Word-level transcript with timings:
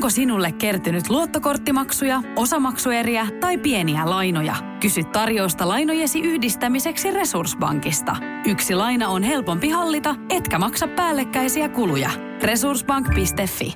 Onko 0.00 0.10
sinulle 0.10 0.52
kertynyt 0.52 1.10
luottokorttimaksuja, 1.10 2.22
osamaksueriä 2.36 3.26
tai 3.40 3.58
pieniä 3.58 4.10
lainoja? 4.10 4.54
Kysy 4.80 5.04
tarjousta 5.04 5.68
lainojesi 5.68 6.20
yhdistämiseksi 6.20 7.10
Resurssbankista. 7.10 8.16
Yksi 8.46 8.74
laina 8.74 9.08
on 9.08 9.22
helpompi 9.22 9.68
hallita, 9.68 10.14
etkä 10.30 10.58
maksa 10.58 10.88
päällekkäisiä 10.88 11.68
kuluja. 11.68 12.10
Resurssbank.fi 12.42 13.74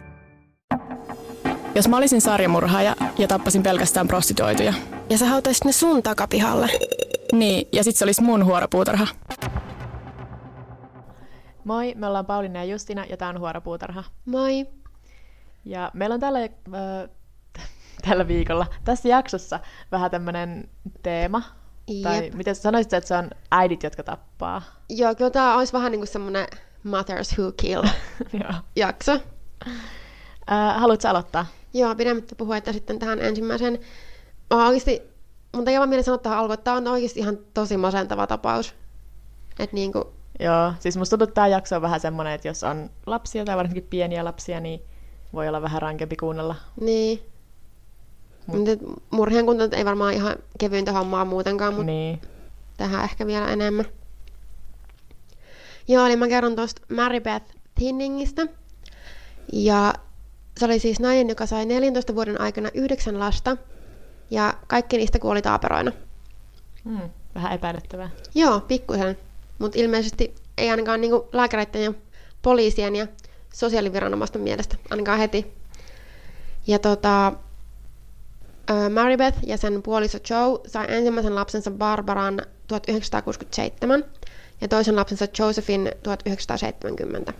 Jos 1.75 1.89
mä 1.89 1.97
olisin 1.97 2.21
sarjamurhaaja 2.21 2.97
ja 3.19 3.29
tappasin 3.29 3.63
pelkästään 3.63 4.09
prostituoituja. 4.09 4.75
Ja 5.11 5.19
sä 5.19 5.27
hautaisit 5.27 5.65
ne 5.65 5.73
sun 5.73 6.03
takapihalle. 6.03 6.69
Niin, 7.33 7.69
ja 7.73 7.85
sit 7.85 7.97
se 7.97 8.05
olisi 8.05 8.23
mun 8.23 8.45
huoropuutarha. 8.45 9.07
Moi, 11.65 11.95
me 11.97 12.07
ollaan 12.07 12.27
Pauliina 12.27 12.59
ja 12.59 12.65
Justina 12.65 13.05
ja 13.05 13.17
tää 13.17 13.29
on 13.29 13.41
Huoropuutarha. 13.41 14.05
Moi. 14.25 14.67
Ja 15.65 15.91
meillä 15.95 16.15
on 16.15 16.21
tällä, 16.21 16.39
äh, 16.43 17.11
tällä 18.09 18.29
viikolla, 18.29 18.67
tässä 18.85 19.09
jaksossa 19.09 19.61
vähän 19.93 20.11
tämmönen 20.11 20.69
teema. 21.03 21.43
Tai 22.03 22.25
Jep. 22.25 22.35
miten 22.35 22.55
sä 22.55 22.63
sanoisit, 22.63 22.93
että 22.93 23.09
se 23.09 23.17
on 23.17 23.31
äidit, 23.51 23.83
jotka 23.83 24.03
tappaa? 24.03 24.63
Joo, 24.89 25.15
kyllä 25.15 25.31
tää 25.31 25.57
olisi 25.57 25.73
vähän 25.73 25.93
niinku 25.93 26.07
semmonen 26.07 26.47
Mothers 26.85 27.39
Who 27.39 27.53
Kill 27.53 27.83
jakso. 28.77 29.13
Äh, 30.53 30.81
haluatko 30.81 31.09
aloittaa? 31.09 31.47
Joo, 31.75 31.95
pidemmittä 31.95 32.35
puhuetta 32.35 32.73
sitten 32.73 32.99
tähän 32.99 33.21
ensimmäiseen. 33.21 33.79
Mä 34.55 34.67
oikeasti, 34.67 35.03
mun 35.55 35.65
tekee 35.65 35.79
vaan 35.79 35.89
mieli 35.89 36.03
sanoa 36.03 36.19
tähän 36.19 36.39
alkuun, 36.39 36.55
että 36.55 36.65
tää 36.65 36.75
on 36.75 36.89
oikeasti 36.89 37.21
ihan 37.21 37.39
tosi 37.55 37.77
masentava 37.77 38.27
tapaus. 38.27 38.75
Että 39.59 39.75
niinku, 39.75 40.15
Joo, 40.41 40.73
siis 40.79 40.97
musta 40.97 41.11
tuntuu, 41.11 41.25
että 41.25 41.35
tämä 41.35 41.47
jakso 41.47 41.77
on 41.77 41.83
vähän 41.83 42.01
semmoinen, 42.01 42.33
että 42.33 42.49
jos 42.49 42.65
on 42.65 42.91
lapsia 43.07 43.45
tai 43.45 43.57
varsinkin 43.57 43.87
pieniä 43.91 44.25
lapsia, 44.25 44.61
niin 44.61 44.81
voi 45.35 45.49
olla 45.49 45.63
vähän 45.63 45.83
rankempi 45.83 46.17
kuunnella. 46.17 46.55
niin. 46.81 47.21
Mutta 48.47 48.71
murhien 49.11 49.47
kunta 49.47 49.77
ei 49.77 49.85
varmaan 49.85 50.15
ihan 50.15 50.37
kevyintä 50.59 50.93
hommaa 50.93 51.25
muutenkaan, 51.25 51.75
mutta 51.75 51.87
Niin. 51.87 52.21
tähän 52.77 53.05
ehkä 53.05 53.27
vielä 53.27 53.49
enemmän. 53.49 53.85
Joo, 55.89 56.07
eli 56.07 56.17
mä 56.17 56.29
kerron 56.29 56.57
tuosta 56.57 56.83
Mary 56.95 57.21
Beth 57.21 57.47
Thinningistä. 57.75 58.47
Ja 59.53 59.95
se 60.59 60.65
oli 60.65 60.79
siis 60.79 61.01
nainen, 61.01 61.29
joka 61.29 61.47
sai 61.47 61.67
14 61.67 62.15
vuoden 62.15 62.41
aikana 62.41 62.71
yhdeksän 62.75 63.19
lasta. 63.19 63.57
Ja 64.31 64.55
kaikki 64.67 64.97
niistä 64.97 65.19
kuoli 65.19 65.43
taaperoina. 65.43 65.93
Hmm. 66.85 67.11
Vähän 67.35 67.53
epäilyttävää. 67.53 68.11
Joo, 68.35 68.61
pikkusen. 68.61 69.19
Mutta 69.59 69.79
ilmeisesti 69.79 70.35
ei 70.59 70.71
ainakaan 70.71 71.01
niinku 71.01 71.29
lääkäreiden 71.33 71.83
ja 71.85 71.93
poliisien 72.43 72.97
ja 72.97 73.07
sosiaaliviranomaisten 73.55 74.43
mielestä, 74.43 74.77
ainakaan 74.91 75.19
heti. 75.19 75.53
Ja 76.67 76.79
tota, 76.79 77.33
ö, 78.71 78.89
Mary 78.91 79.17
Beth 79.17 79.39
ja 79.47 79.57
sen 79.57 79.83
puoliso 79.83 80.19
Joe 80.31 80.61
sai 80.67 80.87
ensimmäisen 80.89 81.35
lapsensa 81.35 81.71
Barbaran 81.71 82.43
1967 82.67 84.05
ja 84.61 84.69
toisen 84.69 84.97
lapsensa 84.97 85.27
Josephin 85.39 85.93
1970. 86.03 87.33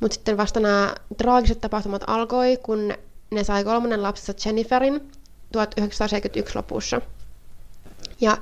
Mutta 0.00 0.14
sitten 0.14 0.36
vasta 0.36 0.60
nämä 0.60 0.94
traagiset 1.16 1.60
tapahtumat 1.60 2.02
alkoi, 2.06 2.56
kun 2.62 2.94
ne 3.30 3.44
sai 3.44 3.64
kolmannen 3.64 4.02
lapsensa 4.02 4.48
Jenniferin 4.48 5.10
1971 5.52 6.56
lopussa. 6.56 7.00
Ja 8.20 8.38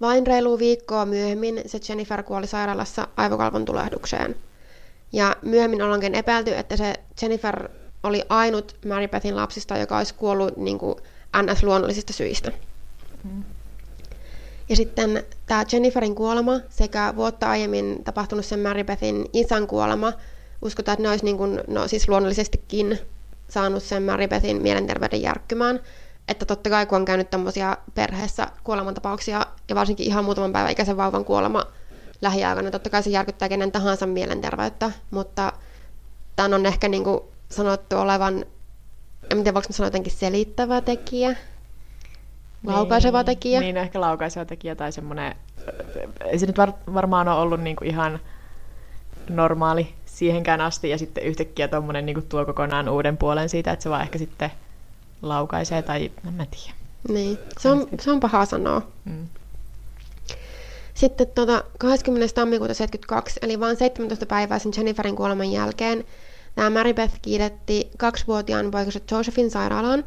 vain 0.00 0.26
reilu 0.26 0.58
viikkoa 0.58 1.06
myöhemmin 1.06 1.62
se 1.66 1.78
Jennifer 1.88 2.22
kuoli 2.22 2.46
sairaalassa 2.46 3.08
aivokalvon 3.16 3.64
tulehdukseen. 3.64 4.36
Ja 5.14 5.36
myöhemmin 5.42 5.82
ollaankin 5.82 6.14
epäilty, 6.14 6.54
että 6.54 6.76
se 6.76 6.94
Jennifer 7.22 7.68
oli 8.02 8.22
ainut 8.28 8.76
Mary 8.88 9.08
Bethin 9.08 9.36
lapsista, 9.36 9.76
joka 9.76 9.98
olisi 9.98 10.14
kuollut 10.14 10.56
niin 10.56 10.78
kuin 10.78 10.94
NS-luonnollisista 11.42 12.12
syistä. 12.12 12.52
Ja 14.68 14.76
sitten 14.76 15.24
tämä 15.46 15.64
Jenniferin 15.72 16.14
kuolema 16.14 16.60
sekä 16.68 17.12
vuotta 17.16 17.50
aiemmin 17.50 18.04
tapahtunut 18.04 18.44
sen 18.44 18.60
Mary 18.60 18.84
Bethin 18.84 19.26
isän 19.32 19.66
kuolema, 19.66 20.12
uskotaan, 20.62 20.94
että 20.94 21.02
ne 21.02 21.10
olisi 21.10 21.24
niin 21.24 21.36
kuin, 21.36 21.60
no 21.68 21.88
siis 21.88 22.08
luonnollisestikin 22.08 22.98
saanut 23.48 23.82
sen 23.82 24.02
Mary 24.02 24.28
Bethin 24.28 24.62
mielenterveyden 24.62 25.22
järkkymään. 25.22 25.80
Että 26.28 26.46
totta 26.46 26.70
kai 26.70 26.86
kun 26.86 26.96
on 26.96 27.04
käynyt 27.04 27.30
tämmöisiä 27.30 27.76
perheessä 27.94 28.46
kuolemantapauksia 28.64 29.46
ja 29.68 29.74
varsinkin 29.74 30.06
ihan 30.06 30.24
muutaman 30.24 30.52
päivän 30.52 30.72
ikäisen 30.72 30.96
vauvan 30.96 31.24
kuolema 31.24 31.64
lähiaikana, 32.24 32.70
totta 32.70 32.90
kai 32.90 33.02
se 33.02 33.10
järkyttää 33.10 33.48
kenen 33.48 33.72
tahansa 33.72 34.06
mielenterveyttä, 34.06 34.90
mutta 35.10 35.52
tämän 36.36 36.54
on 36.54 36.66
ehkä 36.66 36.88
niin 36.88 37.04
kuin 37.04 37.20
sanottu 37.48 37.96
olevan, 37.96 38.44
en 39.30 39.36
tiedä 39.36 39.54
voiko 39.54 39.68
sanoa 39.70 39.86
jotenkin 39.86 40.12
selittävä 40.12 40.80
tekijä, 40.80 41.36
laukaiseva 42.66 43.18
niin, 43.18 43.26
tekijä. 43.26 43.60
Niin, 43.60 43.76
ehkä 43.76 44.00
laukaiseva 44.00 44.44
tekijä 44.44 44.74
tai 44.74 44.92
semmoinen, 44.92 45.34
ei 46.24 46.38
se 46.38 46.46
nyt 46.46 46.58
var, 46.58 46.72
varmaan 46.94 47.28
ole 47.28 47.40
ollut 47.40 47.60
niinku 47.60 47.84
ihan 47.84 48.20
normaali 49.28 49.94
siihenkään 50.06 50.60
asti, 50.60 50.90
ja 50.90 50.98
sitten 50.98 51.24
yhtäkkiä 51.24 51.68
tuommoinen 51.68 52.06
niinku 52.06 52.22
tuo 52.22 52.44
kokonaan 52.44 52.88
uuden 52.88 53.16
puolen 53.16 53.48
siitä, 53.48 53.72
että 53.72 53.82
se 53.82 53.90
vaan 53.90 54.02
ehkä 54.02 54.18
sitten 54.18 54.50
laukaisee, 55.22 55.82
tai 55.82 56.10
en 56.28 56.34
mä 56.34 56.46
tiedä. 56.46 56.76
Niin, 57.08 57.38
se 57.60 57.70
on, 57.70 57.86
se 58.00 58.10
on 58.10 58.20
paha 58.20 58.46
sanoa. 58.46 58.82
Mm. 59.04 59.28
Sitten 60.94 61.26
tota, 61.34 61.64
20. 61.78 62.34
tammikuuta 62.34 62.74
72, 62.74 63.38
eli 63.42 63.60
vain 63.60 63.76
17 63.76 64.26
päivää 64.26 64.58
sen 64.58 64.72
Jenniferin 64.76 65.16
kuoleman 65.16 65.52
jälkeen, 65.52 66.04
tämä 66.54 66.70
Mary 66.70 66.94
Beth 66.94 67.14
kiidetti 67.22 67.90
kaksivuotiaan 67.98 68.70
poikansa 68.70 69.00
Josephin 69.10 69.50
sairaalaan. 69.50 70.04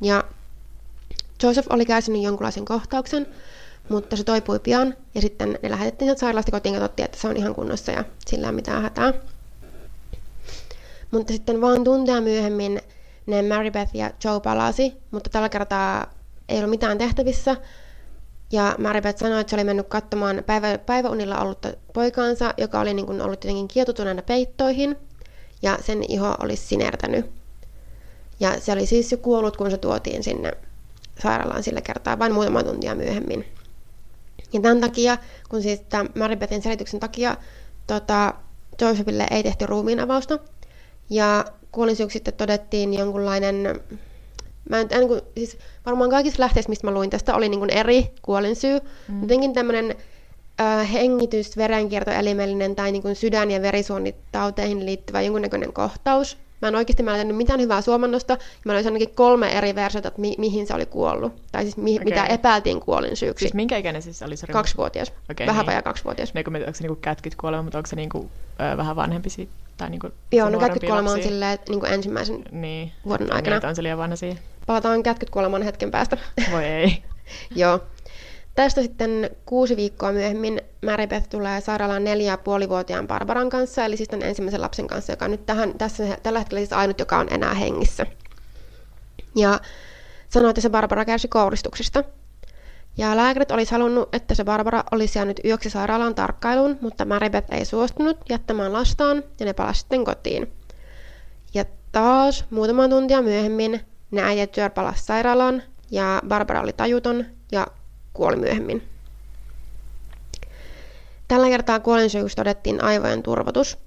Ja 0.00 0.24
Joseph 1.42 1.68
oli 1.70 1.86
kärsinyt 1.86 2.22
jonkunlaisen 2.22 2.64
kohtauksen, 2.64 3.26
mutta 3.88 4.16
se 4.16 4.24
toipui 4.24 4.58
pian. 4.58 4.94
Ja 5.14 5.20
sitten 5.20 5.58
ne 5.62 5.70
lähetettiin 5.70 6.06
sieltä 6.06 6.20
sairaalasta 6.20 6.50
kotiin 6.50 6.74
ja 6.74 6.80
katsottiin, 6.80 7.04
että 7.04 7.18
se 7.18 7.28
on 7.28 7.36
ihan 7.36 7.54
kunnossa 7.54 7.92
ja 7.92 8.04
sillä 8.26 8.46
ei 8.46 8.48
ole 8.48 8.54
mitään 8.54 8.82
hätää. 8.82 9.12
Mutta 11.10 11.32
sitten 11.32 11.60
vaan 11.60 11.84
tunteja 11.84 12.20
myöhemmin 12.20 12.80
ne 13.26 13.42
Mary 13.42 13.70
Beth 13.70 13.94
ja 13.94 14.10
Joe 14.24 14.40
palasi, 14.40 14.92
mutta 15.10 15.30
tällä 15.30 15.48
kertaa 15.48 16.14
ei 16.48 16.58
ollut 16.58 16.70
mitään 16.70 16.98
tehtävissä. 16.98 17.56
Ja 18.54 18.74
Mary 18.78 19.00
Beth 19.00 19.18
sanoi, 19.18 19.40
että 19.40 19.50
se 19.50 19.56
oli 19.56 19.64
mennyt 19.64 19.88
katsomaan 19.88 20.42
päivä, 20.46 20.78
päiväunilla 20.78 21.40
ollutta 21.40 21.68
poikaansa, 21.92 22.54
joka 22.56 22.80
oli 22.80 22.94
niin 22.94 23.06
kuin 23.06 23.20
ollut 23.20 23.44
jotenkin 23.44 23.68
kietoutuneena 23.68 24.22
peittoihin, 24.22 24.96
ja 25.62 25.78
sen 25.80 26.04
iho 26.08 26.34
oli 26.42 26.56
sinertänyt. 26.56 27.26
Ja 28.40 28.60
se 28.60 28.72
oli 28.72 28.86
siis 28.86 29.12
jo 29.12 29.18
kuollut, 29.18 29.56
kun 29.56 29.70
se 29.70 29.78
tuotiin 29.78 30.22
sinne 30.22 30.52
sairaalaan 31.22 31.62
sillä 31.62 31.80
kertaa, 31.80 32.18
vain 32.18 32.32
muutama 32.32 32.62
tuntia 32.62 32.94
myöhemmin. 32.94 33.44
Ja 34.52 34.60
tämän 34.60 34.80
takia, 34.80 35.18
kun 35.48 35.62
siis 35.62 35.80
tämän 35.88 36.08
Mary 36.14 36.36
Bethin 36.36 36.62
selityksen 36.62 37.00
takia 37.00 37.36
tota, 37.86 38.34
Josephille 38.80 39.26
ei 39.30 39.42
tehty 39.42 39.66
ruumiinavausta, 39.66 40.38
ja 41.10 41.44
kuolinsyyksi 41.72 42.12
sitten 42.12 42.34
todettiin 42.34 42.94
jonkunlainen 42.94 43.80
Mä 44.70 44.80
en, 44.80 44.86
en, 44.90 45.02
siis 45.36 45.58
varmaan 45.86 46.10
kaikissa 46.10 46.40
lähteissä, 46.42 46.68
mistä 46.68 46.86
mä 46.86 46.94
luin 46.94 47.10
tästä, 47.10 47.34
oli 47.34 47.48
niin 47.48 47.58
kuin 47.60 47.70
eri 47.70 48.06
kuolinsyy. 48.22 48.78
Mm. 49.08 49.22
Jotenkin 49.22 49.52
tämmöinen 49.52 49.94
äh, 50.60 50.92
hengitys, 50.92 51.56
verenkiertoelimellinen 51.56 52.76
tai 52.76 52.92
niin 52.92 53.02
kuin 53.02 53.16
sydän- 53.16 53.50
ja 53.50 53.62
verisuonitauteihin 53.62 54.86
liittyvä 54.86 55.20
jonkunnäköinen 55.22 55.72
kohtaus. 55.72 56.38
Mä 56.62 56.68
en 56.68 56.74
oikeasti 56.76 57.02
mä 57.02 57.10
en 57.10 57.14
löytänyt 57.16 57.36
mitään 57.36 57.60
hyvää 57.60 57.80
suomannosta. 57.80 58.38
Mä 58.64 58.72
löysin 58.72 58.92
ainakin 58.92 59.14
kolme 59.14 59.48
eri 59.58 59.74
versiota, 59.74 60.08
että 60.08 60.20
mi- 60.20 60.34
mihin 60.38 60.66
se 60.66 60.74
oli 60.74 60.86
kuollut. 60.86 61.32
Tai 61.52 61.62
siis 61.62 61.76
mi- 61.76 61.94
Okei. 61.96 62.04
mitä 62.04 62.26
epäiltiin 62.26 62.80
kuolinsyyksi. 62.80 63.42
Siis 63.42 63.54
minkä 63.54 63.76
ikäinen 63.76 64.02
siis 64.02 64.22
oli 64.22 64.36
se 64.36 64.46
Kaksivuotias. 64.46 65.12
Okei, 65.30 65.46
Vähän 65.46 65.60
niin. 65.60 65.66
vajaa 65.66 65.82
kaksivuotias. 65.82 66.32
Kun, 66.44 66.56
onko 66.56 66.70
se 66.74 66.82
niinku 66.82 66.98
kätkyt 67.00 67.34
kuolema, 67.34 67.62
mutta 67.62 67.78
onko 67.78 67.86
se 67.86 67.96
niinku, 67.96 68.30
ö, 68.72 68.76
vähän 68.76 68.96
vanhempi 68.96 69.30
siitä? 69.30 69.52
Tai 69.76 69.90
niinku 69.90 70.08
Joo, 70.32 70.50
no 70.50 70.58
kätkyt 70.58 70.84
kuolema 70.84 71.10
on 71.12 71.22
silleen, 71.22 71.52
että 71.52 71.72
niin 71.72 71.86
ensimmäisen 71.86 72.44
Niin. 72.52 72.92
vuoden 73.06 73.26
Niin, 73.26 73.34
aikana. 73.36 73.56
että 73.56 73.68
on 73.68 73.76
se 73.76 73.82
liian 73.82 73.98
vanha 73.98 74.16
siihen. 74.16 74.38
Palataan 74.66 75.02
kätkyt 75.02 75.30
kuolemaan 75.30 75.62
hetken 75.62 75.90
päästä. 75.90 76.16
Voi 76.50 76.64
ei. 76.64 77.02
Joo. 77.56 77.80
Tästä 78.54 78.82
sitten 78.82 79.30
kuusi 79.46 79.76
viikkoa 79.76 80.12
myöhemmin 80.12 80.60
Mary 80.84 81.06
Beth 81.06 81.28
tulee 81.28 81.60
sairaalaan 81.60 82.04
neljä 82.04 82.32
ja 82.32 82.38
puolivuotiaan 82.38 83.06
Barbaran 83.06 83.50
kanssa, 83.50 83.84
eli 83.84 83.96
siis 83.96 84.08
tämän 84.08 84.28
ensimmäisen 84.28 84.60
lapsen 84.60 84.86
kanssa, 84.86 85.12
joka 85.12 85.24
on 85.24 85.30
nyt 85.30 85.46
tähän, 85.46 85.78
tässä, 85.78 86.18
tällä 86.22 86.38
hetkellä 86.38 86.60
siis 86.60 86.72
ainut, 86.72 86.98
joka 86.98 87.18
on 87.18 87.26
enää 87.30 87.54
hengissä. 87.54 88.06
Ja 89.36 89.60
sanoi, 90.28 90.50
että 90.50 90.60
se 90.60 90.70
Barbara 90.70 91.04
kärsi 91.04 91.28
kouristuksista. 91.28 92.04
Ja 92.96 93.16
lääkärit 93.16 93.50
olisi 93.50 93.72
halunnut, 93.72 94.14
että 94.14 94.34
se 94.34 94.44
Barbara 94.44 94.84
olisi 94.92 95.18
jäänyt 95.18 95.40
yöksi 95.44 95.70
sairaalaan 95.70 96.14
tarkkailuun, 96.14 96.78
mutta 96.80 97.04
Mary 97.04 97.30
Beth 97.30 97.52
ei 97.52 97.64
suostunut 97.64 98.16
jättämään 98.28 98.72
lastaan 98.72 99.24
ja 99.40 99.46
ne 99.46 99.52
palasi 99.52 99.80
sitten 99.80 100.04
kotiin. 100.04 100.52
Ja 101.54 101.64
taas 101.92 102.44
muutama 102.50 102.88
tuntia 102.88 103.22
myöhemmin 103.22 103.80
ne 104.14 104.22
äijät 104.22 104.52
työr 104.52 104.70
sairaalaan 104.94 105.62
ja 105.90 106.22
Barbara 106.28 106.60
oli 106.60 106.72
tajuton 106.72 107.24
ja 107.52 107.66
kuoli 108.12 108.36
myöhemmin. 108.36 108.82
Tällä 111.28 111.48
kertaa 111.48 111.80
kuolinsyyksi 111.80 112.36
todettiin 112.36 112.84
aivojen 112.84 113.22
turvotus. 113.22 113.78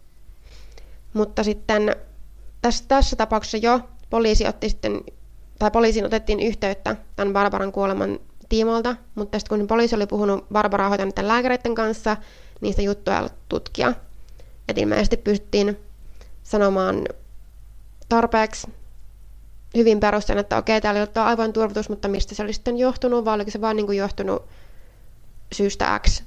Mutta 1.13 1.43
sitten 1.43 1.95
tässä, 2.61 2.85
tässä 2.87 3.15
tapauksessa 3.15 3.57
jo 3.57 3.79
poliisi 4.09 4.47
otti 4.47 4.69
sitten, 4.69 5.01
tai 5.59 5.71
poliisiin 5.71 6.05
otettiin 6.05 6.39
yhteyttä 6.39 6.95
tämän 7.15 7.33
Barbaran 7.33 7.71
kuoleman 7.71 8.19
tiimoilta, 8.49 8.95
mutta 9.15 9.39
sitten 9.39 9.59
kun 9.59 9.67
poliisi 9.67 9.95
oli 9.95 10.07
puhunut 10.07 10.49
Barbaraa 10.51 10.89
hoitaneiden 10.89 11.27
lääkäreiden 11.27 11.75
kanssa, 11.75 12.17
sitä 12.65 12.81
juttua 12.81 13.13
ei 13.13 13.19
ollut 13.19 13.33
tutkia. 13.49 13.93
Et 14.67 14.77
ilmeisesti 14.77 15.17
pystyttiin 15.17 15.79
sanomaan 16.43 17.05
tarpeeksi 18.09 18.67
hyvin 19.77 19.99
perusteen, 19.99 20.39
että 20.39 20.57
okei, 20.57 20.81
täällä 20.81 20.99
ei 20.99 21.07
ole 21.15 21.25
aivan 21.25 21.53
turvatus, 21.53 21.89
mutta 21.89 22.07
mistä 22.07 22.35
se 22.35 22.43
oli 22.43 22.53
sitten 22.53 22.77
johtunut, 22.77 23.25
vai 23.25 23.35
oliko 23.35 23.51
se 23.51 23.61
vaan 23.61 23.75
niin 23.75 23.85
kuin 23.85 23.97
johtunut 23.97 24.45
syystä 25.53 25.99
X. 26.07 26.23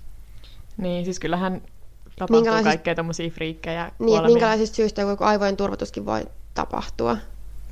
Niin, 0.76 1.04
siis 1.04 1.20
kyllähän 1.20 1.62
tapahtuu 2.04 2.36
Minkälaisista... 2.36 2.70
kaikkea 2.70 2.94
tommosia 2.94 3.30
friikkejä 3.30 3.92
Niin, 3.98 4.16
että 4.16 4.28
minkälaisista 4.28 4.76
syistä 4.76 5.02
joku 5.02 5.24
aivojen 5.24 5.56
turvatuskin 5.56 6.06
voi 6.06 6.26
tapahtua. 6.54 7.16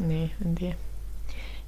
Niin, 0.00 0.30
en 0.46 0.54
tiedä. 0.54 0.74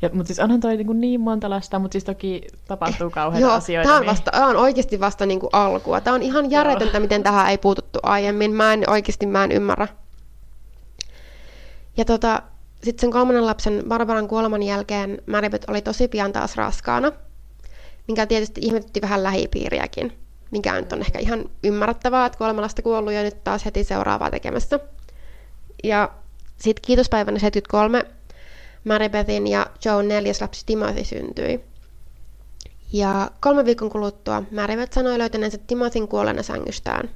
Ja, 0.03 0.11
mutta 0.13 0.27
siis 0.27 0.39
onhan 0.39 0.61
toi 0.61 0.77
niin, 0.77 1.01
niin 1.01 1.21
monta 1.21 1.51
lasta, 1.51 1.79
mutta 1.79 1.93
siis 1.93 2.05
toki 2.05 2.43
tapahtuu 2.69 3.11
kauheita 3.11 3.47
Joo, 3.47 3.57
asioita. 3.57 3.89
Tämä 3.89 3.97
on, 3.97 4.01
niin... 4.01 4.11
vasta, 4.11 4.31
tämä 4.31 4.47
on 4.47 4.57
oikeasti 4.57 5.01
vasta 5.01 5.27
niin 5.27 5.41
kuin 5.41 5.51
alkua. 5.53 6.01
Tämä 6.01 6.15
on 6.15 6.23
ihan 6.23 6.51
järjetöntä, 6.51 7.01
miten 7.01 7.23
tähän 7.23 7.51
ei 7.51 7.59
puututtu 7.59 7.99
aiemmin. 8.03 8.53
Mä 8.53 8.73
en 8.73 8.91
oikeasti 8.91 9.27
mä 9.27 9.45
en 9.45 9.53
ymmärrä. 9.53 9.89
Ja 11.97 12.05
tota, 12.05 12.43
sitten 12.83 13.01
sen 13.01 13.11
kolmannen 13.11 13.47
lapsen 13.47 13.83
Barbaran 13.89 14.29
kuoleman 14.29 14.63
jälkeen 14.63 15.23
Maribeth 15.27 15.71
oli 15.71 15.83
tosi 15.83 16.09
pian 16.09 16.33
taas 16.33 16.57
raskaana, 16.57 17.13
minkä 18.09 18.27
tietysti 18.27 18.61
ihmetytti 18.65 19.01
vähän 19.01 19.23
lähipiiriäkin, 19.23 20.13
mikä 20.51 20.81
nyt 20.81 20.93
on 20.93 21.01
ehkä 21.01 21.19
ihan 21.19 21.45
ymmärrettävää, 21.65 22.27
että 22.27 22.39
kolme 22.39 22.61
lasta 22.61 22.83
kuollut 22.83 23.13
ja 23.13 23.23
nyt 23.23 23.45
taas 23.45 23.65
heti 23.65 23.85
seuraavaa 23.85 24.31
tekemässä. 24.31 24.81
Ja 25.85 26.11
sitten 26.59 26.83
kiitospäivänä 26.87 27.39
73 27.39 28.05
Maribethin 28.85 29.47
ja 29.47 29.67
Joan 29.85 30.09
neljäs 30.09 30.41
lapsi 30.41 30.67
Timothy 30.67 31.05
syntyi. 31.05 31.61
Ja 32.93 33.31
kolme 33.41 33.65
viikon 33.65 33.91
kuluttua 33.91 34.43
Maribeth 34.51 34.93
sanoi 34.93 35.19
löytäneensä 35.19 35.59
Timothyn 35.59 36.09
kuolleena 36.09 36.43
sängystään. 36.43 37.11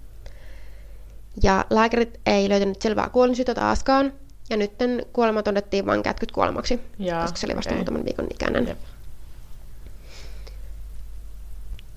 Ja 1.43 1.65
lääkärit 1.71 2.21
ei 2.27 2.49
löytänyt 2.49 2.83
selvää 2.83 3.09
kuolinsyytä 3.09 3.55
taaskaan, 3.55 4.13
ja 4.51 4.57
nyt 4.57 4.73
kuolema 5.13 5.43
todettiin 5.43 5.87
vain 5.87 6.03
kätkyt 6.03 6.33
kuolemaksi, 6.33 6.81
ja, 6.99 7.23
koska 7.23 7.37
se 7.37 7.47
oli 7.47 7.57
vasta 7.57 7.71
okay. 7.71 7.79
muutaman 7.79 8.05
viikon 8.05 8.27
ikäinen. 8.31 8.69
Jep. 8.69 8.79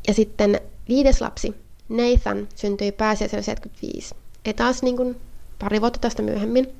Ja 0.07 0.13
sitten 0.13 0.61
viides 0.87 1.21
lapsi, 1.21 1.55
Nathan, 1.89 2.47
syntyi 2.55 2.91
pääsiäisellä 2.91 3.41
75. 3.41 4.15
Ei 4.45 4.53
taas 4.53 4.83
niin 4.83 4.97
kuin 4.97 5.21
pari 5.59 5.81
vuotta 5.81 5.99
tästä 5.99 6.21
myöhemmin. 6.21 6.75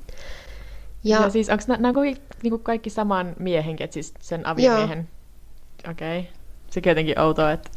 Ja, 1.04 1.22
ja 1.22 1.30
siis 1.30 1.48
onko 1.48 1.64
nämä 1.68 1.92
kaikki, 1.92 2.22
niin 2.42 2.60
kaikki 2.60 2.90
saman 2.90 3.36
miehenkin, 3.38 3.92
siis 3.92 4.14
sen 4.20 4.46
aviomiehen? 4.46 5.08
Okei. 5.90 6.18
Okay. 6.18 6.32
Sekin 6.70 6.90
jotenkin 6.90 7.20
outoa, 7.20 7.52
että 7.52 7.70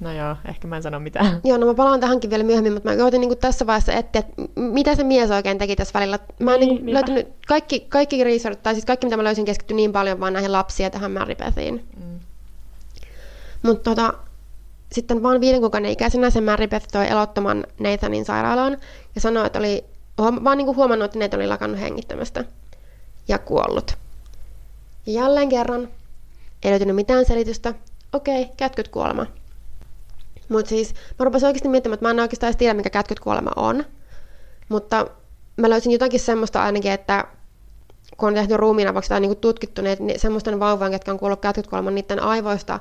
No 0.00 0.12
joo, 0.12 0.36
ehkä 0.48 0.68
mä 0.68 0.76
en 0.76 0.82
sano 0.82 1.00
mitään. 1.00 1.40
Joo, 1.44 1.58
no 1.58 1.66
mä 1.66 1.74
palaan 1.74 2.00
tähänkin 2.00 2.30
vielä 2.30 2.44
myöhemmin, 2.44 2.72
mutta 2.72 2.88
mä 2.90 2.96
koitin 2.96 3.20
niin 3.20 3.38
tässä 3.38 3.66
vaiheessa 3.66 3.92
etsiä, 3.92 4.20
että 4.20 4.42
mitä 4.56 4.94
se 4.94 5.04
mies 5.04 5.30
oikein 5.30 5.58
teki 5.58 5.76
tässä 5.76 5.98
välillä. 5.98 6.18
Mä 6.38 6.50
oon 6.50 6.60
niin, 6.60 6.86
niin 6.86 6.94
löytänyt 6.94 7.28
kaikki, 7.46 7.80
kaikki 7.80 8.24
research, 8.24 8.62
tai 8.62 8.74
siis 8.74 8.84
kaikki 8.84 9.06
mitä 9.06 9.16
mä 9.16 9.24
löysin 9.24 9.44
keskittyi 9.44 9.76
niin 9.76 9.92
paljon 9.92 10.20
vaan 10.20 10.32
näihin 10.32 10.52
lapsiin 10.52 10.84
ja 10.84 10.90
tähän 10.90 11.12
Maribethiin. 11.12 11.88
Mm. 11.96 12.20
Mutta 13.62 13.90
tota, 13.90 14.14
sitten 14.92 15.22
vaan 15.22 15.40
viiden 15.40 15.60
kuukauden 15.60 15.90
ikäisenä 15.90 16.30
se 16.30 16.40
Maribeth 16.40 16.88
toi 16.92 17.08
elottoman 17.08 17.64
Nathanin 17.80 18.24
sairaalaan 18.24 18.78
ja 19.14 19.20
sanoi, 19.20 19.46
että 19.46 19.58
oli 19.58 19.84
vaan 20.18 20.58
niin 20.58 20.76
huomannut, 20.76 21.04
että 21.04 21.18
Nathan 21.18 21.40
oli 21.40 21.48
lakannut 21.48 21.80
hengittämästä 21.80 22.44
ja 23.28 23.38
kuollut. 23.38 23.94
Ja 25.06 25.12
jälleen 25.12 25.48
kerran 25.48 25.88
ei 26.62 26.70
löytynyt 26.70 26.96
mitään 26.96 27.24
selitystä. 27.24 27.74
Okei, 28.12 28.48
kätkyt 28.56 28.88
kuolema. 28.88 29.26
Mutta 30.48 30.68
siis 30.68 30.94
mä 31.18 31.24
rupesin 31.24 31.46
oikeasti 31.46 31.68
miettimään, 31.68 31.94
että 31.94 32.06
mä 32.06 32.10
en 32.10 32.20
oikeastaan 32.20 32.48
edes 32.48 32.56
tiedä, 32.56 32.74
mikä 32.74 32.90
kätkytkuolema 32.90 33.50
on. 33.56 33.84
Mutta 34.68 35.06
mä 35.56 35.70
löysin 35.70 35.92
jotakin 35.92 36.20
semmoista 36.20 36.62
ainakin, 36.62 36.92
että 36.92 37.24
kun 38.16 38.28
on 38.28 38.34
tehty 38.34 38.56
ruumiinavauksia 38.56 39.08
tai 39.08 39.20
niinku 39.20 39.34
tutkittu, 39.34 39.82
niin 39.82 40.20
semmoisten 40.20 40.60
vauvojen, 40.60 40.92
jotka 40.92 41.12
on 41.12 41.18
kuollut 41.18 41.40
kätkytkuoleman, 41.40 41.94
niiden 41.94 42.22
aivoista 42.22 42.80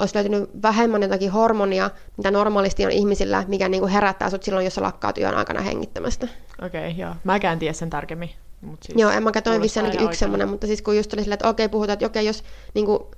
olisi 0.00 0.14
löytynyt 0.14 0.50
vähemmän 0.62 1.02
jotakin 1.02 1.30
hormonia, 1.30 1.90
mitä 2.16 2.30
normaalisti 2.30 2.86
on 2.86 2.92
ihmisillä, 2.92 3.44
mikä 3.48 3.68
niinku 3.68 3.86
herättää 3.86 4.30
sut 4.30 4.42
silloin, 4.42 4.64
jos 4.64 4.74
sä 4.74 4.82
lakkaat 4.82 5.18
yön 5.18 5.34
aikana 5.34 5.60
hengittämästä. 5.60 6.28
Okei, 6.62 6.90
okay, 6.90 7.00
joo. 7.00 7.14
Mäkään 7.24 7.58
tiedä 7.58 7.72
sen 7.72 7.90
tarkemmin. 7.90 8.30
Mut 8.60 8.82
siis 8.82 8.98
joo, 8.98 9.10
en 9.10 9.22
mä 9.22 9.32
katsoin 9.32 9.62
vissi 9.62 9.80
ainakin 9.80 10.04
yksi 10.04 10.18
semmoinen, 10.18 10.48
mutta 10.48 10.66
siis 10.66 10.82
kun 10.82 10.96
just 10.96 11.12
oli 11.12 11.22
silleen, 11.22 11.34
että 11.34 11.48
okei, 11.48 11.66
okay, 11.66 11.72
puhutaan, 11.72 11.94
että 11.94 12.06
okei, 12.06 12.20
okay, 12.20 12.26
jos 12.26 12.44
niinku, 12.74 13.10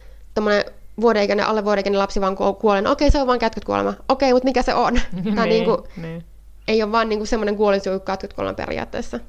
vuodeikäinen, 1.01 1.47
alle 1.47 1.65
vuodeikäinen 1.65 1.99
lapsi 1.99 2.21
vaan 2.21 2.37
kuolee, 2.37 2.83
no 2.83 2.93
okei, 2.93 3.11
se 3.11 3.21
on 3.21 3.27
vaan 3.27 3.39
kätkyt 3.39 3.65
kuolema. 3.65 3.95
Okei, 4.09 4.33
mutta 4.33 4.49
mikä 4.49 4.63
se 4.63 4.75
on? 4.75 4.95
Tämä 5.35 5.47
niin, 5.47 5.49
niin 5.49 5.65
kuin, 5.65 5.79
niin. 5.97 6.25
ei 6.69 6.83
ole 6.83 6.93
vaan 6.93 7.09
niin 7.09 7.19
kuin 7.19 7.29
semmoinen 7.29 7.57
kuolinsyy 7.57 7.99
kuin 7.99 8.07
kätkyt 8.07 8.33
kuolema 8.33 8.55
periaatteessa. 8.55 9.21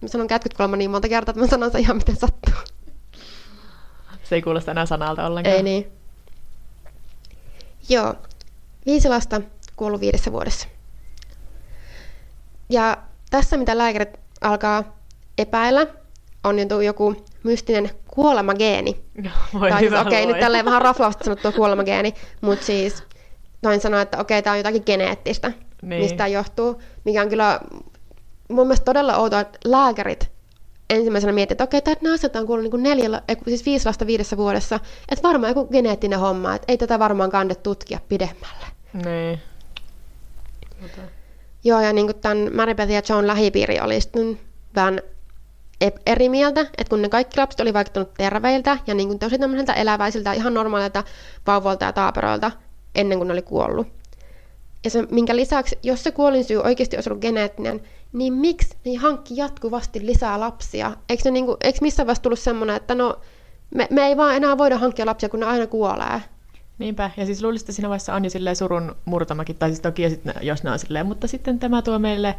Mä 0.00 0.08
sanon 0.08 0.26
kätkyt 0.26 0.54
kuolema 0.54 0.76
niin 0.76 0.90
monta 0.90 1.08
kertaa, 1.08 1.32
että 1.32 1.40
mä 1.40 1.46
sanon 1.46 1.70
se 1.70 1.78
ihan 1.78 1.96
miten 1.96 2.16
sattuu. 2.16 2.54
Se 4.22 4.34
ei 4.34 4.42
kuulosta 4.42 4.70
enää 4.70 4.86
sanalta 4.86 5.26
ollenkaan. 5.26 5.56
Ei 5.56 5.62
niin. 5.62 5.92
Joo. 7.88 8.14
Viisi 8.86 9.08
lasta 9.08 9.40
kuollut 9.76 10.00
viidessä 10.00 10.32
vuodessa. 10.32 10.68
Ja 12.68 12.96
tässä, 13.30 13.56
mitä 13.56 13.78
lääkärit 13.78 14.18
alkaa 14.40 14.84
epäillä, 15.38 15.86
on 16.44 16.56
joku 16.84 17.24
mystinen 17.44 17.90
kuolemageeni. 18.08 19.00
No, 19.24 19.30
voi 19.60 19.70
tai 19.70 19.80
siis, 19.80 19.92
okei, 19.92 20.22
okay, 20.22 20.32
nyt 20.32 20.40
tälleen 20.40 20.64
vähän 20.64 20.82
raflaavasti 20.82 21.24
sanottua 21.24 21.52
kuolemageeni, 21.52 22.14
mutta 22.40 22.64
siis 22.64 23.04
noin 23.62 23.80
sanoa, 23.80 24.00
että 24.00 24.18
okei, 24.18 24.38
okay, 24.38 24.42
tämä 24.42 24.52
on 24.52 24.58
jotakin 24.58 24.82
geneettistä, 24.86 25.52
niin. 25.82 26.02
mistä 26.02 26.26
johtuu, 26.26 26.82
mikä 27.04 27.22
on 27.22 27.28
kyllä 27.28 27.60
mun 28.48 28.66
mielestä 28.66 28.84
todella 28.84 29.16
outoa, 29.16 29.40
että 29.40 29.58
lääkärit 29.64 30.30
ensimmäisenä 30.90 31.32
miettii, 31.32 31.54
että 31.54 31.64
okei, 31.64 31.78
okay, 31.78 31.94
nämä 32.00 32.14
asiat 32.14 32.36
on 32.36 32.46
kuullut 32.46 32.72
niin 32.72 32.82
neljällä, 32.82 33.22
siis 33.48 33.66
viisi 33.66 33.86
lasta 33.86 34.06
viidessä 34.06 34.36
vuodessa, 34.36 34.80
että 35.08 35.28
varmaan 35.28 35.50
joku 35.50 35.66
geneettinen 35.66 36.18
homma, 36.18 36.54
että 36.54 36.64
ei 36.68 36.78
tätä 36.78 36.98
varmaan 36.98 37.30
kande 37.30 37.54
tutkia 37.54 38.00
pidemmälle. 38.08 38.66
Niin. 39.04 39.40
Joo, 41.64 41.80
ja 41.80 41.92
niin 41.92 42.06
kuin 42.06 42.20
tämän 42.20 42.50
Maribeth 42.54 42.90
ja 42.90 43.02
John 43.08 43.26
lähipiiri 43.26 43.80
oli 43.80 44.00
sitten 44.00 44.40
vähän 44.74 45.00
eri 46.06 46.28
mieltä, 46.28 46.60
että 46.60 46.90
kun 46.90 47.02
ne 47.02 47.08
kaikki 47.08 47.38
lapset 47.38 47.60
oli 47.60 47.74
vaikuttanut 47.74 48.14
terveiltä 48.14 48.78
ja 48.86 48.94
niin 48.94 49.08
kuin 49.08 49.18
tosi 49.18 49.38
tämmöiseltä 49.38 49.72
eläväisiltä, 49.72 50.32
ihan 50.32 50.54
normaalilta 50.54 51.04
vauvoilta 51.46 51.84
ja 51.84 51.92
taaperoilta 51.92 52.50
ennen 52.94 53.18
kuin 53.18 53.28
ne 53.28 53.32
oli 53.32 53.42
kuollut. 53.42 53.86
Ja 54.84 54.90
se, 54.90 55.02
minkä 55.10 55.36
lisäksi, 55.36 55.78
jos 55.82 56.04
se 56.04 56.10
kuolinsyy 56.10 56.56
oikeasti 56.56 56.96
olisi 56.96 57.10
ollut 57.10 57.22
geneettinen, 57.22 57.80
niin 58.12 58.32
miksi 58.32 58.76
ne 58.84 58.96
hankki 58.96 59.36
jatkuvasti 59.36 60.06
lisää 60.06 60.40
lapsia? 60.40 60.92
Eikö, 61.08 61.30
niin 61.30 61.46
kuin, 61.46 61.56
eikö 61.60 61.78
missään 61.80 62.06
vaiheessa 62.06 62.22
tullut 62.22 62.38
semmoinen, 62.38 62.76
että 62.76 62.94
no, 62.94 63.20
me, 63.74 63.88
me 63.90 64.06
ei 64.06 64.16
vaan 64.16 64.36
enää 64.36 64.58
voida 64.58 64.78
hankkia 64.78 65.06
lapsia, 65.06 65.28
kun 65.28 65.40
ne 65.40 65.46
aina 65.46 65.66
kuolee? 65.66 66.20
Niinpä, 66.78 67.10
ja 67.16 67.26
siis 67.26 67.42
luulisin, 67.42 67.64
että 67.64 67.72
siinä 67.72 67.88
vaiheessa 67.88 68.14
on 68.14 68.24
jo 68.24 68.30
silleen 68.30 68.56
surun 68.56 68.96
murtamakin, 69.04 69.56
tai 69.56 69.68
siis 69.68 69.80
toki 69.80 70.10
sit, 70.10 70.20
jos 70.40 70.62
ne 70.62 70.70
on 70.70 70.78
silleen, 70.78 71.06
mutta 71.06 71.26
sitten 71.26 71.58
tämä 71.58 71.82
tuo 71.82 71.98
meille 71.98 72.34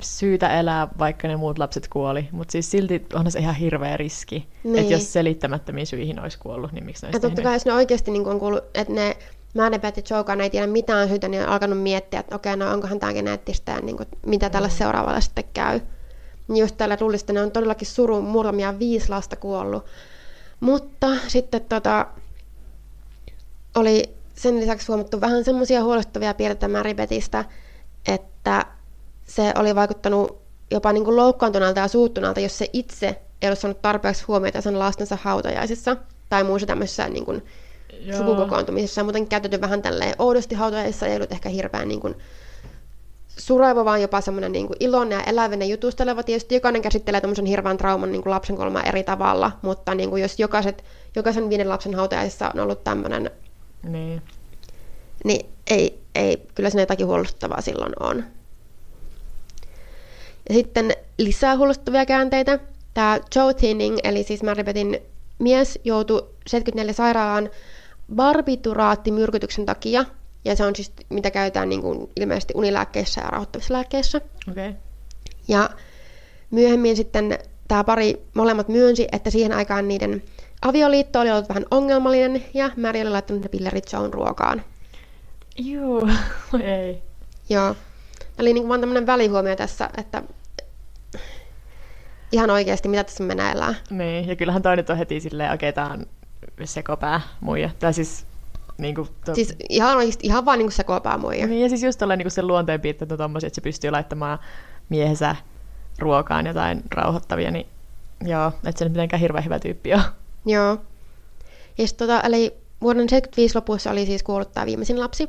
syytä 0.00 0.60
elää, 0.60 0.88
vaikka 0.98 1.28
ne 1.28 1.36
muut 1.36 1.58
lapset 1.58 1.88
kuoli. 1.88 2.28
Mutta 2.32 2.52
siis 2.52 2.70
silti 2.70 3.06
on 3.14 3.30
se 3.30 3.38
ihan 3.38 3.54
hirveä 3.54 3.96
riski, 3.96 4.48
niin. 4.64 4.78
että 4.78 4.92
jos 4.92 5.12
selittämättömiin 5.12 5.86
syihin 5.86 6.20
olisi 6.20 6.38
kuollut, 6.38 6.72
niin 6.72 6.84
miksi 6.84 7.02
ne 7.02 7.06
olisi 7.06 7.16
Ja 7.16 7.20
totta 7.20 7.42
kai, 7.42 7.54
jos 7.54 7.66
ne 7.66 7.72
oikeasti 7.72 8.10
niin 8.10 8.26
on 8.26 8.38
kuullut, 8.38 8.64
että 8.74 8.92
ne 8.92 9.16
Madebeth 9.54 9.98
ja 10.10 10.16
Jokan 10.16 10.40
ei 10.40 10.50
tiedä 10.50 10.66
mitään 10.66 11.08
syytä, 11.08 11.28
niin 11.28 11.42
on 11.42 11.48
alkanut 11.48 11.82
miettiä, 11.82 12.20
että 12.20 12.36
okei, 12.36 12.56
no 12.56 12.72
onkohan 12.72 13.00
tämä 13.00 13.12
geneettistä 13.12 13.72
ja 13.72 13.80
niin 13.80 13.96
kuin, 13.96 14.08
mitä 14.26 14.50
tällä 14.50 14.68
mm. 14.68 14.74
seuraavalla 14.74 15.20
sitten 15.20 15.44
käy. 15.54 15.80
Niin 16.48 16.60
just 16.60 16.76
tällä 16.76 16.96
että 17.14 17.32
ne 17.32 17.42
on 17.42 17.50
todellakin 17.50 17.86
surun 17.86 18.24
murtamia 18.24 18.78
viisi 18.78 19.08
lasta 19.08 19.36
kuollut. 19.36 19.84
Mutta 20.60 21.06
sitten 21.28 21.60
tota, 21.60 22.06
oli 23.74 24.14
sen 24.34 24.60
lisäksi 24.60 24.86
huomattu 24.86 25.20
vähän 25.20 25.44
semmoisia 25.44 25.82
huolestuttavia 25.82 26.34
piirteitä 26.34 26.68
Maribetistä, 26.68 27.44
että 28.08 28.66
se 29.24 29.52
oli 29.58 29.74
vaikuttanut 29.74 30.42
jopa 30.70 30.92
niin 30.92 31.04
kuin 31.04 31.16
loukkaantuneelta 31.16 31.80
ja 31.80 31.88
suuttuneelta, 31.88 32.40
jos 32.40 32.58
se 32.58 32.70
itse 32.72 33.20
ei 33.42 33.48
ollut 33.48 33.58
saanut 33.58 33.82
tarpeeksi 33.82 34.24
huomiota 34.28 34.60
sen 34.60 34.78
lastensa 34.78 35.18
hautajaisissa 35.22 35.96
tai 36.28 36.44
muussa 36.44 36.66
tämmöisessä 36.66 37.08
niin 37.08 37.24
kuin 37.24 37.44
sukukokoontumisessa. 38.16 39.02
Muuten 39.02 39.26
käytetty 39.26 39.60
vähän 39.60 39.82
tälleen 39.82 40.14
oudosti 40.18 40.54
hautajaisissa, 40.54 41.06
ei 41.06 41.16
ollut 41.16 41.32
ehkä 41.32 41.48
hirveän 41.48 41.88
niin 41.88 42.00
kuin 42.00 42.14
sureva, 43.36 43.84
vaan 43.84 44.02
jopa 44.02 44.20
semmoinen 44.20 44.52
niin 44.52 44.68
iloinen 44.80 45.16
ja 45.16 45.24
elävinen 45.24 45.68
jutusteleva. 45.68 46.22
Tietysti 46.22 46.54
jokainen 46.54 46.82
käsittelee 46.82 47.20
tämmöisen 47.20 47.46
hirveän 47.46 47.76
trauman 47.76 48.12
niin 48.12 48.22
kuin 48.22 48.30
lapsen 48.30 48.56
kolmaa 48.56 48.82
eri 48.82 49.02
tavalla, 49.02 49.52
mutta 49.62 49.94
niin 49.94 50.10
kuin 50.10 50.22
jos 50.22 50.38
jokaiset, 50.38 50.84
jokaisen 51.16 51.50
viiden 51.50 51.68
lapsen 51.68 51.94
hautajaisissa 51.94 52.50
on 52.54 52.60
ollut 52.60 52.84
tämmöinen 52.84 53.30
niin. 53.82 54.22
Niin 55.24 55.46
ei, 55.66 55.98
ei, 56.14 56.42
kyllä 56.54 56.70
siinä 56.70 56.82
jotakin 56.82 57.06
huolestuttavaa 57.06 57.60
silloin 57.60 57.92
on. 58.00 58.24
Ja 60.48 60.54
sitten 60.54 60.92
lisää 61.18 61.56
huolestuttavia 61.56 62.06
käänteitä 62.06 62.58
tämä 62.94 63.18
Joe 63.36 63.54
Thinning, 63.54 63.98
eli 64.04 64.22
siis 64.22 64.42
Maribethin 64.42 64.98
mies, 65.38 65.78
joutui 65.84 66.28
74 66.46 66.92
sairaalaan 66.92 67.50
barbituraattimyrkytyksen 68.14 69.66
takia, 69.66 70.04
ja 70.44 70.56
se 70.56 70.64
on 70.64 70.76
siis, 70.76 70.92
mitä 71.08 71.30
käytetään 71.30 71.68
niin 71.68 71.82
kuin 71.82 72.10
ilmeisesti 72.16 72.54
unilääkkeissä 72.56 73.20
ja 73.20 73.30
rauhoittavissa 73.30 73.74
lääkkeissä. 73.74 74.20
Okay. 74.50 74.72
Ja 75.48 75.70
myöhemmin 76.50 76.96
sitten 76.96 77.38
tämä 77.68 77.84
pari 77.84 78.22
molemmat 78.34 78.68
myönsi, 78.68 79.08
että 79.12 79.30
siihen 79.30 79.52
aikaan 79.52 79.88
niiden 79.88 80.22
avioliitto 80.62 81.20
oli 81.20 81.30
ollut 81.30 81.48
vähän 81.48 81.66
ongelmallinen, 81.70 82.44
ja 82.54 82.70
Mary 82.76 83.00
oli 83.00 83.10
laittanut 83.10 83.42
ne 83.42 83.48
pillerit 83.48 83.92
Joan 83.92 84.12
ruokaan. 84.12 84.64
Juu, 85.58 86.08
ei. 86.62 87.02
Joo. 87.48 87.76
Oli 88.40 88.52
niin 88.52 88.62
kuin 88.62 88.68
vaan 88.68 88.80
tämmöinen 88.80 89.06
välihuomio 89.06 89.56
tässä, 89.56 89.90
että 89.96 90.22
ihan 92.32 92.50
oikeasti, 92.50 92.88
mitä 92.88 93.04
tässä 93.04 93.24
meneillään. 93.24 93.76
Niin, 93.90 94.28
ja 94.28 94.36
kyllähän 94.36 94.62
toi 94.62 94.76
nyt 94.76 94.90
on 94.90 94.96
heti 94.96 95.20
silleen, 95.20 95.52
okei, 95.52 95.68
okay, 95.68 95.84
tää 95.84 95.92
on 95.92 96.06
sekopää 96.64 97.20
muija. 97.40 97.70
Tai 97.78 97.94
siis 97.94 98.26
niin 98.78 98.94
kuin, 98.94 99.08
to... 99.24 99.34
Siis 99.34 99.56
ihan 99.68 99.96
oikeasti, 99.96 100.26
ihan 100.26 100.44
vaan 100.44 100.58
niin 100.58 100.66
kuin 100.66 100.72
sekopää 100.72 101.18
muija. 101.18 101.46
Niin, 101.46 101.62
ja 101.62 101.68
siis 101.68 101.82
just 101.82 101.98
tolleen 101.98 102.18
niin 102.18 102.24
kuin 102.24 102.32
sen 102.32 102.46
luonteenpiirteet 102.46 103.12
on 103.12 103.18
tommosia, 103.18 103.46
että 103.46 103.54
se 103.54 103.60
pystyy 103.60 103.90
laittamaan 103.90 104.38
miehensä 104.88 105.36
ruokaan 105.98 106.46
jotain 106.46 106.82
rauhoittavia, 106.94 107.50
niin 107.50 107.66
joo, 108.24 108.52
että 108.66 108.78
se 108.78 108.84
nyt 108.84 108.92
mitenkään 108.92 109.20
hirveän 109.20 109.44
hyvä 109.44 109.58
tyyppi 109.58 109.94
on. 109.94 110.02
Joo. 110.46 110.78
Ja 111.78 111.86
sit, 111.86 111.96
tota, 111.96 112.20
eli 112.20 112.54
vuoden 112.82 113.08
75 113.08 113.54
lopussa 113.54 113.90
oli 113.90 114.06
siis 114.06 114.22
kuollut 114.22 114.52
tämä 114.52 114.66
viimeisin 114.66 115.00
lapsi. 115.00 115.28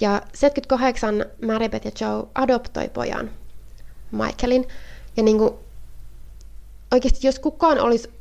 Ja 0.00 0.22
78 0.34 1.24
Maribeth 1.46 1.86
ja 1.86 1.92
Joe 2.00 2.26
adoptoi 2.34 2.88
pojan, 2.88 3.30
Michaelin. 4.12 4.68
Ja 5.16 5.22
niin 5.22 5.38
kuin, 5.38 5.54
oikeasti 6.92 7.26
jos 7.26 7.38
kukaan 7.38 7.80
olisi, 7.80 8.12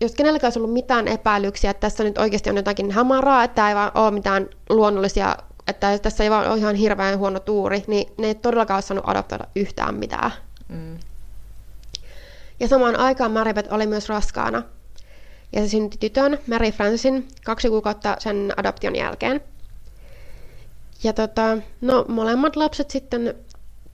jos 0.00 0.14
kenelläkään 0.14 0.48
olisi 0.48 0.58
ollut 0.58 0.72
mitään 0.72 1.08
epäilyksiä, 1.08 1.70
että 1.70 1.80
tässä 1.80 2.04
nyt 2.04 2.18
oikeasti 2.18 2.50
on 2.50 2.56
jotakin 2.56 2.92
hamaraa, 2.92 3.44
että 3.44 3.68
ei 3.68 3.74
vaan 3.74 3.90
ole 3.94 4.10
mitään 4.10 4.48
luonnollisia, 4.70 5.36
että 5.68 5.98
tässä 5.98 6.24
ei 6.24 6.30
vaan 6.30 6.50
ole 6.50 6.58
ihan 6.58 6.74
hirveän 6.74 7.18
huono 7.18 7.40
tuuri, 7.40 7.84
niin 7.86 8.12
ne 8.18 8.26
ei 8.26 8.34
todellakaan 8.34 8.76
olisi 8.76 8.88
saanut 8.88 9.08
adoptoida 9.08 9.44
yhtään 9.56 9.94
mitään. 9.94 10.30
Mm. 10.68 10.98
Ja 12.60 12.68
samaan 12.68 12.96
aikaan 12.96 13.30
Maribeth 13.30 13.72
oli 13.72 13.86
myös 13.86 14.08
raskaana. 14.08 14.62
Ja 15.52 15.60
se 15.62 15.68
synti 15.68 15.96
tytön, 15.98 16.38
Mary 16.46 16.70
Francisin, 16.70 17.28
kaksi 17.44 17.68
kuukautta 17.68 18.16
sen 18.18 18.52
adoption 18.56 18.96
jälkeen. 18.96 19.40
Ja 21.04 21.12
tota, 21.12 21.58
no, 21.80 22.04
molemmat 22.08 22.56
lapset 22.56 22.90
sitten 22.90 23.34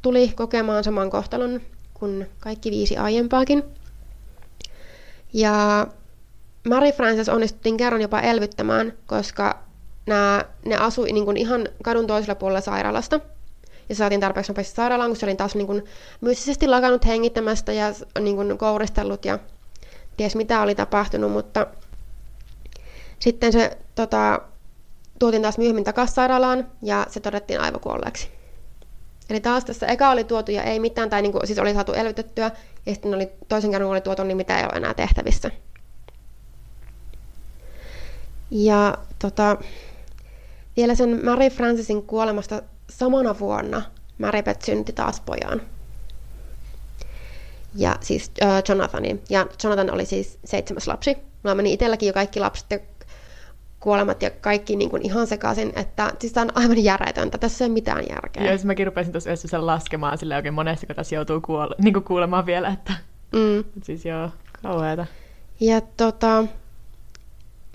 tuli 0.03 0.29
kokemaan 0.29 0.85
saman 0.85 1.11
kohtalon 1.11 1.61
kuin 1.95 2.31
kaikki 2.41 2.71
viisi 2.71 2.97
aiempaakin. 2.97 3.65
Ja 5.33 5.87
Mary 6.69 6.93
Frances 6.93 7.29
onnistuttiin 7.29 7.77
kerran 7.77 8.03
jopa 8.03 8.21
elvyttämään, 8.21 8.93
koska 9.07 9.63
nämä, 10.07 10.45
ne 10.65 10.77
asui 10.77 11.13
niin 11.13 11.25
kuin 11.25 11.37
ihan 11.37 11.69
kadun 11.83 12.07
toisella 12.07 12.35
puolella 12.35 12.61
sairaalasta. 12.61 13.21
Ja 13.89 13.95
saatiin 13.95 14.21
tarpeeksi 14.21 14.53
nopeasti 14.53 14.75
sairaalaan, 14.75 15.11
kun 15.11 15.17
se 15.17 15.27
oli 15.27 15.35
taas 15.35 15.55
niin 15.55 15.67
kuin 15.67 15.85
mystisesti 16.21 16.69
lakannut 16.69 17.07
hengittämästä 17.07 17.73
ja 17.73 17.87
niin 18.21 18.37
kuin 18.37 18.59
kouristellut 18.59 19.25
ja 19.25 19.39
ties 20.23 20.37
mitä 20.37 20.63
oli 20.63 20.75
tapahtunut, 20.75 21.33
mutta 21.33 21.67
sitten 23.19 23.53
se 23.53 23.79
tota, 23.95 24.41
tuotiin 25.19 25.43
taas 25.43 25.59
myöhemmin 25.59 25.85
takaisin 25.85 26.15
sairaalaan 26.15 26.67
ja 26.83 27.07
se 27.11 27.21
todettiin 27.21 27.61
aivokuolleeksi. 27.61 28.31
Eli 29.31 29.41
taas 29.41 29.65
tässä 29.65 29.87
eka 29.87 30.11
oli 30.11 30.25
tuotu 30.25 30.51
ja 30.53 30.63
ei 30.63 30.81
mitään, 30.81 31.11
tai 31.11 31.23
niin 31.23 31.33
kuin, 31.33 31.47
siis 31.47 31.59
oli 31.59 31.75
saatu 31.75 31.93
elvytettyä, 31.93 32.51
ja 32.87 32.95
sitten 32.95 33.15
oli 33.15 33.31
toisen 33.49 33.71
kerran 33.71 33.91
oli 33.91 34.01
tuotu, 34.01 34.25
niin 34.25 34.37
mitä 34.37 34.59
ei 34.59 34.65
ole 34.65 34.73
enää 34.73 34.95
tehtävissä. 34.95 35.51
Ja 38.51 38.99
tota, 39.19 39.57
vielä 40.77 40.95
sen 40.95 41.25
Mary 41.25 41.51
Francisin 41.51 42.03
kuolemasta 42.03 42.63
samana 42.91 43.39
vuonna 43.39 43.83
Maribeth 44.19 44.65
synti 44.65 44.93
taas 44.93 45.21
pojan. 45.21 45.61
Ja 47.75 47.97
siis 48.01 48.31
äh, 48.43 48.63
Jonathanin. 48.69 49.23
Ja 49.31 49.47
Jonathan 49.65 49.91
oli 49.91 50.07
siis 50.07 50.39
seitsemäs 50.45 50.87
lapsi. 50.87 51.17
Mulla 51.43 51.55
meni 51.55 51.73
itselläkin 51.73 52.07
jo 52.07 52.13
kaikki 52.13 52.41
lapset 52.41 52.71
ja 52.71 52.79
kuolemat 53.81 54.23
ja 54.23 54.31
kaikki 54.31 54.77
niin 54.77 54.91
kuin 54.91 55.03
ihan 55.03 55.27
sekaisin, 55.27 55.73
että 55.77 56.13
siis 56.19 56.33
tämä 56.33 56.43
on 56.45 56.63
aivan 56.63 56.85
järjetöntä, 56.85 57.39
tässä 57.39 57.65
ei 57.65 57.67
ole 57.67 57.73
mitään 57.73 58.05
järkeä. 58.09 58.45
Joo, 58.45 58.53
siis 58.53 58.65
mäkin 58.65 58.87
rupesin 58.87 59.13
tuossa 59.13 59.31
yhdessä 59.31 59.67
laskemaan 59.67 60.19
sille 60.19 60.37
oikein 60.37 60.55
monesti, 60.55 60.87
kun 60.87 60.97
tässä 60.97 61.15
joutuu 61.15 61.41
kuole- 61.41 61.75
niin 61.83 61.95
kuin 61.95 62.05
kuulemaan 62.05 62.47
vielä, 62.47 62.69
että 62.69 62.93
mm. 63.33 63.65
siis 63.83 64.05
joo, 64.05 64.31
kauheata. 64.63 65.07
Ja 65.61 65.81
tota, 65.81 66.45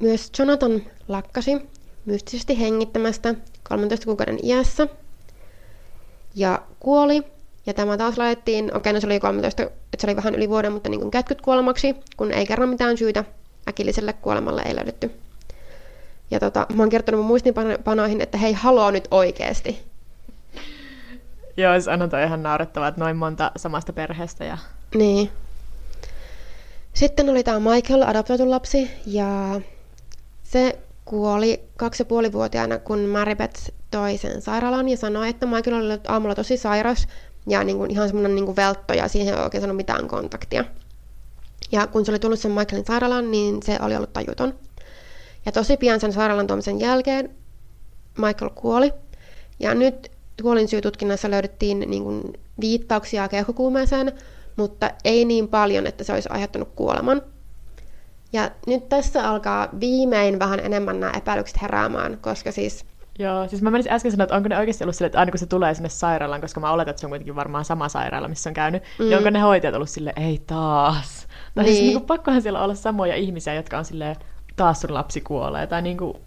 myös 0.01 0.31
Jonathan 0.39 0.81
lakkasi 1.07 1.69
mystisesti 2.05 2.59
hengittämästä 2.59 3.35
13 3.63 4.05
kuukauden 4.05 4.39
iässä 4.43 4.87
ja 6.35 6.61
kuoli. 6.79 7.23
Ja 7.67 7.73
tämä 7.73 7.97
taas 7.97 8.17
laitettiin, 8.17 8.65
okei, 8.65 8.77
okay, 8.77 8.93
no 8.93 8.99
se 8.99 9.07
oli 9.07 9.19
13, 9.19 9.63
että 9.63 9.75
se 9.97 10.07
oli 10.07 10.15
vähän 10.15 10.35
yli 10.35 10.49
vuoden, 10.49 10.73
mutta 10.73 10.89
niin 10.89 10.99
kuin 10.99 11.11
kätkyt 11.11 11.41
kuolemaksi, 11.41 11.95
kun 12.17 12.31
ei 12.31 12.45
kerran 12.45 12.69
mitään 12.69 12.97
syytä 12.97 13.23
äkilliselle 13.69 14.13
kuolemalle 14.13 14.61
ei 14.61 14.75
löydetty. 14.75 15.11
Ja 16.31 16.39
tota, 16.39 16.65
mä 16.73 16.83
oon 16.83 16.89
kertonut 16.89 17.19
mun 17.19 17.27
muistinpanoihin, 17.27 18.21
että 18.21 18.37
hei, 18.37 18.53
haloo 18.53 18.91
nyt 18.91 19.07
oikeesti. 19.11 19.83
Joo, 21.57 21.81
se 21.81 21.91
on 21.91 22.23
ihan 22.25 22.43
naurettavaa, 22.43 22.87
että 22.87 23.01
noin 23.01 23.17
monta 23.17 23.51
samasta 23.57 23.93
perheestä. 23.93 24.45
Ja... 24.45 24.57
Niin. 24.95 25.29
Sitten 26.93 27.29
oli 27.29 27.43
tämä 27.43 27.59
Michael, 27.59 28.01
adoptoitu 28.01 28.49
lapsi, 28.49 28.91
ja 29.05 29.61
se 30.43 30.79
kuoli 31.05 31.63
kaksi 31.77 32.01
ja 32.01 32.05
puoli 32.05 32.31
vuotiaana, 32.31 32.77
kun 32.77 32.99
Maribeth 32.99 33.71
toi 33.91 34.17
sen 34.17 34.41
sairaalaan 34.41 34.89
ja 34.89 34.97
sanoi, 34.97 35.29
että 35.29 35.45
Michael 35.45 35.75
oli 35.75 35.85
ollut 35.85 36.09
aamulla 36.09 36.35
tosi 36.35 36.57
sairas 36.57 37.07
ja 37.47 37.63
niin 37.63 37.77
kuin 37.77 37.91
ihan 37.91 38.07
semmoinen 38.07 38.35
niin 38.35 38.55
veltto 38.55 38.93
ja 38.93 39.07
siihen 39.07 39.33
ei 39.35 39.43
oikein 39.43 39.61
sanonut 39.61 39.77
mitään 39.77 40.07
kontaktia. 40.07 40.65
Ja 41.71 41.87
kun 41.87 42.05
se 42.05 42.11
oli 42.11 42.19
tullut 42.19 42.39
sen 42.39 42.51
Michaelin 42.51 42.85
sairaalaan, 42.85 43.31
niin 43.31 43.63
se 43.63 43.77
oli 43.81 43.95
ollut 43.95 44.13
tajuton. 44.13 44.53
Ja 45.45 45.51
tosi 45.51 45.77
pian 45.77 45.99
sen 45.99 46.13
sairaalan 46.13 46.47
tuomisen 46.47 46.79
jälkeen 46.79 47.35
Michael 48.17 48.49
kuoli. 48.55 48.93
Ja 49.59 49.75
nyt 49.75 50.11
kuolinsyytutkinnassa 50.41 51.31
löydettiin 51.31 51.79
niin 51.79 52.03
kuin 52.03 52.33
viittauksia 52.61 53.27
keuhkokuumeeseen, 53.27 54.11
mutta 54.55 54.91
ei 55.03 55.25
niin 55.25 55.47
paljon, 55.47 55.87
että 55.87 56.03
se 56.03 56.13
olisi 56.13 56.29
aiheuttanut 56.31 56.69
kuoleman. 56.75 57.21
Ja 58.33 58.51
nyt 58.67 58.89
tässä 58.89 59.29
alkaa 59.29 59.69
viimein 59.79 60.39
vähän 60.39 60.59
enemmän 60.59 60.99
nämä 60.99 61.13
epäilykset 61.17 61.61
heräämään, 61.61 62.17
koska 62.21 62.51
siis... 62.51 62.85
Joo, 63.19 63.47
siis 63.47 63.61
mä 63.61 63.71
menisin 63.71 63.91
äsken 63.91 64.11
sanoa, 64.11 64.23
että 64.23 64.35
onko 64.35 64.49
ne 64.49 64.57
oikeasti 64.57 64.83
ollut 64.83 64.95
sille, 64.95 65.05
että 65.05 65.19
aina 65.19 65.31
kun 65.31 65.39
se 65.39 65.45
tulee 65.45 65.73
sinne 65.73 65.89
sairaalaan, 65.89 66.41
koska 66.41 66.59
mä 66.59 66.71
oletan, 66.71 66.89
että 66.89 66.99
se 66.99 67.05
on 67.05 67.11
kuitenkin 67.11 67.35
varmaan 67.35 67.65
sama 67.65 67.89
sairaala, 67.89 68.27
missä 68.27 68.49
on 68.49 68.53
käynyt, 68.53 68.83
mm. 68.99 69.05
niin 69.05 69.17
onko 69.17 69.29
ne 69.29 69.39
hoitajat 69.39 69.75
ollut 69.75 69.89
sille, 69.89 70.13
ei 70.15 70.41
taas. 70.47 71.27
Tai 71.55 71.63
niin. 71.63 71.73
siis 71.73 71.85
niin 71.85 71.97
kuin, 71.97 72.05
pakkohan 72.05 72.41
siellä 72.41 72.63
olla 72.63 72.75
samoja 72.75 73.15
ihmisiä, 73.15 73.53
jotka 73.53 73.77
on 73.77 73.85
silleen, 73.85 74.15
taas 74.55 74.81
sun 74.81 74.93
lapsi 74.93 75.21
kuolee. 75.21 75.67
Tai 75.67 75.81
niin, 75.81 75.97
kuin, 75.97 76.17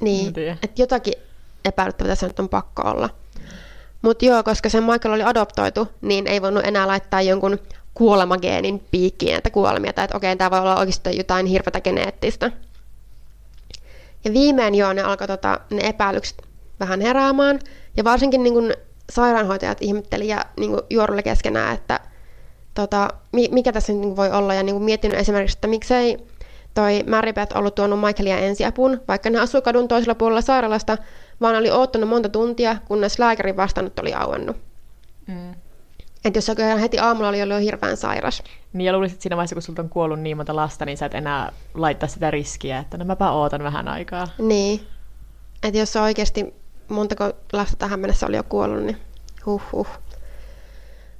niin 0.00 0.34
että 0.62 0.82
jotakin 0.82 1.14
epäilyttävää 1.64 2.08
tässä 2.08 2.26
nyt 2.26 2.40
on 2.40 2.48
pakko 2.48 2.82
olla. 2.82 3.10
Mutta 4.02 4.24
joo, 4.24 4.42
koska 4.42 4.68
se 4.68 4.80
Michael 4.80 5.14
oli 5.14 5.22
adoptoitu, 5.22 5.88
niin 6.00 6.26
ei 6.26 6.42
voinut 6.42 6.66
enää 6.66 6.86
laittaa 6.86 7.22
jonkun 7.22 7.58
kuolemageenin 7.94 8.82
piikkiin 8.90 9.32
näitä 9.32 9.50
kuolemia, 9.50 9.92
tai 9.92 10.04
että 10.04 10.16
okei, 10.16 10.36
tämä 10.36 10.50
voi 10.50 10.60
olla 10.60 10.78
oikeasti 10.78 11.16
jotain 11.16 11.46
hirveätä 11.46 11.80
geneettistä. 11.80 12.52
Ja 14.26 14.32
viimein 14.32 14.74
joo, 14.74 14.92
ne 14.92 15.02
alkoi 15.02 15.26
tota, 15.26 15.60
ne 15.70 15.80
epäilykset 15.88 16.42
vähän 16.80 17.00
heräämään, 17.00 17.58
ja 17.96 18.04
varsinkin 18.04 18.42
niin 18.42 18.54
kun 18.54 18.72
sairaanhoitajat 19.12 19.78
ihmetteli 19.80 20.28
ja 20.28 20.44
niin 20.56 20.70
juorulle 20.90 21.22
keskenään, 21.22 21.74
että 21.74 22.00
tota, 22.74 23.08
mikä 23.32 23.72
tässä 23.72 23.92
nyt 23.92 24.00
niin 24.00 24.16
voi 24.16 24.30
olla, 24.30 24.54
ja 24.54 24.62
niin 24.62 24.82
miettinyt 24.82 25.18
esimerkiksi, 25.18 25.56
että 25.56 25.68
miksei 25.68 26.18
toi 26.74 27.04
Maribeth 27.08 27.56
ollut 27.56 27.74
tuonut 27.74 28.00
Michaelia 28.00 28.38
ensiapuun, 28.38 29.00
vaikka 29.08 29.30
ne 29.30 29.40
asui 29.40 29.62
kadun 29.62 29.88
toisella 29.88 30.14
puolella 30.14 30.40
sairaalasta, 30.40 30.98
vaan 31.40 31.56
oli 31.56 31.70
oottanut 31.70 32.08
monta 32.08 32.28
tuntia, 32.28 32.76
kunnes 32.88 33.18
lääkärin 33.18 33.56
vastannut 33.56 33.98
oli 33.98 34.14
auennut. 34.14 34.56
Mm. 35.26 35.54
Että 36.26 36.36
jos 36.36 36.46
sä 36.46 36.54
heti 36.80 36.98
aamulla 36.98 37.28
oli 37.28 37.42
ollut 37.42 37.60
hirveän 37.60 37.96
sairas. 37.96 38.42
Niin 38.72 38.86
ja 38.86 38.92
luulisit, 38.92 39.14
että 39.14 39.22
siinä 39.22 39.36
vaiheessa, 39.36 39.54
kun 39.54 39.62
sulta 39.62 39.82
on 39.82 39.88
kuollut 39.88 40.20
niin 40.20 40.36
monta 40.36 40.56
lasta, 40.56 40.84
niin 40.84 40.98
sä 40.98 41.06
et 41.06 41.14
enää 41.14 41.52
laittaa 41.74 42.08
sitä 42.08 42.30
riskiä, 42.30 42.78
että 42.78 42.98
no 42.98 43.04
mäpä 43.04 43.30
ootan 43.30 43.62
vähän 43.62 43.88
aikaa. 43.88 44.28
Niin. 44.38 44.86
Että 45.62 45.78
jos 45.78 45.96
oikeasti 45.96 46.54
montako 46.88 47.32
lasta 47.52 47.76
tähän 47.76 48.00
mennessä 48.00 48.26
oli 48.26 48.36
jo 48.36 48.42
kuollut, 48.42 48.82
niin 48.82 48.96
huh 49.46 49.62
huh. 49.72 49.88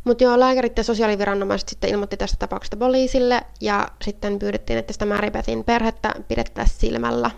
Mutta 0.04 0.24
joo, 0.24 0.40
lääkärit 0.40 0.78
ja 0.78 0.84
sosiaaliviranomaiset 0.84 1.68
sitten 1.68 1.90
ilmoitti 1.90 2.16
tästä 2.16 2.36
tapauksesta 2.38 2.76
poliisille 2.76 3.42
ja 3.60 3.88
sitten 4.02 4.38
pyydettiin, 4.38 4.78
että 4.78 4.92
sitä 4.92 5.06
Maribethin 5.06 5.64
perhettä 5.64 6.14
pidettäisiin 6.28 6.80
silmällä. 6.80 7.30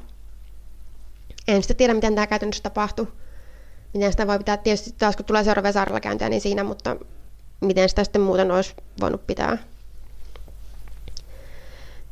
En 1.49 1.63
sitten 1.63 1.77
tiedä, 1.77 1.95
miten 1.95 2.15
tämä 2.15 2.27
käytännössä 2.27 2.63
tapahtuu. 2.63 3.09
Miten 3.95 4.11
sitä 4.13 4.27
voi 4.27 4.39
pitää, 4.39 4.57
tietysti 4.57 4.95
taas 4.99 5.17
kun 5.17 5.25
tulee 5.25 5.45
seuraava 5.45 5.73
sairaalakäyntiä, 5.73 6.29
niin 6.29 6.41
siinä, 6.41 6.65
mutta 6.65 6.97
miten 7.61 7.89
sitä 7.89 8.05
sitten 8.05 8.23
muuten 8.23 8.51
olisi 8.51 8.75
voinut 9.01 9.27
pitää. 9.27 9.59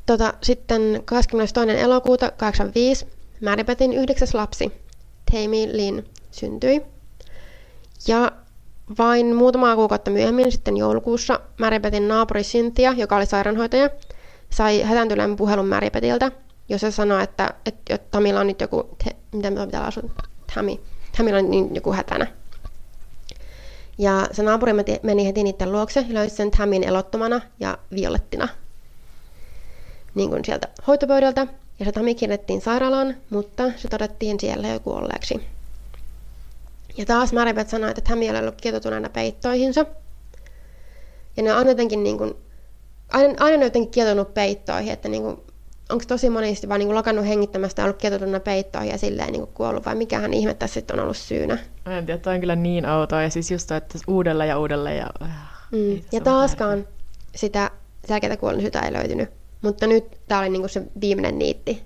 tota, 0.06 0.34
sitten 0.42 1.02
22. 1.04 1.80
elokuuta 1.80 2.30
85 2.30 3.06
Maribethin 3.44 3.92
yhdeksäs 3.92 4.34
lapsi, 4.34 4.72
Tammy 5.32 5.66
Lynn, 5.72 6.02
syntyi. 6.30 6.82
Ja 8.06 8.32
vain 8.98 9.36
muutamaa 9.36 9.76
kuukautta 9.76 10.10
myöhemmin, 10.10 10.52
sitten 10.52 10.76
joulukuussa, 10.76 11.40
Maribethin 11.60 12.08
naapuri 12.08 12.42
Cynthia, 12.42 12.92
joka 12.92 13.16
oli 13.16 13.26
sairaanhoitaja, 13.26 13.90
sai 14.50 14.82
hätääntyneen 14.82 15.36
puhelun 15.36 15.68
Maribetiltä, 15.68 16.32
jossa 16.68 16.90
sanoi, 16.90 17.22
että, 17.22 17.54
että, 17.66 17.94
että 17.94 18.08
Tamilla 18.10 18.40
on 18.40 18.46
nyt 18.46 18.60
joku, 18.60 18.96
te, 19.04 19.16
mitä 19.32 19.50
pitää 19.66 19.84
asua, 19.84 20.02
Tammy, 20.54 20.72
Tamilla 21.16 21.38
on 21.38 21.50
nyt 21.50 21.74
joku 21.74 21.92
hätänä. 21.92 22.26
Ja 23.98 24.28
se 24.32 24.42
naapuri 24.42 24.72
meni 25.02 25.26
heti 25.26 25.42
niiden 25.42 25.72
luokse 25.72 26.04
ja 26.08 26.14
löysi 26.14 26.36
sen 26.36 26.50
Tamin 26.50 26.84
elottomana 26.84 27.40
ja 27.60 27.78
violettina 27.94 28.48
niin 30.16 30.30
kuin 30.30 30.44
sieltä 30.44 30.68
hoitopöydältä. 30.86 31.46
Ja 31.78 31.84
se 31.84 31.92
Tami 31.92 32.14
kirjattiin 32.14 32.60
sairaalaan, 32.60 33.16
mutta 33.30 33.62
se 33.76 33.88
todettiin 33.88 34.40
siellä 34.40 34.68
jo 34.68 34.80
kuolleeksi. 34.80 35.46
Ja 36.96 37.06
taas 37.06 37.32
Maribeth 37.32 37.70
sanoi, 37.70 37.90
että 37.90 38.14
ei 38.22 38.30
ole 38.30 38.38
ollut 38.38 38.60
kietoutuneena 38.60 39.08
peittoihinsa. 39.08 39.86
Ja 41.36 41.42
ne 41.42 41.54
on 41.54 41.68
jotenkin 41.68 42.02
niin 42.02 42.18
kuin, 42.18 42.34
aina, 43.12 43.34
aina 43.40 43.64
jotenkin 43.64 43.90
kietoutunut 43.90 44.34
peittoihin, 44.34 44.92
että 44.92 45.08
niin 45.08 45.22
kuin, 45.22 45.42
onko 45.90 46.04
tosi 46.08 46.30
monesti 46.30 46.68
vaan 46.68 46.78
niin 46.78 46.88
kuin 46.88 46.96
lakannut 46.96 47.26
hengittämästä 47.26 47.82
ja 47.82 47.84
ollut 47.84 47.98
kietoutuneena 47.98 48.40
peittoihin 48.40 48.90
ja 48.90 48.98
silleen 48.98 49.32
niin 49.32 49.42
kuin 49.42 49.54
kuollut, 49.54 49.86
vai 49.86 49.94
mikähän 49.94 50.34
ihme 50.34 50.54
tässä 50.54 50.74
sitten 50.74 50.96
on 50.96 51.02
ollut 51.02 51.16
syynä. 51.16 51.58
En 51.86 52.06
tiedä, 52.06 52.20
toi 52.20 52.34
on 52.34 52.40
kyllä 52.40 52.56
niin 52.56 52.86
outoa, 52.86 53.22
ja 53.22 53.30
siis 53.30 53.50
just 53.50 53.70
että 53.70 53.98
uudelleen 54.06 54.48
ja 54.48 54.58
uudelleen. 54.58 54.96
Ja, 54.96 55.10
mm. 55.72 56.02
ja 56.12 56.20
taaskaan 56.20 56.86
sitä 57.34 57.70
selkeää 58.08 58.36
kuolleisuutta 58.36 58.82
ei 58.82 58.92
löytynyt. 58.92 59.30
Mutta 59.62 59.86
nyt 59.86 60.04
tämä 60.28 60.40
oli 60.40 60.48
niinku 60.48 60.68
se 60.68 60.82
viimeinen 61.00 61.38
niitti. 61.38 61.82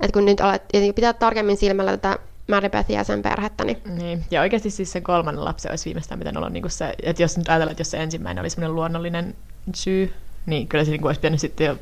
että 0.00 0.12
kun 0.12 0.24
nyt 0.24 0.40
alet 0.40 0.62
pitää 0.94 1.12
tarkemmin 1.12 1.56
silmällä 1.56 1.96
tätä 1.96 2.18
Maribethia 2.48 2.98
ja 2.98 3.04
sen 3.04 3.22
perhettä. 3.22 3.64
Niin... 3.64 3.78
niin. 3.98 4.24
Ja 4.30 4.40
oikeasti 4.40 4.70
siis 4.70 4.92
se 4.92 5.00
kolmannen 5.00 5.44
lapsi 5.44 5.68
olisi 5.68 5.84
viimeistään 5.84 6.18
pitänyt 6.18 6.36
olla 6.36 6.50
niinku 6.50 6.68
se, 6.68 6.94
että 7.02 7.22
jos 7.22 7.38
nyt 7.38 7.48
ajatellaan, 7.48 7.72
että 7.72 7.80
jos 7.80 7.90
se 7.90 8.02
ensimmäinen 8.02 8.42
oli 8.42 8.50
semmoinen 8.50 8.74
luonnollinen 8.74 9.34
syy, 9.74 10.12
niin 10.46 10.68
kyllä 10.68 10.84
se 10.84 10.90
niinku 10.90 11.06
olisi 11.06 11.20
pitänyt 11.20 11.40
sitten 11.40 11.66
jo 11.66 11.76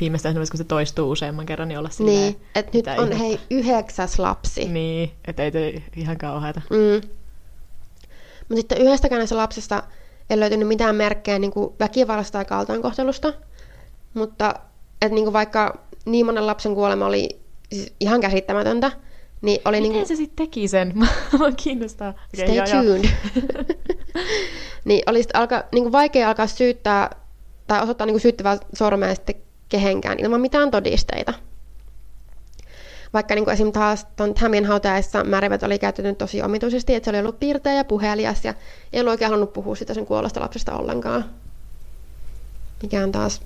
viimeistään 0.00 0.34
kun 0.34 0.46
se 0.54 0.64
toistuu 0.64 1.10
useamman 1.10 1.46
kerran, 1.46 1.68
niin 1.68 1.78
olla 1.78 1.90
silleen, 1.90 2.16
Niin, 2.16 2.40
että 2.54 2.78
nyt 2.78 2.86
on 2.86 2.94
ihmettä. 2.94 3.16
hei 3.16 3.40
yhdeksäs 3.50 4.18
lapsi. 4.18 4.68
Niin, 4.68 5.10
että 5.28 5.42
ei 5.42 5.50
te 5.50 5.82
ihan 5.96 6.18
kauheata. 6.18 6.60
Mm. 6.70 7.08
Mutta 8.48 8.56
sitten 8.56 8.78
yhdestäkään 8.78 9.18
näistä 9.18 9.36
lapsista 9.36 9.82
ei 10.30 10.40
löytynyt 10.40 10.68
mitään 10.68 10.96
merkkejä 10.96 11.38
niin 11.38 11.50
kuin 11.50 11.72
väkivallasta 11.80 12.32
tai 12.32 12.44
kaltoinkohtelusta. 12.44 13.32
Mutta 14.14 14.54
että 15.02 15.14
niin 15.14 15.24
kuin 15.24 15.32
vaikka 15.32 15.78
niin 16.04 16.26
monen 16.26 16.46
lapsen 16.46 16.74
kuolema 16.74 17.06
oli 17.06 17.40
siis 17.72 17.92
ihan 18.00 18.20
käsittämätöntä, 18.20 18.92
niin 19.40 19.60
oli 19.64 19.76
Miten 19.80 19.92
niinku... 19.92 20.08
se 20.08 20.16
sitten 20.16 20.46
teki 20.46 20.68
sen? 20.68 20.92
Mä 21.38 21.52
kiinnostaa. 21.56 22.08
Okay, 22.10 22.46
Stay 22.46 22.56
joo, 22.56 22.66
tuned. 22.66 23.08
niin 24.84 25.02
oli 25.06 25.24
alka, 25.34 25.64
niinku 25.72 25.92
vaikea 25.92 26.28
alkaa 26.28 26.46
syyttää 26.46 27.10
tai 27.66 27.82
osoittaa 27.82 28.06
niinku 28.06 28.18
syyttävää 28.18 28.58
sormea 28.74 29.14
sitten 29.14 29.34
kehenkään 29.68 30.18
ilman 30.18 30.40
mitään 30.40 30.70
todisteita. 30.70 31.34
Vaikka 33.12 33.34
niin 33.34 33.50
esim. 33.50 33.72
taas 33.72 34.06
tuon 34.16 34.34
Tamin 34.34 34.64
hautajaissa 34.64 35.24
Märivät 35.24 35.62
oli 35.62 35.78
käyttänyt 35.78 36.18
tosi 36.18 36.42
omituisesti, 36.42 36.94
että 36.94 37.04
se 37.04 37.10
oli 37.10 37.18
ollut 37.18 37.40
piirteä 37.40 37.74
ja 37.74 37.84
puhelias 37.84 38.44
ja 38.44 38.54
ei 38.92 39.00
ollut 39.00 39.10
oikein 39.10 39.30
halunnut 39.30 39.52
puhua 39.52 39.76
sitä 39.76 39.94
sen 39.94 40.06
kuollosta 40.06 40.40
lapsesta 40.40 40.76
ollenkaan. 40.76 41.24
Mikä 42.82 43.02
on 43.02 43.12
taas 43.12 43.40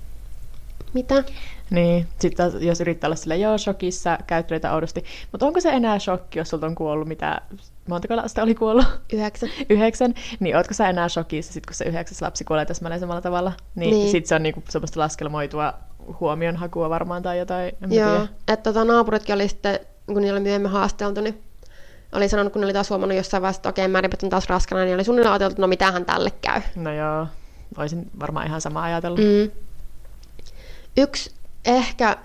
mitä? 0.95 1.25
Niin, 1.71 2.07
sitten 2.19 2.53
jos 2.61 2.81
yrittää 2.81 3.09
olla 3.09 3.17
sille 3.17 3.37
joo, 3.37 3.59
shokissa, 3.59 4.19
käyttäytyä 4.27 4.73
oudosti. 4.73 5.05
Mutta 5.33 5.47
onko 5.47 5.61
se 5.61 5.71
enää 5.71 5.99
shokki, 5.99 6.39
jos 6.39 6.49
sulta 6.49 6.67
on 6.67 6.75
kuollut, 6.75 7.09
mitä, 7.09 7.41
montako 7.89 8.17
lasta 8.17 8.43
oli 8.43 8.55
kuollut? 8.55 8.85
Yhdeksän. 9.13 9.49
Yhdeksän. 9.71 10.15
Niin, 10.41 10.57
ootko 10.57 10.75
sä 10.75 10.89
enää 10.89 11.09
shokissa, 11.09 11.53
sit 11.53 11.67
kun 11.67 11.75
se 11.75 11.85
yhdeksäs 11.85 12.23
lapsi 12.23 12.45
kuolee 12.45 12.67
täsmälleen 12.67 13.01
samalla 13.01 13.21
tavalla? 13.21 13.53
Niin, 13.75 13.91
niin. 13.91 14.11
sitten 14.11 14.29
se 14.29 14.35
on 14.35 14.43
niinku 14.43 14.63
semmoista 14.69 15.01
laskelmoitua 15.01 15.75
huomionhakua 16.21 16.91
varmaan 16.91 17.23
tai 17.23 17.39
jotain, 17.39 17.73
en 17.83 17.93
Joo, 17.93 18.29
että 18.49 18.73
tota, 18.73 18.85
naapuritkin 18.85 19.35
oli 19.35 19.49
sitten, 19.49 19.81
kun 20.07 20.23
niillä 20.23 20.37
oli 20.37 20.43
myöhemmin 20.43 20.71
haasteltu, 20.71 21.21
niin 21.21 21.43
oli 22.13 22.29
sanonut, 22.29 22.53
kun 22.53 22.61
ne 22.61 22.67
oli 22.67 22.73
taas 22.73 22.91
huomannut 22.91 23.17
jossain 23.17 23.43
vaiheessa, 23.43 23.59
että 23.59 23.69
okei, 23.69 23.85
okay, 23.85 23.93
Märipet 23.93 24.23
on 24.23 24.31
taas 24.31 24.49
raskana, 24.49 24.85
niin 24.85 24.95
oli 24.95 25.05
suunnilleen 25.05 25.33
ajateltu, 25.33 25.53
että 25.53 25.63
no 25.63 25.67
mitähän 25.67 26.05
tälle 26.05 26.31
käy. 26.31 26.61
No 26.77 26.93
joo, 26.93 27.27
olisin 27.77 28.11
varmaan 28.21 28.47
ihan 28.47 28.61
sama 28.61 28.83
ajatellut. 28.83 29.21
Mm. 29.21 29.51
Yksi 30.97 31.31
ehkä 31.65 32.17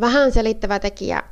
vähän 0.00 0.32
selittävä 0.32 0.78
tekijä 0.78 1.22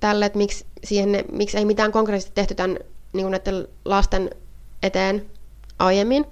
tälle, 0.00 0.26
että 0.26 0.38
miksi, 0.38 0.66
siihen, 0.84 1.24
miksi 1.32 1.58
ei 1.58 1.64
mitään 1.64 1.92
konkreettisesti 1.92 2.34
tehty 2.34 2.54
tämän 2.54 2.78
niin 3.12 3.30
näiden 3.30 3.68
lasten 3.84 4.30
eteen 4.82 5.26
aiemmin, 5.78 6.26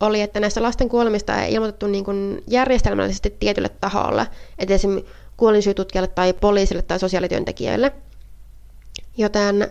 oli, 0.00 0.20
että 0.20 0.40
näistä 0.40 0.62
lasten 0.62 0.88
kuolemista 0.88 1.42
ei 1.42 1.52
ilmoitettu 1.54 1.86
niin 1.86 2.04
kuin 2.04 2.42
järjestelmällisesti 2.46 3.36
tietylle 3.40 3.68
taholle, 3.68 4.26
että 4.58 4.74
esimerkiksi 4.74 5.12
kuolinsyytutkijalle 5.36 6.08
tai 6.08 6.32
poliisille 6.32 6.82
tai 6.82 6.98
sosiaalityöntekijöille. 6.98 7.92
Joten 9.16 9.70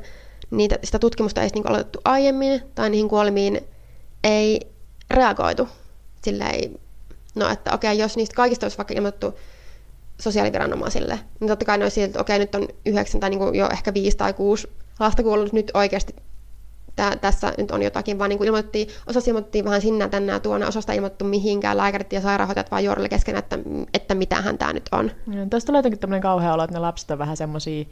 niitä, 0.51 0.79
sitä 0.83 0.99
tutkimusta 0.99 1.41
ei 1.41 1.49
niin 1.53 1.69
aloitettu 1.69 1.99
aiemmin 2.05 2.61
tai 2.75 2.89
niihin 2.89 3.09
kuolemiin 3.09 3.61
ei 4.23 4.59
reagoitu. 5.11 5.67
Sillä 6.23 6.49
ei 6.49 6.79
no 7.35 7.49
että 7.49 7.73
okei, 7.73 7.97
jos 7.97 8.17
niistä 8.17 8.35
kaikista 8.35 8.65
olisi 8.65 8.77
vaikka 8.77 8.93
ilmoitettu 8.93 9.39
sosiaaliviranomaisille, 10.21 11.19
niin 11.39 11.47
totta 11.47 11.65
kai 11.65 11.77
ne 11.77 11.85
olisi 11.85 12.01
että 12.01 12.21
okei, 12.21 12.39
nyt 12.39 12.55
on 12.55 12.67
yhdeksän 12.85 13.21
tai 13.21 13.29
niin 13.29 13.39
kuin 13.39 13.55
jo 13.55 13.69
ehkä 13.69 13.93
viisi 13.93 14.17
tai 14.17 14.33
kuusi 14.33 14.67
lasta 14.99 15.23
kuollut, 15.23 15.53
nyt 15.53 15.71
oikeasti 15.73 16.15
tää, 16.95 17.15
tässä 17.15 17.53
nyt 17.57 17.71
on 17.71 17.81
jotakin, 17.81 18.19
vaan 18.19 18.29
niin 18.29 18.37
kuin 18.37 18.47
ilmoitettiin, 18.47 18.87
osassa 19.07 19.29
ilmoitettiin 19.29 19.65
vähän 19.65 19.81
sinne 19.81 20.09
tänne 20.09 20.33
ja 20.33 20.39
tuonne, 20.39 20.67
osasta 20.67 20.93
ilmoitettu 20.93 21.25
mihinkään, 21.25 21.77
lääkärit 21.77 22.13
ja 22.13 22.21
sairaanhoitajat 22.21 22.71
vaan 22.71 22.83
juorille 22.83 23.09
kesken, 23.09 23.35
että, 23.35 23.59
että 23.93 24.15
mitähän 24.15 24.57
tämä 24.57 24.73
nyt 24.73 24.89
on. 24.91 25.11
Ja, 25.31 25.45
tästä 25.49 25.67
tulee 25.67 25.79
jotenkin 25.79 25.99
tämmöinen 25.99 26.21
kauhea 26.21 26.53
olo, 26.53 26.63
että 26.63 26.73
ne 26.73 26.79
lapset 26.79 27.11
on 27.11 27.17
vähän 27.17 27.37
semmoisia 27.37 27.85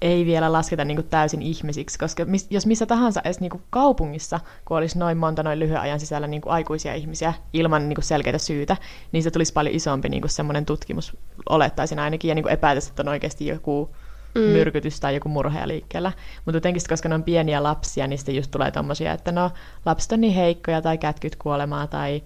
ei 0.00 0.26
vielä 0.26 0.52
lasketa 0.52 0.84
niin 0.84 0.96
kuin 0.96 1.08
täysin 1.08 1.42
ihmisiksi, 1.42 1.98
koska 1.98 2.24
mis, 2.24 2.46
jos 2.50 2.66
missä 2.66 2.86
tahansa 2.86 3.20
edes 3.24 3.40
niin 3.40 3.50
kuin 3.50 3.62
kaupungissa, 3.70 4.40
kun 4.64 4.76
olisi 4.76 4.98
noin 4.98 5.18
monta 5.18 5.42
noin 5.42 5.58
lyhyen 5.58 5.80
ajan 5.80 6.00
sisällä 6.00 6.26
niin 6.26 6.42
kuin 6.42 6.52
aikuisia 6.52 6.94
ihmisiä 6.94 7.34
ilman 7.52 7.88
niin 7.88 7.94
kuin 7.94 8.04
selkeitä 8.04 8.38
syytä, 8.38 8.76
niin 9.12 9.22
se 9.22 9.30
tulisi 9.30 9.52
paljon 9.52 9.74
isompi 9.74 10.08
niin 10.08 10.22
kuin 10.22 10.30
semmoinen 10.30 10.66
tutkimus, 10.66 11.16
olettaisin 11.48 11.98
ainakin, 11.98 12.28
ja 12.28 12.34
niin 12.34 12.42
kuin 12.42 12.52
että 12.52 12.76
on 12.98 13.08
oikeasti 13.08 13.46
joku 13.46 13.90
mm. 14.36 14.42
myrkytys 14.42 15.00
tai 15.00 15.14
joku 15.14 15.28
murhea 15.28 15.68
liikkeellä. 15.68 16.12
Mutta 16.44 16.56
jotenkin, 16.56 16.82
koska 16.88 17.08
ne 17.08 17.14
on 17.14 17.22
pieniä 17.22 17.62
lapsia, 17.62 18.06
niin 18.06 18.18
sitten 18.18 18.36
just 18.36 18.50
tulee 18.50 18.70
tommosia, 18.70 19.12
että 19.12 19.32
no 19.32 19.50
lapset 19.86 20.12
on 20.12 20.20
niin 20.20 20.34
heikkoja 20.34 20.82
tai 20.82 20.98
kätkyt 20.98 21.36
kuolemaa 21.36 21.86
tai 21.86 22.22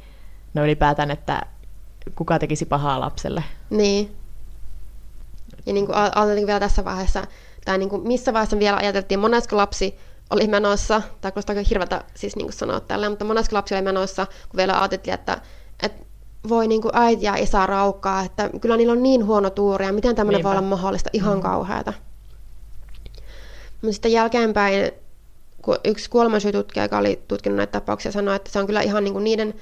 no 0.54 0.64
ylipäätään, 0.64 1.10
että 1.10 1.42
kuka 2.14 2.38
tekisi 2.38 2.66
pahaa 2.66 3.00
lapselle. 3.00 3.44
Niin. 3.70 4.16
Ja 5.66 5.72
niin 5.72 5.86
kuin 5.86 5.96
vielä 6.46 6.60
tässä 6.60 6.84
vaiheessa, 6.84 7.24
tai 7.64 7.78
niin 7.78 7.88
kuin 7.88 8.08
missä 8.08 8.32
vaiheessa 8.32 8.58
vielä 8.58 8.76
ajateltiin, 8.76 9.20
monesko 9.20 9.56
lapsi 9.56 9.98
oli 10.30 10.46
menossa, 10.46 11.02
tai 11.20 11.32
kuulostaa 11.32 11.56
aika 11.56 11.68
hirveätä 11.68 12.04
siis 12.14 12.36
niin 12.36 12.46
kuin 12.46 12.52
sanoa 12.52 12.80
tällä, 12.80 13.08
mutta 13.08 13.24
monesko 13.24 13.56
lapsi 13.56 13.74
oli 13.74 13.82
menossa, 13.82 14.26
kun 14.26 14.56
vielä 14.56 14.80
ajateltiin, 14.80 15.14
että, 15.14 15.40
että 15.82 16.09
voi 16.48 16.68
niin 16.68 16.82
kuin 16.82 16.92
äiti 16.94 17.24
ja 17.24 17.36
isä 17.36 17.66
raukkaa, 17.66 18.22
että 18.22 18.50
kyllä 18.60 18.76
niillä 18.76 18.92
on 18.92 19.02
niin 19.02 19.26
huono 19.26 19.50
tuuri, 19.50 19.86
ja 19.86 19.92
miten 19.92 20.16
tämmöinen 20.16 20.42
voi 20.42 20.50
olla 20.50 20.62
mahdollista, 20.62 21.10
ihan 21.12 21.36
mm. 21.36 21.42
kauheata. 21.42 21.92
Mutta 23.82 23.92
sitten 23.92 24.12
jälkeenpäin 24.12 24.92
yksi 25.84 26.10
kuolemansyytutkija, 26.10 26.84
joka 26.84 26.98
oli 26.98 27.22
tutkinut 27.28 27.56
näitä 27.56 27.72
tapauksia, 27.72 28.12
sanoi, 28.12 28.36
että 28.36 28.50
se 28.50 28.58
on 28.58 28.66
kyllä 28.66 28.80
ihan 28.80 29.04
niin 29.04 29.12
kuin 29.12 29.24
niiden, 29.24 29.54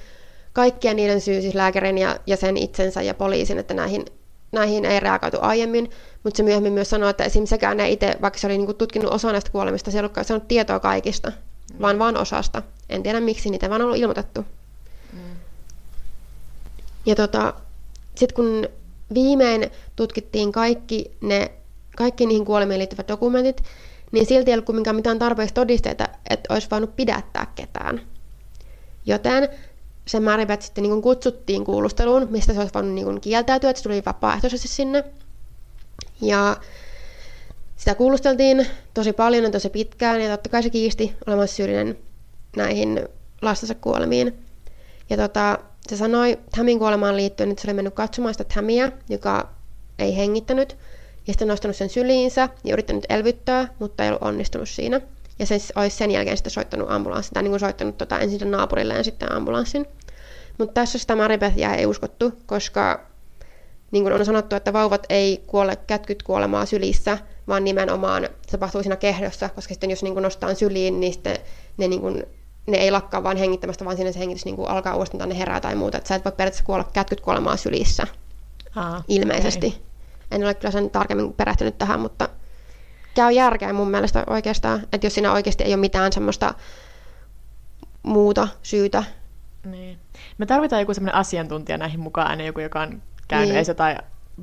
kaikkien 0.53 0.95
niiden 0.95 1.21
syy, 1.21 1.41
siis 1.41 1.55
lääkärin 1.55 1.97
ja, 1.97 2.19
ja 2.27 2.37
sen 2.37 2.57
itsensä 2.57 3.01
ja 3.01 3.13
poliisin, 3.13 3.57
että 3.57 3.73
näihin 3.73 4.05
näihin 4.51 4.85
ei 4.85 4.99
reagoitu 4.99 5.37
aiemmin, 5.41 5.89
mutta 6.23 6.37
se 6.37 6.43
myöhemmin 6.43 6.73
myös 6.73 6.89
sanoi, 6.89 7.09
että 7.09 7.23
esim. 7.23 7.45
sekään 7.45 7.79
ei 7.79 7.93
itse, 7.93 8.17
vaikka 8.21 8.39
se 8.39 8.47
oli 8.47 8.57
niinku 8.57 8.73
tutkinut 8.73 9.13
osa 9.13 9.31
näistä 9.31 9.51
kuolemista, 9.51 9.91
se 9.91 9.97
ei 9.97 9.99
ollut 9.99 10.27
saanut 10.27 10.47
tietoa 10.47 10.79
kaikista, 10.79 11.29
mm. 11.29 11.81
vaan 11.81 11.99
vain 11.99 12.17
osasta. 12.17 12.61
En 12.89 13.03
tiedä 13.03 13.19
miksi, 13.19 13.49
niitä 13.49 13.69
vaan 13.69 13.81
ollut 13.81 13.97
ilmoitettu. 13.97 14.45
Ja 17.09 17.15
tota, 17.15 17.53
sitten 18.15 18.35
kun 18.35 18.67
viimein 19.13 19.71
tutkittiin 19.95 20.51
kaikki, 20.51 21.11
ne, 21.21 21.51
kaikki 21.97 22.25
niihin 22.25 22.45
kuolemiin 22.45 22.79
liittyvät 22.79 23.07
dokumentit, 23.07 23.63
niin 24.11 24.25
silti 24.25 24.51
ei 24.51 24.55
ollut 24.55 24.65
kumminkaan 24.65 24.95
mitään 24.95 25.19
tarpeeksi 25.19 25.53
todisteita, 25.53 26.07
että 26.29 26.53
olisi 26.53 26.67
voinut 26.71 26.95
pidättää 26.95 27.51
ketään. 27.55 28.01
Joten 29.05 29.49
se 30.07 30.19
Maribeth 30.19 30.63
sitten 30.63 30.83
niin 30.83 31.01
kutsuttiin 31.01 31.65
kuulusteluun, 31.65 32.27
mistä 32.29 32.53
se 32.53 32.59
olisi 32.59 32.73
voinut 32.73 32.93
niin 32.93 33.21
kieltäytyä, 33.21 33.69
että 33.69 33.79
se 33.79 33.83
tuli 33.83 34.03
vapaaehtoisesti 34.05 34.67
sinne. 34.67 35.03
Ja 36.21 36.57
sitä 37.75 37.95
kuulusteltiin 37.95 38.67
tosi 38.93 39.13
paljon 39.13 39.43
ja 39.43 39.51
tosi 39.51 39.69
pitkään, 39.69 40.21
ja 40.21 40.29
totta 40.29 40.49
kai 40.49 40.63
se 40.63 40.69
kiisti 40.69 41.15
olemassa 41.27 41.55
syyllinen 41.55 41.97
näihin 42.55 43.07
lastensa 43.41 43.75
kuolemiin. 43.75 44.45
Ja 45.09 45.17
tota, 45.17 45.59
se 45.89 45.97
sanoi 45.97 46.39
Tamin 46.55 46.79
kuolemaan 46.79 47.17
liittyen, 47.17 47.51
että 47.51 47.61
se 47.61 47.67
oli 47.67 47.73
mennyt 47.73 47.93
katsomaan 47.93 48.33
sitä 48.33 48.43
Tamia, 48.55 48.91
joka 49.09 49.49
ei 49.99 50.17
hengittänyt, 50.17 50.77
ja 51.27 51.33
sitten 51.33 51.47
nostanut 51.47 51.75
sen 51.75 51.89
syliinsä 51.89 52.49
ja 52.63 52.73
yrittänyt 52.73 53.05
elvyttää, 53.09 53.67
mutta 53.79 54.03
ei 54.03 54.09
ollut 54.09 54.23
onnistunut 54.23 54.69
siinä. 54.69 55.01
Ja 55.39 55.45
se 55.45 55.59
olisi 55.75 55.97
sen 55.97 56.11
jälkeen 56.11 56.37
sitten 56.37 56.51
soittanut 56.51 56.91
ambulanssin, 56.91 57.33
tai 57.33 57.43
niin 57.43 57.51
kuin 57.51 57.59
soittanut 57.59 57.97
tota, 57.97 58.19
ensin 58.19 58.51
naapurille 58.51 58.93
ja 58.93 59.03
sitten 59.03 59.31
ambulanssin. 59.31 59.85
Mutta 60.57 60.73
tässä 60.73 60.97
sitä 60.97 61.15
Maribethia 61.15 61.75
ei 61.75 61.85
uskottu, 61.85 62.33
koska 62.45 63.05
niin 63.91 64.03
kuin 64.03 64.13
on 64.13 64.25
sanottu, 64.25 64.55
että 64.55 64.73
vauvat 64.73 65.05
ei 65.09 65.43
kuole 65.47 65.75
kätkyt 65.75 66.23
kuolemaa 66.23 66.65
sylissä, 66.65 67.17
vaan 67.47 67.63
nimenomaan 67.63 68.23
se 68.23 68.51
tapahtuu 68.51 68.83
siinä 68.83 68.95
kehdossa, 68.95 69.49
koska 69.49 69.73
sitten 69.73 69.89
jos 69.89 70.03
niin 70.03 70.13
kuin 70.13 70.23
nostaa 70.23 70.53
syliin, 70.53 70.99
niin 70.99 71.13
sitten 71.13 71.37
ne, 71.77 71.87
niin 71.87 72.01
kuin, 72.01 72.23
ne 72.69 72.77
ei 72.77 72.91
lakkaa 72.91 73.23
vaan 73.23 73.37
hengittämästä, 73.37 73.85
vaan 73.85 73.97
siinä 73.97 74.11
se 74.11 74.19
hengitys 74.19 74.45
niin 74.45 74.55
kuin 74.55 74.69
alkaa 74.69 74.95
uudestaan, 74.95 75.29
ne 75.29 75.37
herää 75.37 75.59
tai 75.61 75.75
muuta. 75.75 75.97
Että 75.97 76.07
sä 76.07 76.15
et 76.15 76.25
voi 76.25 76.31
periaatteessa 76.31 76.65
kuolla 76.65 76.83
kätkyt 76.93 77.21
kuolemaa 77.21 77.57
sylissä, 77.57 78.07
Aa, 78.75 79.03
ilmeisesti. 79.07 79.67
okei. 79.67 79.81
En 80.31 80.43
ole 80.43 80.53
kyllä 80.53 80.71
sen 80.71 80.89
tarkemmin 80.89 81.33
perehtynyt 81.33 81.77
tähän, 81.77 81.99
mutta 81.99 82.29
käy 83.15 83.31
järkeä 83.31 83.73
mun 83.73 83.91
mielestä 83.91 84.23
oikeastaan, 84.27 84.81
että 84.93 85.05
jos 85.07 85.13
siinä 85.13 85.33
oikeasti 85.33 85.63
ei 85.63 85.73
ole 85.73 85.79
mitään 85.79 86.13
semmoista 86.13 86.53
muuta 88.03 88.47
syytä. 88.63 89.03
Niin. 89.65 89.99
Me 90.37 90.45
tarvitaan 90.45 90.79
joku 90.81 90.93
semmoinen 90.93 91.15
asiantuntija 91.15 91.77
näihin 91.77 91.99
mukaan, 91.99 92.27
aina 92.27 92.43
joku, 92.43 92.59
joka 92.59 92.81
on 92.81 93.01
käynyt 93.27 93.55
Niin. 93.55 93.65
jotain, 93.67 93.97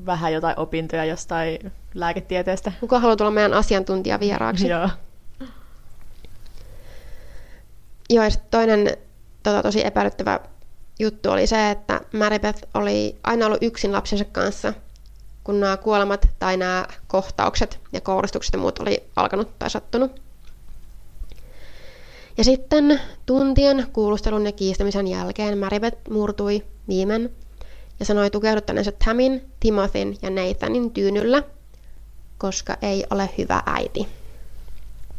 vähän 0.07 0.33
jotain 0.33 0.59
opintoja 0.59 1.05
jostain 1.05 1.73
lääketieteestä. 1.95 2.73
Kuka 2.81 2.99
haluaa 2.99 3.17
tulla 3.17 3.31
meidän 3.31 3.55
asiantuntija 3.55 4.21
vieraaksi? 4.21 4.69
Joo. 4.69 4.89
Joo, 8.11 8.25
ja 8.25 8.31
toinen 8.51 8.97
tota, 9.42 9.62
tosi 9.62 9.87
epäilyttävä 9.87 10.40
juttu 10.99 11.31
oli 11.31 11.47
se, 11.47 11.71
että 11.71 12.01
Maribeth 12.12 12.62
oli 12.75 13.16
aina 13.25 13.47
ollut 13.47 13.62
yksin 13.62 13.92
lapsensa 13.92 14.25
kanssa, 14.25 14.73
kun 15.45 15.61
nämä 15.61 15.77
kuolemat 15.77 16.29
tai 16.38 16.57
nämä 16.57 16.87
kohtaukset 17.07 17.81
ja 17.92 18.01
kouristukset 18.01 18.53
ja 18.53 18.59
muut 18.59 18.79
oli 18.79 19.03
alkanut 19.16 19.59
tai 19.59 19.71
sattunut. 19.71 20.21
Ja 22.38 22.45
sitten 22.45 23.01
tuntien 23.27 23.87
kuulustelun 23.92 24.47
ja 24.47 24.53
kiistämisen 24.53 25.07
jälkeen 25.07 25.59
Maribeth 25.59 26.11
murtui 26.11 26.64
viimein 26.88 27.37
ja 28.01 28.07
sanoi 28.07 28.31
tukeuduttaneensa 28.31 28.92
Tamin, 29.05 29.53
Timothyn 29.61 30.16
ja 30.23 30.31
Nathanin 30.31 30.90
tyynyllä, 30.90 31.42
koska 32.38 32.77
ei 32.83 33.05
ole 33.11 33.31
hyvä 33.38 33.62
äiti. 33.66 34.09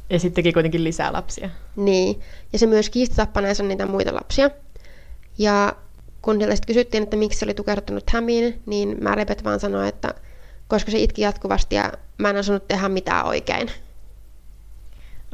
Ja 0.09 0.19
sitten 0.19 0.35
teki 0.35 0.53
kuitenkin 0.53 0.83
lisää 0.83 1.13
lapsia. 1.13 1.49
Niin, 1.75 2.21
ja 2.53 2.59
se 2.59 2.67
myös 2.67 2.89
kiisti 2.89 3.15
tappaneensa 3.15 3.63
niitä 3.63 3.85
muita 3.85 4.13
lapsia. 4.13 4.49
Ja 5.37 5.75
kun 6.21 6.39
sille 6.39 6.55
sitten 6.55 6.75
kysyttiin, 6.75 7.03
että 7.03 7.17
miksi 7.17 7.39
se 7.39 7.45
oli 7.45 7.53
tukehduttanut 7.53 8.09
Hamiin, 8.09 8.61
niin 8.65 8.97
Maribeth 9.03 9.43
vaan 9.43 9.59
sanoi, 9.59 9.87
että 9.87 10.13
koska 10.67 10.91
se 10.91 10.99
itki 10.99 11.21
jatkuvasti 11.21 11.75
ja 11.75 11.93
mä 12.17 12.29
en 12.29 12.37
osannut 12.37 12.67
tehdä 12.67 12.89
mitään 12.89 13.25
oikein. 13.25 13.71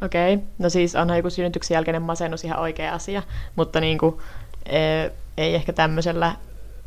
Okei, 0.01 0.39
no 0.57 0.69
siis 0.69 0.95
onhan 0.95 1.17
joku 1.17 1.29
synnytyksen 1.29 1.75
jälkeinen 1.75 2.01
masennus 2.01 2.43
ihan 2.43 2.59
oikea 2.59 2.93
asia, 2.93 3.23
mutta 3.55 3.79
niin 3.79 3.97
kuin, 3.97 4.17
ei 5.37 5.55
ehkä 5.55 5.73
tämmöisellä 5.73 6.35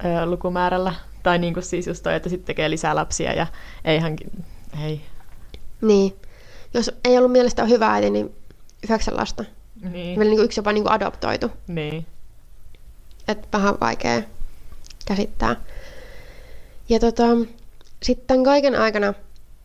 ö, 0.05 0.27
lukumäärällä. 0.27 0.95
Tai 1.23 1.39
niin 1.39 1.55
kuin 1.55 1.65
siis 1.65 1.87
just 1.87 2.03
toi, 2.03 2.15
että 2.15 2.29
sitten 2.29 2.47
tekee 2.47 2.71
lisää 2.71 2.95
lapsia 2.95 3.33
ja 3.33 3.47
ei 3.85 3.97
ihan, 3.97 4.17
ei. 4.85 5.01
Niin, 5.81 6.17
jos 6.75 6.91
ei 7.05 7.19
ollut 7.19 7.33
mielestä 7.33 7.65
hyvä 7.65 7.93
äiti, 7.93 8.11
niin 8.11 8.35
yhdeksän 8.85 9.17
lasta. 9.17 9.45
Niin, 9.81 10.19
Vielä 10.19 10.31
niin 10.31 10.45
yksi 10.45 10.61
jopa 10.61 10.73
niin 10.73 10.85
kuin 10.85 10.93
adoptoitu. 10.93 11.51
niin. 11.67 12.07
että 13.29 13.59
vähän 13.59 13.75
vaikea 13.81 14.23
käsittää. 15.07 15.57
Ja 16.89 17.01
tota, 17.01 17.23
sitten 18.03 18.45
kaiken 18.45 18.75
aikana 18.75 19.15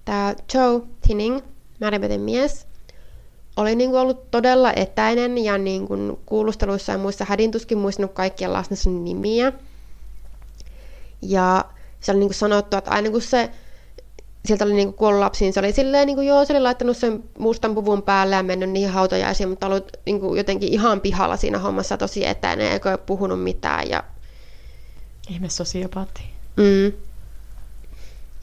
tämä 0.06 0.36
Joe 0.54 0.82
Tinning, 1.08 1.40
Maribethin 1.82 2.22
mies, 2.22 2.68
oli 3.58 3.76
niinku 3.76 3.98
ollut 3.98 4.32
todella 4.32 4.74
etäinen 4.76 5.38
ja 5.38 5.58
niinku 5.58 6.20
kuulusteluissa 6.26 6.92
ja 6.92 6.98
muissa 6.98 7.26
hädintuskin 7.26 7.78
muistanut 7.78 8.14
kaikkien 8.14 8.54
lastensa 8.54 8.90
nimiä. 8.90 9.54
Ja 11.22 11.66
se 12.00 12.12
oli 12.12 12.20
niinku 12.20 12.34
sanottu, 12.34 12.78
että 12.78 12.92
aina 12.92 13.10
kun 13.10 13.22
se 13.22 13.50
sieltä 14.46 14.66
oli 14.66 14.74
niinku 14.74 14.94
kuollut 14.98 15.20
lapsi, 15.20 15.46
niin 15.46 15.54
se 15.54 15.60
oli 15.60 15.72
silleen, 15.72 16.08
niinku, 16.08 16.22
joo, 16.22 16.46
se 16.46 16.54
oli 16.54 16.62
laittanut 16.62 16.98
sen 16.98 17.24
mustan 17.40 17.76
puvun 17.76 18.04
päälle 18.04 18.36
ja 18.36 18.44
mennyt 18.44 18.70
niihin 18.70 18.90
hautajaisiin, 18.90 19.50
mutta 19.50 19.68
ollut 19.68 19.98
niinku, 20.06 20.36
jotenkin 20.36 20.74
ihan 20.74 21.02
pihalla 21.02 21.38
siinä 21.38 21.60
hommassa 21.60 21.98
tosi 21.98 22.26
etäinen, 22.26 22.72
eikä 22.72 22.90
ole 22.90 22.98
puhunut 22.98 23.44
mitään. 23.44 23.90
Ja, 23.90 24.04
Ihme 25.30 25.50
sosiopaatti. 25.50 26.22
mm, 26.58 26.94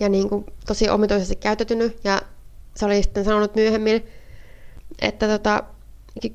ja 0.01 0.09
niinku, 0.09 0.45
tosi 0.67 0.89
omituisesti 0.89 1.37
käyttäytynyt. 1.37 1.97
Ja 2.05 2.23
se 2.75 2.85
oli 2.87 3.03
sitten 3.03 3.25
sanonut 3.25 3.55
myöhemmin, 3.55 4.07
että, 5.03 5.29
tota, 5.29 5.63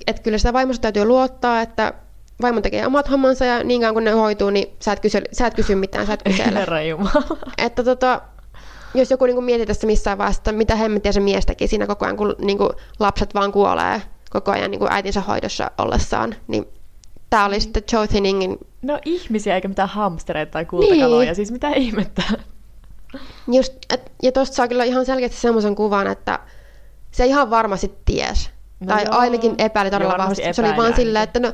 että 0.08 0.22
kyllä 0.22 0.38
sitä 0.38 0.54
vaimosta 0.54 0.82
täytyy 0.82 1.06
luottaa, 1.06 1.62
että 1.62 1.94
vaimo 2.42 2.62
tekee 2.62 2.86
omat 2.88 3.10
hommansa 3.12 3.46
ja 3.46 3.64
niin 3.64 3.82
kauan 3.82 3.94
kun 3.94 4.04
ne 4.04 4.12
hoituu, 4.12 4.50
niin 4.50 4.68
sä 4.80 4.92
et 4.92 5.00
kysy, 5.00 5.22
sä 5.32 5.48
et 5.48 5.54
kysy 5.54 5.76
mitään, 5.76 6.08
sä 6.08 6.14
et 6.14 6.24
kysele. 6.32 6.60
Herra 6.60 6.82
Jumala. 6.82 7.38
että 7.58 7.84
tota, 7.84 8.22
jos 8.94 9.12
joku 9.12 9.26
niinku 9.26 9.42
mietit 9.42 9.68
tässä 9.68 9.88
missään 9.88 10.18
vaiheessa, 10.18 10.40
että 10.40 10.52
mitä 10.52 10.76
hemmettiä 10.76 11.12
se 11.12 11.20
mies 11.20 11.46
teki 11.46 11.68
siinä 11.68 11.88
koko 11.88 12.06
ajan, 12.06 12.18
kun 12.18 12.36
niinku 12.40 12.70
lapset 13.00 13.34
vaan 13.34 13.52
kuolee 13.52 14.02
koko 14.30 14.52
ajan 14.52 14.72
niinku 14.72 14.88
äitinsä 14.90 15.22
hoidossa 15.22 15.72
ollessaan, 15.78 16.36
niin 16.48 16.66
tämä 17.30 17.46
oli 17.46 17.60
sitten 17.62 17.84
Joe 17.94 18.08
Thinningin, 18.08 18.58
No 18.82 19.00
ihmisiä 19.06 19.56
eikä 19.56 19.68
mitään 19.68 19.90
hamstereita 19.90 20.52
tai 20.52 20.66
kultakaloja, 20.66 21.26
Niin. 21.26 21.36
siis 21.36 21.52
mitä 21.52 21.70
ihmettä. 21.70 22.24
just, 23.52 23.74
et, 23.94 24.12
ja 24.24 24.32
tuosta 24.32 24.56
saa 24.56 24.68
kyllä 24.68 24.84
ihan 24.84 25.06
selkeästi 25.06 25.38
semmoisen 25.38 25.76
kuvan, 25.76 26.08
että 26.08 26.40
se 27.12 27.26
ihan 27.26 27.50
varmasti 27.50 27.94
ties, 28.06 28.50
No 28.80 28.88
tai 28.88 29.04
joo. 29.06 29.16
ainakin 29.18 29.56
epäili 29.58 29.92
todella 29.92 30.18
vahvasti. 30.18 30.44
Se 30.54 30.62
oli 30.62 30.78
vaan 30.78 30.96
silleen, 30.96 31.24
että 31.24 31.40
no, 31.40 31.54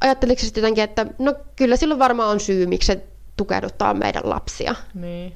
ajatteliko 0.00 0.40
se 0.40 0.44
sitten 0.46 0.62
jotenkin, 0.62 0.84
että 0.84 1.06
no 1.18 1.34
kyllä 1.56 1.76
silloin 1.76 1.98
varmaan 1.98 2.28
on 2.30 2.40
syy, 2.40 2.66
miksi 2.66 2.86
se 2.86 3.04
tukehduttaa 3.36 3.94
meidän 3.94 4.22
lapsia. 4.24 4.74
Niin. 4.94 5.34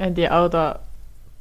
En 0.00 0.14
tiedä, 0.14 0.34
auto... 0.36 0.74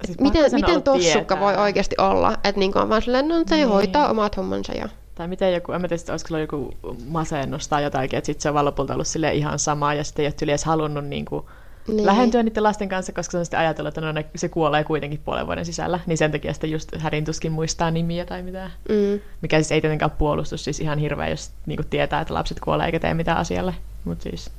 Siis 0.05 0.19
Miten, 0.19 0.43
miten 0.53 0.83
tossukka 0.83 1.35
tietää. 1.35 1.39
voi 1.39 1.55
oikeasti 1.55 1.95
olla? 1.97 2.33
Että 2.43 2.59
niin 2.59 2.77
on 2.77 2.89
vaan 2.89 3.01
silleen, 3.01 3.27
no 3.27 3.35
se 3.47 3.55
Niin. 3.55 3.67
hoitaa 3.69 4.09
omat 4.09 4.37
hommansa 4.37 4.73
ja... 4.73 4.89
Tai 5.15 5.27
miten 5.27 5.53
joku, 5.53 5.71
en 5.71 5.81
mä 5.81 5.87
tiedä, 5.87 6.03
olisiko 6.11 6.37
joku 6.37 6.69
masennus 7.07 7.67
tai 7.67 7.83
jotakin, 7.83 8.17
että 8.17 8.25
sitten 8.25 8.41
se 8.41 8.49
on 8.49 8.53
vaan 8.53 8.65
lopulta 8.65 8.93
ollut 8.93 9.07
sille 9.07 9.33
ihan 9.33 9.59
sama 9.59 9.93
ja 9.93 10.03
sitten 10.03 10.23
ei 10.23 10.27
ole 10.43 10.51
edes 10.51 10.65
halunnut 10.65 11.05
niin 11.05 11.25
kuin 11.25 11.45
Niin. 11.87 12.05
lähentyä 12.05 12.43
niiden 12.43 12.63
lasten 12.63 12.89
kanssa, 12.89 13.11
koska 13.13 13.31
se 13.31 13.37
on 13.37 13.45
sitten 13.45 13.59
ajatellut, 13.59 13.87
että 13.87 14.01
no, 14.01 14.11
ne, 14.11 14.25
se 14.35 14.49
kuolee 14.49 14.83
kuitenkin 14.83 15.21
puolen 15.25 15.45
vuoden 15.47 15.65
sisällä, 15.65 15.99
niin 16.05 16.17
sen 16.17 16.31
takia 16.31 16.53
sitten 16.53 16.71
just 16.71 16.89
hädintuskin 16.97 17.51
muistaa 17.51 17.91
nimiä 17.91 18.25
tai 18.25 18.41
mitään. 18.43 18.71
Mm. 18.89 19.19
Mikä 19.41 19.57
siis 19.57 19.71
ei 19.71 19.81
tietenkään 19.81 20.11
puolustus, 20.11 20.63
siis 20.63 20.79
ihan 20.79 20.97
hirveä, 20.99 21.27
jos 21.29 21.51
niin 21.65 21.77
kuin 21.77 21.87
tietää, 21.89 22.21
että 22.21 22.33
lapset 22.33 22.59
kuolee 22.59 22.85
eikä 22.85 22.99
tee 22.99 23.13
mitään 23.13 23.37
asialle. 23.37 23.75
Mutta 24.05 24.23
siis 24.23 24.51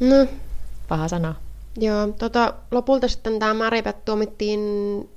No, 0.00 0.26
paha 0.88 1.08
sanoa. 1.08 1.34
Joo. 1.76 2.06
Tota, 2.18 2.54
lopulta 2.70 3.08
sitten 3.08 3.38
tämä 3.38 3.54
Maribeth 3.54 3.98
tuomittiin 4.04 4.60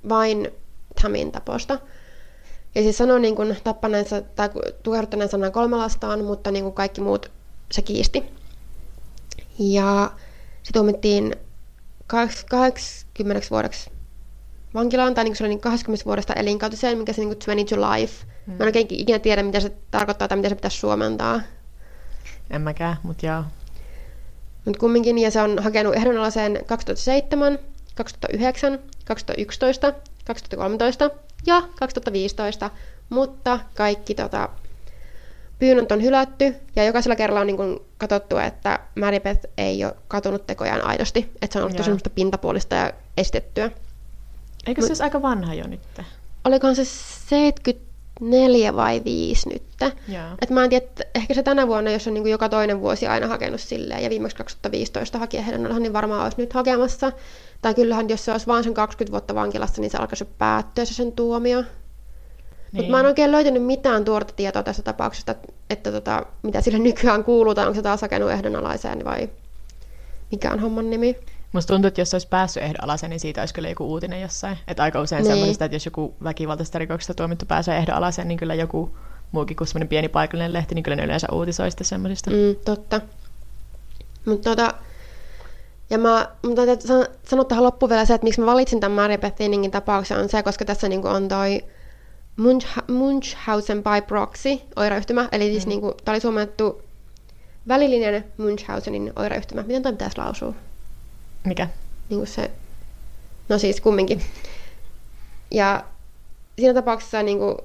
vain 0.10 0.52
Tamin 1.02 1.32
taposta. 1.32 1.80
Ja 2.76 2.82
siis 2.82 2.98
sanoi 2.98 3.20
niin 3.20 3.36
kuin 3.36 3.58
tappaneensa 3.64 4.22
tai 4.22 4.50
tukehduttaneensa 4.84 5.38
noin 5.38 5.52
kolme 5.52 5.78
lastaan, 5.78 6.24
mutta 6.24 6.52
niin 6.52 6.64
kuin 6.64 6.74
kaikki 6.74 7.02
muut 7.02 7.32
se 7.72 7.82
kiisti. 7.82 8.24
Ja 9.60 10.12
se 10.64 10.74
tuomittiin 10.74 11.36
80 12.08 13.48
vuodeksi 13.52 13.90
vankilaan, 14.74 15.14
tai 15.14 15.24
niin 15.24 15.32
kuin 15.32 15.38
se 15.38 15.44
oli 15.44 15.50
niin 15.50 15.60
20 15.60 16.06
vuodesta 16.06 16.34
elinkautiseen, 16.34 16.98
mikä 16.98 17.14
se 17.14 17.22
niin 17.22 17.30
kuin 17.30 17.38
20 17.38 17.76
to 17.76 17.82
life. 17.92 18.26
Mä 18.46 18.54
en 18.54 18.62
oikein 18.62 18.88
ikinä 18.90 19.20
tiedä, 19.20 19.44
mitä 19.44 19.60
se 19.60 19.72
tarkoittaa 19.92 20.28
tai 20.28 20.38
mitä 20.38 20.50
se 20.50 20.56
pitäisi 20.56 20.78
suomentaa. 20.78 21.42
En 22.50 22.62
mäkään, 22.62 22.98
mutta 23.04 23.26
joo. 23.26 23.44
Mutta 24.70 24.80
kumminkin, 24.80 25.18
ja 25.18 25.32
se 25.32 25.42
on 25.42 25.60
hakenut 25.64 25.96
ehdonalaiseen 25.96 26.60
2007, 26.66 27.60
2009, 27.96 28.80
2011, 29.06 29.94
2013 30.26 31.10
ja 31.46 31.64
2015, 31.80 32.70
mutta 33.10 33.60
kaikki 33.76 34.16
tota, 34.16 34.50
pyynnöt 35.60 35.92
on 35.92 36.04
hylätty, 36.04 36.56
ja 36.76 36.84
jokaisella 36.84 37.16
kerralla 37.16 37.42
on 37.42 37.48
niin 37.48 37.58
kun 37.58 37.86
katsottu, 37.98 38.38
että 38.38 38.80
Maribeth 38.96 39.46
ei 39.58 39.86
ole 39.86 39.96
katunut 40.08 40.48
tekojaan 40.48 40.86
aidosti, 40.86 41.32
että 41.42 41.54
se 41.54 41.60
on 41.60 41.66
ollut 41.66 41.84
semmoista 41.84 42.10
pintapuolista 42.10 42.76
ja 42.76 42.94
estettyä. 43.18 43.72
Eikö 44.68 44.82
se 44.82 44.88
olisi 44.88 45.04
aika 45.04 45.22
vanha 45.22 45.54
jo 45.54 45.68
nyt? 45.68 45.82
Olikohan 46.46 46.76
se 46.76 46.86
74 48.20 48.76
vai 48.76 49.02
5 49.06 49.50
nyt? 49.50 49.64
Joo. 50.08 50.24
Et 50.42 50.50
mä 50.50 50.64
en 50.64 50.70
tiedä, 50.70 50.86
että 50.86 51.04
ehkä 51.16 51.34
se 51.34 51.44
tänä 51.44 51.68
vuonna, 51.68 51.92
jos 51.92 52.08
on 52.08 52.14
niin 52.14 52.24
kuin 52.24 52.32
joka 52.32 52.50
toinen 52.50 52.82
vuosi 52.82 53.08
aina 53.08 53.28
hakenut 53.28 53.62
silleen, 53.62 54.04
ja 54.04 54.10
viimeksi 54.10 54.38
2015 54.38 55.20
haki 55.20 55.38
ehdonalaisen, 55.38 55.84
niin 55.84 55.94
varmaan 55.94 56.24
olisi 56.24 56.38
nyt 56.38 56.54
hakemassa. 56.54 57.12
Tai 57.62 57.74
kyllähän, 57.74 58.10
jos 58.10 58.26
se 58.26 58.32
olisi 58.32 58.48
vain 58.48 58.64
sen 58.64 58.74
20 58.74 59.12
vuotta 59.12 59.36
vankilassa, 59.36 59.82
niin 59.82 59.92
se 59.92 59.98
alkaisi 59.98 60.26
päättyä 60.26 60.86
se 60.86 60.94
sen 60.94 61.12
tuomio. 61.12 61.64
Mutta 62.72 62.92
mä 62.92 63.00
en 63.00 63.06
oikein 63.06 63.32
löytänyt 63.32 63.64
mitään 63.64 64.06
tuorta 64.06 64.34
tietoa 64.36 64.64
tästä 64.64 64.84
tapauksesta, 64.84 65.32
että, 65.32 65.54
että 65.70 65.92
tota, 65.92 66.26
mitä 66.44 66.62
sille 66.62 66.80
nykyään 66.80 67.24
kuuluu, 67.24 67.56
tai 67.56 67.66
onko 67.66 67.76
se 67.76 67.82
taas 67.82 68.02
hakenut 68.02 68.32
ehdonalaiseen 68.32 69.06
vai 69.06 69.30
mikä 70.32 70.52
on 70.52 70.60
homman 70.60 70.90
nimi. 70.90 71.16
Musta 71.54 71.74
tuntuu, 71.74 71.88
että 71.88 72.02
jos 72.02 72.14
olisi 72.14 72.28
päässyt 72.28 72.64
ehdonalaiseen, 72.64 73.10
niin 73.10 73.20
siitä 73.20 73.42
olisi 73.42 73.54
kyllä 73.54 73.70
joku 73.70 73.86
uutinen 73.86 74.22
jossain. 74.22 74.58
Että 74.68 74.84
aika 74.84 75.02
usein 75.02 75.24
Niin. 75.24 75.32
semmoisesta, 75.32 75.66
että 75.66 75.76
jos 75.76 75.86
joku 75.86 76.16
väkivaltaisesta 76.24 76.80
rikoksesta 76.80 77.14
tuomittu 77.14 77.46
pääsee 77.46 77.78
ehdonalaiseen, 77.78 78.28
niin 78.28 78.38
kyllä 78.38 78.56
joku 78.56 78.98
muukin 79.32 79.58
kuin 79.58 79.68
semmoinen 79.68 79.88
pieni 79.88 80.08
paikallinen 80.10 80.54
lehti, 80.54 80.76
niin 80.76 80.84
kyllä 80.84 80.96
ne 80.96 81.04
yleensä 81.06 81.28
uutisoi 81.32 81.72
sitten 81.72 81.88
semmoisista. 81.88 82.30
Mm, 82.32 82.56
totta. 82.66 83.02
Mutta 84.26 84.50
tota, 84.50 84.74
ja 85.90 85.98
mä, 85.98 86.28
san- 86.80 87.08
sanoa 87.24 87.46
tähän 87.46 87.64
loppuun 87.64 87.90
vielä 87.90 88.06
se, 88.06 88.14
että 88.14 88.26
miksi 88.26 88.42
mä 88.42 88.46
valitsin 88.46 88.80
tämän 88.80 88.96
Maria 88.96 89.18
Beth 89.18 89.42
Inningin 89.42 89.72
tapauksen, 89.72 90.18
on 90.20 90.30
se, 90.30 90.44
koska 90.44 90.66
tässä 90.66 90.90
niinku 90.90 91.08
on 91.08 91.28
toi 91.28 91.64
Munch- 92.42 92.94
Munchausen 92.94 93.84
by 93.84 94.02
proxy 94.08 94.60
oireyhtymä, 94.76 95.30
eli 95.32 95.52
siis 95.52 95.66
mm. 95.66 95.70
niinku, 95.70 95.94
tää 96.06 96.14
oli 96.14 96.22
suomennettu 96.22 96.82
välillinen 97.68 98.26
Munchausenin 98.38 99.14
oireyhtymä. 99.16 99.64
Miten 99.64 99.84
toi 99.84 99.92
pitäisi 99.92 100.18
lausua? 100.18 100.54
Mikä? 101.44 101.68
Niinku 102.10 102.26
se, 102.26 102.52
no 103.50 103.58
siis 103.58 103.82
kumminkin. 103.82 104.22
Ja 105.52 105.84
siinä 106.60 106.74
tapauksessa 106.74 107.24
niinku, 107.24 107.58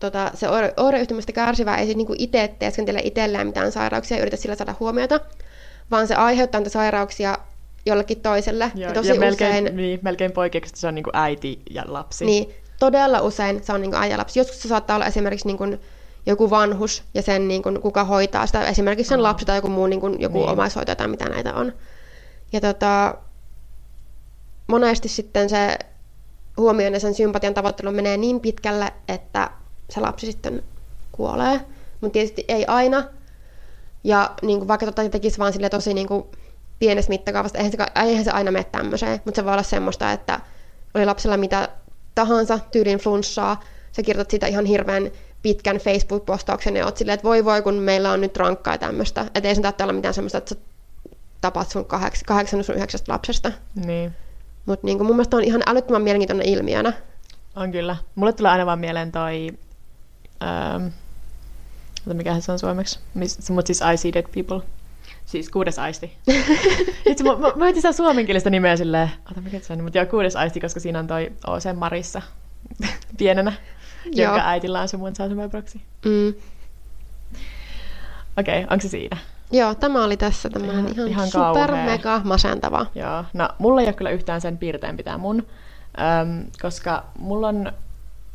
tota, 0.00 0.30
se 0.34 0.46
oire- 0.46 0.72
oireyhtymästä 0.76 1.32
kärsivä 1.32 1.76
ei 1.76 1.84
siis 1.84 1.96
niinku 1.96 2.14
itse 2.18 2.54
teeskentele 2.58 3.00
itselleen 3.04 3.46
mitään 3.46 3.72
sairauksia 3.72 4.16
ja 4.16 4.22
yritä 4.22 4.36
sillä 4.36 4.54
saada 4.54 4.74
huomiota, 4.80 5.20
vaan 5.90 6.06
se 6.06 6.14
aiheuttaa 6.14 6.60
niitä 6.60 6.70
sairauksia 6.70 7.38
jollekin 7.86 8.20
toiselle. 8.20 8.72
Ja, 8.74 8.88
ja 8.88 8.94
tosi 8.94 9.08
ja 9.08 9.14
melkein, 9.20 9.64
usein, 9.64 9.76
niin, 9.76 10.00
melkein 10.02 10.32
poikkeuksesta 10.32 10.80
se 10.80 10.86
on 10.86 10.94
niin 10.94 11.02
kuin 11.04 11.16
äiti 11.16 11.62
ja 11.70 11.84
lapsi. 11.86 12.24
niin, 12.24 12.54
todella 12.78 13.20
usein 13.20 13.64
se 13.64 13.72
on 13.72 13.80
niinku 13.80 13.96
äiti 13.96 14.12
ja 14.12 14.18
lapsi. 14.18 14.38
Joskus 14.40 14.62
se 14.62 14.68
saattaa 14.68 14.96
olla 14.96 15.06
esimerkiksi 15.06 15.46
niinku 15.46 15.64
joku 16.26 16.50
vanhus 16.50 17.02
ja 17.14 17.22
sen 17.22 17.48
niinku, 17.48 17.70
kuka 17.82 18.04
hoitaa 18.04 18.46
sitä, 18.46 18.64
esimerkiksi 18.68 19.08
sen 19.08 19.18
Aa. 19.18 19.22
lapsi 19.22 19.44
tai 19.46 19.56
joku 19.58 19.68
muu 19.68 19.86
niinku, 19.86 20.06
joku 20.18 20.38
Niin. 20.38 20.48
omaishoitaja 20.50 20.96
tai 20.96 21.08
mitä 21.08 21.24
näitä 21.28 21.54
on. 21.54 21.72
Ja 22.52 22.60
tota, 22.60 23.14
monesti 24.66 25.08
sitten 25.08 25.50
se 25.50 25.78
huomioon 26.56 26.92
ja 26.94 27.00
sen 27.00 27.14
sympatian 27.14 27.54
tavoittelu 27.54 27.92
menee 27.92 28.16
niin 28.16 28.40
pitkälle, 28.40 28.92
että 29.08 29.50
se 29.90 30.00
lapsi 30.00 30.26
sitten 30.26 30.62
kuolee. 31.12 31.60
Mutta 32.00 32.12
tietysti 32.12 32.44
ei 32.48 32.66
aina. 32.66 33.04
Ja 34.04 34.34
niin 34.42 34.58
kuin 34.58 34.68
vaikka 34.68 34.86
tota 34.86 35.08
tekisi 35.08 35.38
vaan 35.38 35.52
sille 35.52 35.68
tosi 35.68 35.94
niin 35.94 36.08
kuin 36.08 36.24
pienestä 36.78 37.10
mittakaavasta, 37.10 37.58
eihän 37.58 37.72
se, 37.72 37.78
eihän 38.06 38.24
se 38.24 38.30
aina 38.30 38.50
mene 38.50 38.64
tämmöiseen, 38.64 39.20
mutta 39.24 39.40
se 39.40 39.44
voi 39.44 39.52
olla 39.52 39.62
semmoista, 39.62 40.12
että 40.12 40.40
oli 40.94 41.06
lapsella 41.06 41.36
mitä 41.36 41.68
tahansa, 42.14 42.58
tyylin 42.70 42.98
flunssaa, 42.98 43.60
sä 43.92 44.02
kirjoitat 44.02 44.30
siitä 44.30 44.46
ihan 44.46 44.64
hirveän 44.64 45.10
pitkän 45.42 45.76
Facebook-postauksen 45.76 46.76
ja 46.76 46.84
oot 46.84 46.96
silleen, 46.96 47.14
että 47.14 47.28
voi 47.28 47.44
voi, 47.44 47.62
kun 47.62 47.74
meillä 47.74 48.12
on 48.12 48.20
nyt 48.20 48.36
rankkaa 48.36 48.78
tämmöistä. 48.78 49.26
Että 49.34 49.48
ei 49.48 49.54
sen 49.54 49.62
tarvitse 49.62 49.84
olla 49.84 49.92
mitään 49.92 50.14
semmoista, 50.14 50.38
että 50.38 50.54
sä 50.54 50.60
tapat 51.40 51.70
sun 51.70 51.84
kaheks, 51.84 52.22
kahdeksan 52.22 52.64
sun 52.64 52.74
yhdeksästä 52.74 53.12
lapsesta. 53.12 53.52
niin. 53.74 54.12
Mutta 54.66 54.86
niin 54.86 54.98
mun 54.98 55.16
mielestä 55.16 55.36
on 55.36 55.44
ihan 55.44 55.62
älyttömän 55.66 56.02
mielenkiintoinen 56.02 56.48
ilmiönä. 56.48 56.92
On 57.56 57.72
kyllä. 57.72 57.96
Mulle 58.14 58.32
tulee 58.32 58.52
aina 58.52 58.66
vaan 58.66 58.78
mieleen 58.78 59.12
toi... 59.12 59.50
Ähm, 60.42 60.86
mikä 62.04 62.40
se 62.40 62.52
on 62.52 62.58
suomeksi? 62.58 62.98
Mutta 63.50 63.66
siis 63.66 63.80
I 63.92 63.96
see 63.96 64.12
dead 64.12 64.26
people. 64.34 64.68
Siis 65.26 65.48
kuudes 65.48 65.78
aisti. 65.78 66.12
Itse 67.10 67.24
mä, 67.24 67.36
mä, 67.36 67.52
mä 67.56 67.68
etin 67.68 67.82
sitä 67.82 67.92
suomenkielistä 67.92 68.50
nimeä 68.50 68.76
silleen, 68.76 69.10
ota 69.30 69.40
mikä 69.40 69.60
se 69.60 69.72
on, 69.72 69.82
mutta 69.82 69.98
joo, 69.98 70.06
kuudes 70.06 70.36
aisti, 70.36 70.60
koska 70.60 70.80
siinä 70.80 70.98
on 70.98 71.06
toi 71.06 71.32
O.C. 71.46 71.76
Marissa 71.76 72.22
pienenä, 73.18 73.52
Joo. 74.04 74.30
jonka 74.30 74.48
äitillä 74.48 74.80
on 74.80 74.88
se 74.88 74.96
mun 74.96 75.12
proxy. 75.50 75.80
Mm. 76.04 76.28
Okei, 78.36 78.64
okay, 78.64 78.74
onko 78.74 78.82
se 78.82 78.88
siinä? 78.88 79.16
Joo, 79.52 79.74
tämä 79.74 80.04
oli 80.04 80.16
tässä 80.16 80.50
tämmöinen 80.50 80.88
Ihan- 80.88 81.08
ihan, 81.08 81.26
super 81.28 81.68
kauhea. 81.68 81.84
mega 81.84 82.20
masentava. 82.24 82.86
Joo, 82.94 83.24
no 83.32 83.48
mulla 83.58 83.80
ei 83.80 83.86
ole 83.86 83.92
kyllä 83.94 84.10
yhtään 84.10 84.40
sen 84.40 84.58
piirteen 84.58 84.96
pitää 84.96 85.18
mun, 85.18 85.46
äm, 86.20 86.44
koska 86.62 87.04
mulla 87.18 87.48
on 87.48 87.72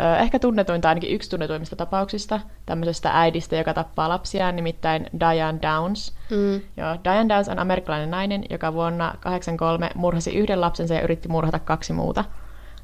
ö, 0.01 0.15
ehkä 0.17 0.39
tunnetuin 0.39 0.81
tai 0.81 0.89
ainakin 0.89 1.11
yksi 1.15 1.29
tunnetuimmista 1.29 1.75
tapauksista 1.75 2.39
tämmöisestä 2.65 3.09
äidistä, 3.13 3.55
joka 3.55 3.73
tappaa 3.73 4.09
lapsiaan, 4.09 4.55
nimittäin 4.55 5.07
Diane 5.19 5.59
Downs. 5.61 6.13
Mm. 6.31 6.53
Joo, 6.77 6.95
Diane 7.03 7.29
Downs 7.29 7.49
on 7.49 7.59
amerikkalainen 7.59 8.11
nainen, 8.11 8.43
joka 8.49 8.73
vuonna 8.73 9.05
1983 9.05 9.89
murhasi 9.95 10.35
yhden 10.35 10.61
lapsensa 10.61 10.93
ja 10.93 11.01
yritti 11.01 11.27
murhata 11.29 11.59
kaksi 11.59 11.93
muuta. 11.93 12.25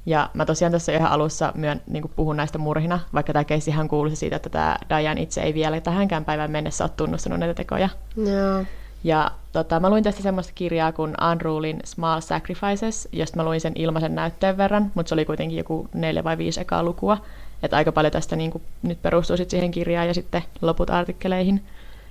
Ja 0.06 0.30
mä 0.34 0.46
tosiaan 0.46 0.72
tässä 0.72 0.92
ihan 0.92 1.12
alussa 1.12 1.52
myön, 1.56 1.82
niin 1.88 2.12
puhun 2.16 2.38
näistä 2.38 2.58
murhina, 2.58 3.00
vaikka 3.14 3.34
tämä 3.34 3.44
keissi 3.44 3.72
ihan 3.72 3.88
kuuluisi 3.88 4.16
siitä, 4.16 4.36
että 4.36 4.50
tämä 4.50 4.78
Diane 4.90 5.22
itse 5.22 5.42
ei 5.42 5.54
vielä 5.54 5.82
tähänkään 5.82 6.26
päivään 6.26 6.52
mennessä 6.52 6.84
ole 6.84 6.92
tunnustanut 6.98 7.40
näitä 7.40 7.54
tekoja. 7.54 7.90
Joo. 8.18 8.66
Ja 9.04 9.32
tota, 9.52 9.80
mä 9.80 9.90
luin 9.90 10.04
tästä 10.04 10.22
semmoista 10.22 10.54
kirjaa 10.56 10.92
kuin 10.92 11.14
Unrulin 11.32 11.80
Small 11.84 12.22
Sacrifices, 12.22 13.10
josta 13.12 13.38
mä 13.38 13.44
luin 13.44 13.62
sen 13.62 13.74
ilmaisen 13.76 14.16
näytteen 14.16 14.58
verran, 14.58 14.92
mutta 14.96 15.10
se 15.10 15.16
oli 15.16 15.26
kuitenkin 15.26 15.58
joku 15.58 15.88
neljä 15.94 16.24
vai 16.24 16.38
viisi 16.38 16.62
ekaa 16.62 16.84
lukua. 16.84 17.18
Että 17.64 17.78
aika 17.78 17.92
paljon 17.92 18.12
tästä 18.12 18.36
niin 18.36 18.52
kuin, 18.52 18.64
nyt 18.82 19.02
perustuu 19.02 19.38
sit 19.38 19.50
siihen 19.50 19.72
kirjaan 19.72 20.08
ja 20.08 20.14
sitten 20.14 20.44
loput 20.62 20.90
artikkeleihin. 20.90 21.64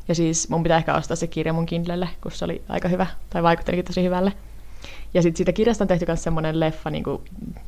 Ja 0.09 0.15
siis 0.15 0.49
mun 0.49 0.63
pitää 0.63 0.79
ehkä 0.79 0.95
ostaa 0.95 1.17
se 1.17 1.27
kirja 1.27 1.53
mun 1.53 1.67
Kindlelle, 1.67 2.09
kun 2.23 2.33
se 2.33 2.45
oli 2.45 2.63
aika 2.69 2.89
hyvä, 2.89 3.07
tai 3.31 3.43
vaikuttelikin 3.43 3.85
tosi 3.85 4.03
hyvälle. 4.03 4.33
Ja 5.15 5.23
sitten 5.23 5.37
siitä 5.37 5.53
kirjasta 5.53 5.85
on 5.85 5.89
tehty 5.89 6.05
myös 6.07 6.23
semmoinen 6.23 6.61
leffa 6.61 6.91
niin 6.91 7.05
kuin, 7.05 7.23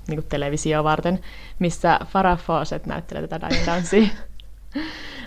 niin 0.08 0.16
kuin 0.16 0.26
televisio 0.28 0.84
varten, 0.84 1.20
missä 1.58 2.00
Farah 2.06 2.38
Fawcett 2.38 2.86
näyttelee 2.86 3.28
tätä 3.28 3.48
Diane. 3.50 4.10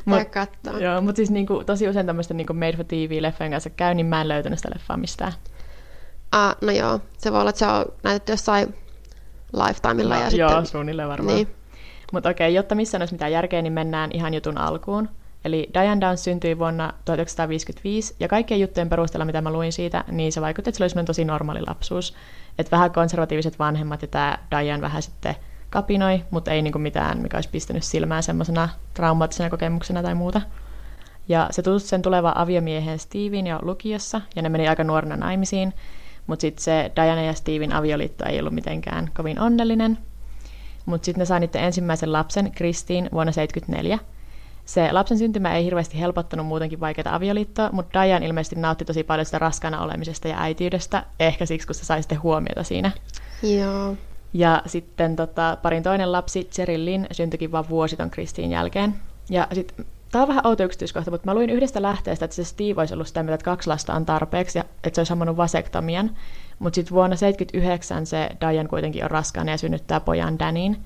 Voi 0.08 0.26
katsoa. 0.40 0.80
Joo, 0.80 1.02
mutta 1.02 1.16
siis 1.18 1.32
niinku, 1.32 1.64
tosi 1.66 1.90
usein 1.90 2.06
tämmöisten 2.06 2.38
niinku 2.38 2.54
made 2.54 2.78
for 2.78 2.86
TV-leffojen 2.86 3.52
kanssa 3.52 3.70
käy, 3.70 3.94
niin 3.94 4.06
mä 4.06 4.22
en 4.22 4.28
löytänyt 4.28 4.60
sitä 4.60 4.70
leffaa 4.76 4.98
mistään. 4.98 5.34
Ah, 6.32 6.56
no 6.62 6.72
joo, 6.72 7.00
se 7.18 7.32
voi 7.32 7.40
olla, 7.40 7.50
että 7.50 7.60
se 7.60 7.68
on 7.68 7.86
näytetty 8.04 8.32
jossain 8.32 8.76
Lifetimella. 9.54 10.16
ja 10.16 10.30
joo, 10.30 10.50
sitten... 10.50 10.66
suunnilleen 10.66 11.10
varmaan. 11.10 11.36
Niin. 11.36 11.48
Mutta 12.12 12.30
okei, 12.30 12.54
jotta 12.54 12.76
missään 12.76 13.02
olisi 13.02 13.14
mitään 13.14 13.32
järkeä, 13.32 13.62
niin 13.62 13.74
mennään 13.74 14.10
ihan 14.14 14.34
jutun 14.34 14.58
alkuun. 14.58 15.10
Eli 15.46 15.70
Diane 15.74 16.02
Downs 16.02 16.24
syntyi 16.24 16.60
vuonna 16.60 16.94
1955, 17.06 18.16
ja 18.20 18.28
kaikkien 18.28 18.60
juttujen 18.60 18.90
perusteella, 18.90 19.26
mitä 19.26 19.42
mä 19.42 19.52
luin 19.52 19.74
siitä, 19.74 20.04
niin 20.12 20.32
se 20.32 20.42
vaikutti, 20.42 20.70
että 20.70 20.78
se 20.78 20.84
oli 20.84 20.90
semmoinen 20.90 21.06
tosi 21.06 21.26
normaali 21.26 21.62
lapsuus. 21.68 22.16
Että 22.60 22.72
vähän 22.72 22.92
konservatiiviset 22.92 23.60
vanhemmat, 23.60 24.02
ja 24.02 24.08
tämä 24.08 24.38
Diane 24.52 24.82
vähän 24.82 25.02
sitten 25.02 25.36
kapinoi, 25.70 26.24
mutta 26.32 26.52
ei 26.52 26.62
niinku 26.62 26.80
mitään, 26.80 27.22
mikä 27.22 27.38
olisi 27.38 27.50
pistänyt 27.50 27.84
silmään 27.84 28.24
semmoisena 28.24 28.70
traumaattisena 28.94 29.50
kokemuksena 29.50 30.04
tai 30.04 30.16
muuta. 30.16 30.42
Ja 31.28 31.48
se 31.52 31.62
tutusti 31.62 31.90
sen 31.90 32.02
tulevaan 32.02 32.38
aviomieheen 32.38 33.00
Steven 33.00 33.48
jo 33.48 33.60
lukiossa, 33.62 34.22
ja 34.36 34.42
ne 34.42 34.50
meni 34.50 34.68
aika 34.68 34.84
nuorena 34.84 35.18
naimisiin. 35.18 35.74
Mutta 36.28 36.42
sitten 36.42 36.64
se 36.64 36.92
Diana 36.96 37.22
ja 37.22 37.34
Steven 37.34 37.74
avioliitto 37.74 38.26
ei 38.26 38.40
ollut 38.40 38.54
mitenkään 38.54 39.12
kovin 39.18 39.40
onnellinen. 39.40 39.98
Mutta 40.86 41.06
sitten 41.06 41.20
ne 41.20 41.26
sai 41.26 41.40
niiden 41.40 41.64
ensimmäisen 41.64 42.14
lapsen, 42.14 42.52
Kristiin, 42.52 43.10
vuonna 43.12 43.32
1974. 43.32 44.15
Se 44.66 44.92
lapsen 44.92 45.18
syntymä 45.18 45.56
ei 45.56 45.66
hirveästi 45.66 46.00
helpottanut 46.00 46.46
muutenkin 46.46 46.80
vaikeaa 46.80 47.16
avioliittoa, 47.16 47.70
mutta 47.72 48.04
Diane 48.04 48.26
ilmeisesti 48.26 48.56
nautti 48.56 48.86
tosi 48.86 49.04
paljon 49.04 49.26
sitä 49.26 49.40
raskaana 49.40 49.82
olemisesta 49.82 50.28
ja 50.28 50.42
äitiydestä, 50.42 51.04
ehkä 51.20 51.46
siksi, 51.46 51.68
kun 51.68 51.76
se 51.76 51.86
sai 51.86 52.04
sitten 52.04 52.24
huomiota 52.24 52.64
siinä. 52.64 52.92
Joo. 53.44 53.96
Ja 54.34 54.62
sitten 54.66 55.16
tota, 55.16 55.58
parin 55.62 55.84
toinen 55.84 56.12
lapsi, 56.12 56.48
Cheryl 56.52 56.86
Lynn, 56.86 57.06
syntyikin 57.12 57.52
vain 57.52 57.70
vuosi 57.70 57.96
ton 57.98 58.10
Kristiin 58.10 58.52
jälkeen. 58.52 58.96
Ja 59.30 59.48
sitten, 59.54 59.86
tämä 60.12 60.22
on 60.22 60.28
vähän 60.28 60.48
outo 60.48 60.64
yksityiskohta, 60.64 61.12
mutta 61.12 61.26
mä 61.26 61.34
luin 61.34 61.50
yhdestä 61.50 61.82
lähteestä, 61.82 62.26
että 62.26 62.36
se 62.36 62.44
Steve 62.44 62.82
olisi 62.82 62.94
ollut 62.94 63.08
sitä 63.08 63.24
mieltä, 63.24 63.36
että 63.36 63.46
kaksi 63.46 63.70
lasta 63.70 63.94
on 63.94 64.06
tarpeeksi 64.06 64.58
ja 64.58 64.64
että 64.84 64.96
se 64.96 65.02
olisi 65.02 65.10
sammannut 65.10 65.38
vasektomian. 65.38 66.12
Mutta 66.60 66.76
sitten 66.76 66.96
vuonna 66.96 67.16
1979 67.16 68.06
se 68.06 68.30
Diane 68.42 68.70
kuitenkin 68.70 69.04
on 69.04 69.12
raskaana 69.12 69.52
ja 69.52 69.58
synnyttää 69.58 70.00
pojan 70.00 70.40
Danin. 70.40 70.78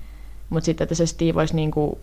Mutta 0.50 0.64
sitten, 0.64 0.84
että 0.84 0.94
se 0.94 1.06
Steve 1.06 1.40
olisi 1.40 1.56
niinku 1.56 1.98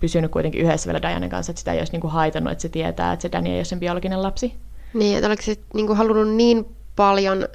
pysynyt 0.00 0.30
kuitenkin 0.30 0.60
yhdessä 0.60 0.86
vielä 0.86 1.02
Dianen 1.02 1.30
kanssa, 1.30 1.50
että 1.50 1.58
sitä 1.58 1.72
ei 1.72 1.78
olisi 1.78 1.92
niinku 1.92 2.08
haitannut, 2.08 2.52
että 2.52 2.62
se 2.62 2.68
tietää, 2.68 3.12
että 3.12 3.22
se 3.22 3.32
Danny 3.32 3.50
ei 3.50 3.58
ole 3.58 3.64
sen 3.64 3.80
biologinen 3.80 4.22
lapsi. 4.22 4.54
Niin, 4.94 5.16
että 5.16 5.26
oliko 5.26 5.42
se 5.42 5.56
niinku 5.74 5.94
halunnut 5.94 6.34
niin 6.34 6.76
paljon 6.96 7.48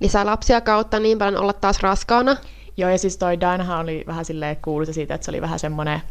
lisää 0.00 0.26
lapsia 0.26 0.60
kautta 0.60 1.00
niin 1.00 1.18
paljon 1.18 1.42
olla 1.42 1.52
taas 1.52 1.80
raskaana. 1.80 2.36
Joo, 2.76 2.90
ja 2.90 2.98
siis 2.98 3.16
toi 3.16 3.40
Dianahan 3.40 3.80
oli 3.80 4.04
vähän 4.06 4.24
silleen 4.24 4.56
kuuluisa 4.56 4.92
siitä, 4.92 5.14
että 5.14 5.24
se 5.24 5.30
oli 5.30 5.40
vähän 5.40 5.58
semmoinen, 5.58 6.02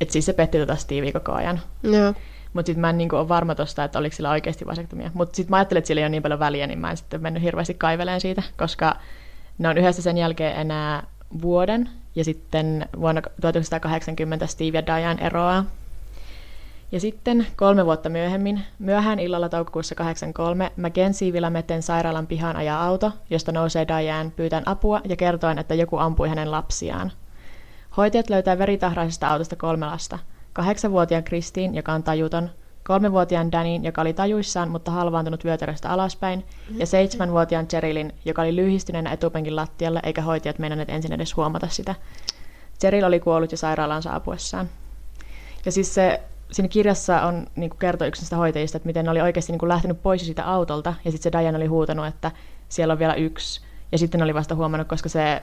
että 0.00 0.12
siis 0.12 0.26
se 0.26 0.32
petti 0.32 0.58
tota 0.58 0.76
Stevie 0.76 1.12
koko 1.12 1.32
ajan. 1.32 1.60
Joo. 1.82 2.14
Mutta 2.52 2.66
sitten 2.66 2.80
mä 2.80 2.90
en 2.90 2.98
niinku 2.98 3.16
ole 3.16 3.28
varma 3.28 3.54
tosta, 3.54 3.84
että 3.84 3.98
oliko 3.98 4.16
sillä 4.16 4.30
oikeasti 4.30 4.66
vasektomia. 4.66 5.10
Mutta 5.14 5.36
sitten 5.36 5.50
mä 5.50 5.56
ajattelin, 5.56 5.78
että 5.78 5.88
sillä 5.88 6.00
ei 6.00 6.04
ole 6.04 6.08
niin 6.08 6.22
paljon 6.22 6.40
väliä, 6.40 6.66
niin 6.66 6.78
mä 6.78 6.90
en 6.90 6.96
sitten 6.96 7.22
mennyt 7.22 7.42
hirveästi 7.42 7.74
kaiveleen 7.74 8.20
siitä, 8.20 8.42
koska 8.58 8.96
ne 9.58 9.68
on 9.68 9.78
yhdessä 9.78 10.02
sen 10.02 10.18
jälkeen 10.18 10.56
enää 10.56 11.06
vuoden. 11.42 11.90
Ja 12.14 12.24
sitten 12.24 12.88
vuonna 13.00 13.22
1980 13.22 14.46
Steve 14.46 14.78
ja 14.78 14.86
Diane 14.86 15.26
eroaa. 15.26 15.64
Ja 16.92 17.00
sitten 17.00 17.46
kolme 17.56 17.84
vuotta 17.86 18.08
myöhemmin, 18.08 18.60
myöhään 18.78 19.18
illalla 19.18 19.48
toukokuussa 19.48 19.94
83, 19.94 20.72
Mackenzie 20.76 21.32
Vilameten 21.32 21.82
sairaalan 21.82 22.26
pihaan 22.26 22.56
ajaa 22.56 22.84
auto, 22.84 23.12
josta 23.30 23.52
nousee 23.52 23.88
Diane 23.88 24.30
pyytään 24.36 24.62
apua 24.66 25.00
ja 25.08 25.16
kertoen, 25.16 25.58
että 25.58 25.74
joku 25.74 25.96
ampui 25.98 26.28
hänen 26.28 26.50
lapsiaan. 26.50 27.12
Hoitajat 27.96 28.30
löytää 28.30 28.58
veritahraisesta 28.58 29.28
autosta 29.28 29.56
kolme 29.56 29.86
lasta. 29.86 30.18
Kahdeksanvuotiaan 30.52 31.24
Kristiin, 31.24 31.74
joka 31.74 31.92
on 31.92 32.02
tajuton, 32.02 32.50
kolmevuotiaan 32.88 33.52
Danin, 33.52 33.84
joka 33.84 34.00
oli 34.00 34.12
tajuissaan, 34.12 34.68
mutta 34.68 34.90
halvaantunut 34.90 35.44
vyötäröstä 35.44 35.90
alaspäin, 35.90 36.44
ja 36.76 36.86
seitsemänvuotiaan 36.86 37.66
Cherilin, 37.66 38.12
joka 38.24 38.42
oli 38.42 38.56
lyhistyneenä 38.56 39.12
etupenkin 39.12 39.56
lattialla, 39.56 40.00
eikä 40.02 40.22
hoitajat 40.22 40.58
meinanneet 40.58 40.90
ensin 40.90 41.12
edes 41.12 41.36
huomata 41.36 41.68
sitä. 41.68 41.94
Cheryl 42.80 43.04
oli 43.04 43.20
kuollut 43.20 43.52
jo 43.52 43.56
sairaalaan 43.56 44.02
saapuessaan. 44.02 44.68
Ja 45.64 45.72
siis 45.72 45.94
se, 45.94 46.20
siinä 46.50 46.68
kirjassa 46.68 47.22
on 47.22 47.46
niin 47.56 47.70
kertoo 47.78 48.08
yksi 48.08 48.22
näistä 48.22 48.36
hoitajista, 48.36 48.76
että 48.76 48.86
miten 48.86 49.04
ne 49.04 49.10
oli 49.10 49.20
oikeasti 49.20 49.52
niin 49.52 49.58
kuin 49.58 49.68
lähtenyt 49.68 50.02
pois 50.02 50.24
siitä 50.24 50.44
autolta, 50.44 50.94
ja 51.04 51.10
sitten 51.10 51.32
se 51.32 51.38
Diane 51.38 51.56
oli 51.56 51.66
huutanut, 51.66 52.06
että 52.06 52.30
siellä 52.68 52.92
on 52.92 52.98
vielä 52.98 53.14
yksi. 53.14 53.60
Ja 53.92 53.98
sitten 53.98 54.18
ne 54.18 54.24
oli 54.24 54.34
vasta 54.34 54.54
huomannut, 54.54 54.88
koska 54.88 55.08
se 55.08 55.32
äh, 55.32 55.40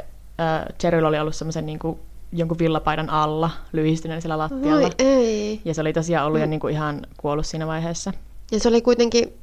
Cheryl 0.80 1.06
oli 1.06 1.19
ollut 1.19 1.36
semmoisen 1.36 1.65
niin 1.65 1.80
kuin 1.80 1.99
jonkun 2.34 2.60
villapaidan 2.60 3.10
alla 3.10 3.52
lyhistyneen 3.72 4.22
siellä 4.22 4.38
lattialla. 4.38 4.82
Voi 4.82 4.91
ei. 5.00 5.62
Ja 5.65 5.74
se 5.74 5.82
oli 5.82 5.94
tosiaan 5.94 6.28
ollut 6.28 6.39
mm. 6.39 6.44
jo 6.44 6.50
niin 6.50 6.60
kuin 6.60 6.74
ihan 6.74 7.02
kuollut 7.17 7.46
siinä 7.46 7.67
vaiheessa. 7.67 8.13
Ja 8.52 8.60
se 8.60 8.70
oli 8.70 8.82
kuitenkin, 8.82 9.34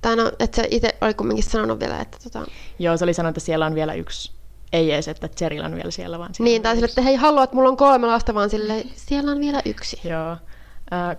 tai 0.00 0.16
no, 0.16 0.32
että 0.38 0.56
se 0.62 0.68
itse 0.70 0.88
oli 1.00 1.14
kumminkin 1.14 1.44
sanonut 1.44 1.80
vielä, 1.80 2.00
että 2.00 2.18
tota... 2.24 2.46
Joo, 2.78 2.96
se 2.96 3.04
oli 3.04 3.14
sanonut, 3.14 3.36
että 3.36 3.46
siellä 3.46 3.66
on 3.66 3.74
vielä 3.74 3.94
yksi. 3.94 4.32
Ei 4.72 4.92
edes, 4.92 5.08
että 5.08 5.28
Cheryl 5.28 5.64
on 5.64 5.74
vielä 5.74 5.90
siellä, 5.90 6.18
vaan 6.18 6.30
Niin, 6.38 6.62
tai 6.62 6.74
sille, 6.74 6.86
että 6.86 7.02
hei, 7.02 7.16
haluat, 7.16 7.52
mulla 7.52 7.68
on 7.68 7.76
kolme 7.76 8.06
lasta, 8.06 8.34
vaan 8.34 8.50
sille, 8.50 8.84
siellä 8.94 9.32
on 9.32 9.40
vielä 9.40 9.62
yksi. 9.64 10.00
Joo. 10.08 10.36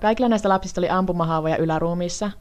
Kaikilla 0.02 0.30
näistä 0.30 0.50
lapsista 0.50 0.82
oli 0.82 0.90
ampumahaavoja 0.90 1.58
yläruumiissa. 1.58 2.32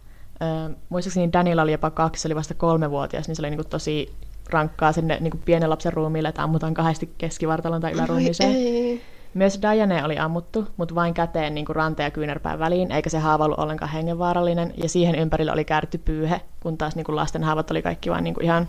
Muistaakseni 0.88 1.33
Daniela 1.33 1.62
oli 1.62 1.72
jopa 1.72 1.90
kaksi, 1.90 2.22
se 2.22 2.28
oli 2.28 2.35
vasta 2.35 2.54
kolmevuotias, 2.54 3.28
niin 3.28 3.37
se 3.37 3.42
oli 3.42 3.50
niin 3.50 3.59
kuin 3.59 3.68
tosi 3.68 4.14
rankkaa 4.50 4.92
sinne 4.92 5.18
niin 5.20 5.30
kuin 5.30 5.42
pienen 5.44 5.70
lapsen 5.70 5.92
ruumiille, 5.92 6.28
että 6.28 6.42
ammutaan 6.42 6.74
kahdesti 6.74 7.14
keskivartalon 7.18 7.80
tai 7.80 7.92
yläruumiiseen. 7.92 9.00
Myös 9.35 9.59
Diane 9.62 10.04
oli 10.04 10.18
ammuttu, 10.18 10.68
mutta 10.76 10.94
vain 10.94 11.14
käteen 11.14 11.54
niin 11.54 11.66
kuin 11.66 11.76
rante- 11.76 12.02
ja 12.02 12.11
kyynärpään 12.11 12.59
väliin, 12.59 12.92
eikä 12.92 13.11
se 13.11 13.18
haava 13.18 13.44
ollut 13.44 13.59
ollenkaan 13.59 13.90
hengenvaarallinen, 13.90 14.74
ja 14.83 14.88
siihen 14.88 15.14
ympärillä 15.14 15.52
oli 15.52 15.64
kääritty 15.64 15.98
pyyhe, 15.98 16.40
kun 16.61 16.78
taas 16.78 16.96
niin 16.96 17.04
kuin 17.04 17.16
lasten 17.16 17.44
haavat 17.44 17.70
oli 17.70 17.83
kaikki 17.83 18.11
vain 18.11 18.24
niin 18.24 18.35
kuin 18.35 18.44
ihan 18.44 18.68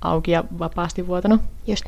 auki 0.00 0.30
ja 0.30 0.44
vapaasti 0.58 1.06
vuotanut. 1.06 1.40
Just. 1.66 1.84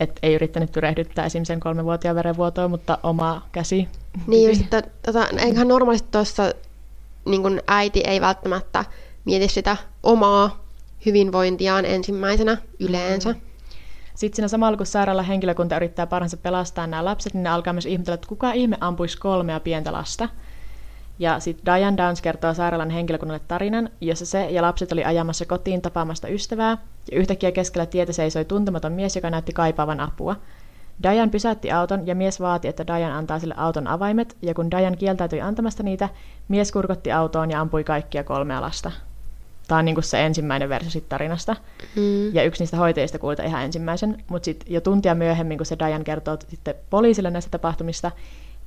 Et 0.00 0.18
ei 0.22 0.34
yrittänyt 0.34 0.72
tyrehdyttää 0.72 1.26
esim. 1.26 1.44
sen 1.44 1.60
kolmevuotiaan 1.60 2.16
verenvuotoa, 2.16 2.68
mutta 2.68 2.98
oma 3.02 3.42
käsi. 3.52 3.88
Niin 4.26 4.48
just, 4.48 4.60
että 4.60 4.82
tota, 5.02 5.26
eiköhän 5.38 5.68
normaalisti 5.68 6.08
tuossa 6.10 6.52
niin 7.24 7.62
äiti 7.66 8.00
ei 8.06 8.20
välttämättä 8.20 8.84
mieti 9.24 9.48
sitä 9.48 9.76
omaa 10.02 10.69
hyvinvointiaan 11.06 11.84
ensimmäisenä 11.84 12.56
yleensä. 12.80 13.32
Mm. 13.32 13.40
Sitten 14.14 14.36
siinä 14.36 14.48
samalla, 14.48 14.76
kun 14.76 14.86
sairaalan 14.86 15.24
henkilökunta 15.24 15.76
yrittää 15.76 16.06
parhaansa 16.06 16.36
pelastaa 16.36 16.86
nämä 16.86 17.04
lapset, 17.04 17.34
niin 17.34 17.42
ne 17.42 17.50
alkaa 17.50 17.72
myös 17.72 17.86
ihmetellä, 17.86 18.14
että 18.14 18.28
kuka 18.28 18.52
ihme 18.52 18.76
ampuisi 18.80 19.18
kolmea 19.18 19.60
pientä 19.60 19.92
lasta. 19.92 20.28
Ja 21.18 21.40
sitten 21.40 21.74
Diane 21.74 21.96
Downs 21.96 22.22
kertoo 22.22 22.54
sairaalan 22.54 22.90
henkilökunnalle 22.90 23.42
tarinan, 23.48 23.90
jossa 24.00 24.26
se 24.26 24.50
ja 24.50 24.62
lapset 24.62 24.92
oli 24.92 25.04
ajamassa 25.04 25.46
kotiin 25.46 25.82
tapaamasta 25.82 26.28
ystävää, 26.28 26.78
ja 27.10 27.18
yhtäkkiä 27.18 27.52
keskellä 27.52 27.86
tietä 27.86 28.12
seisoi 28.12 28.44
tuntematon 28.44 28.92
mies, 28.92 29.16
joka 29.16 29.30
näytti 29.30 29.52
kaipaavan 29.52 30.00
apua. 30.00 30.36
Diane 31.02 31.30
pysäytti 31.30 31.72
auton 31.72 32.06
ja 32.06 32.14
mies 32.14 32.40
vaati, 32.40 32.68
että 32.68 32.86
Diane 32.86 33.12
antaa 33.12 33.38
sille 33.38 33.54
auton 33.56 33.86
avaimet, 33.86 34.36
ja 34.42 34.54
kun 34.54 34.70
Diane 34.70 34.96
kieltäytyi 34.96 35.40
antamasta 35.40 35.82
niitä, 35.82 36.08
mies 36.48 36.72
kurkotti 36.72 37.12
autoon 37.12 37.50
ja 37.50 37.60
ampui 37.60 37.84
kaikkia 37.84 38.24
kolmea 38.24 38.60
lasta. 38.60 38.90
Tämä 39.70 39.78
on 39.78 39.84
niin 39.84 40.02
se 40.02 40.26
ensimmäinen 40.26 40.68
versio 40.68 40.90
sit 40.90 41.08
tarinasta. 41.08 41.56
Mm. 41.96 42.34
Ja 42.34 42.42
yksi 42.42 42.62
niistä 42.62 42.76
hoitajista 42.76 43.18
kuulta 43.18 43.42
ihan 43.42 43.62
ensimmäisen. 43.62 44.24
Mutta 44.28 44.44
sitten 44.44 44.72
jo 44.72 44.80
tuntia 44.80 45.14
myöhemmin, 45.14 45.58
kun 45.58 45.66
se 45.66 45.78
Diane 45.78 46.04
kertoo 46.04 46.38
sitten 46.48 46.74
poliisille 46.90 47.30
näistä 47.30 47.50
tapahtumista, 47.50 48.10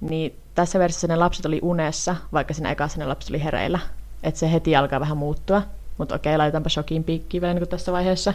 niin 0.01 0.35
tässä 0.55 0.79
versiossa 0.79 1.07
ne 1.07 1.15
lapset 1.15 1.45
oli 1.45 1.59
unessa, 1.61 2.15
vaikka 2.33 2.53
siinä 2.53 2.71
ekassa 2.71 2.99
ne 2.99 3.05
lapset 3.05 3.29
oli 3.29 3.43
hereillä. 3.43 3.79
Että 4.23 4.39
se 4.39 4.51
heti 4.51 4.75
alkaa 4.75 4.99
vähän 4.99 5.17
muuttua. 5.17 5.61
Mutta 5.97 6.15
okei, 6.15 6.37
laitetaanpa 6.37 6.69
shokin 6.69 7.03
piikkiin 7.03 7.41
vielä 7.41 7.53
niin 7.53 7.69
tässä 7.69 7.91
vaiheessa. 7.91 8.33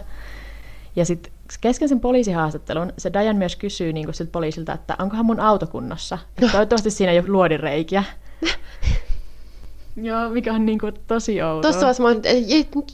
Ja 0.96 1.04
sitten 1.04 1.32
kesken 1.60 1.88
sen 1.88 2.00
poliisihaastattelun 2.00 2.92
se 2.98 3.12
Diane 3.12 3.38
myös 3.38 3.56
kysyy 3.56 3.92
niin 3.92 4.14
siltä 4.14 4.32
poliisilta, 4.32 4.72
että 4.72 4.96
onkohan 4.98 5.26
mun 5.26 5.40
auto 5.40 5.66
kunnossa. 5.66 6.18
No. 6.40 6.48
Toivottavasti 6.48 6.90
siinä 6.90 7.12
ei 7.12 7.18
ole 7.18 7.28
luodinreikiä. 7.28 8.04
Joo, 10.02 10.28
mikä 10.28 10.52
on 10.52 10.66
niin 10.66 10.78
kuin 10.78 10.94
tosi 11.06 11.42
outoa. 11.42 11.62
Tuossa 11.62 11.86
olisi 11.86 12.02
mä 12.02 12.08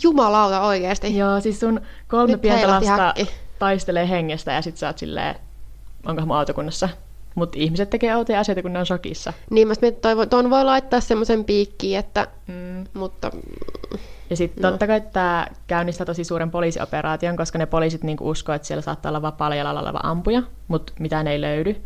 jumalauta 0.02 0.60
oikeasti. 0.60 1.16
Joo, 1.18 1.40
siis 1.40 1.60
sun 1.60 1.80
kolme 2.08 2.32
Nyt 2.32 2.40
pientä 2.40 2.68
lasta 2.68 2.96
hakki. 2.96 3.30
taistelee 3.58 4.08
hengestä 4.08 4.52
ja 4.52 4.62
sit 4.62 4.76
sä 4.76 4.86
oot 4.86 4.98
silleen, 4.98 5.34
onkohan 6.06 6.28
mun 6.28 6.36
autokunnassa. 6.36 6.88
Mutta 7.34 7.58
ihmiset 7.60 7.90
tekee 7.90 8.16
outoja 8.16 8.40
asioita, 8.40 8.62
kun 8.62 8.72
ne 8.72 8.78
on 8.78 8.86
shokissa. 8.86 9.32
Niin, 9.50 9.68
mä 9.68 9.74
että 9.82 10.26
tuon 10.30 10.50
voi 10.50 10.64
laittaa 10.64 11.00
semmoisen 11.00 11.44
piikkiin, 11.44 11.98
että... 11.98 12.26
Mm. 12.46 12.84
Mutta... 12.94 13.30
Ja 14.30 14.36
sitten 14.36 14.62
no. 14.62 14.70
totta 14.70 14.86
kai 14.86 15.00
tämä 15.00 15.46
käynnistää 15.66 16.04
tosi 16.04 16.24
suuren 16.24 16.50
poliisioperaation, 16.50 17.36
koska 17.36 17.58
ne 17.58 17.66
poliisit 17.66 18.02
niinku 18.02 18.30
uskoo, 18.30 18.54
että 18.54 18.68
siellä 18.68 18.82
saattaa 18.82 19.10
olla 19.10 19.22
vapaalla 19.22 19.56
jalalla 19.56 19.80
oleva 19.80 20.00
ampuja, 20.02 20.42
mutta 20.68 20.92
mitään 20.98 21.26
ei 21.26 21.40
löydy. 21.40 21.76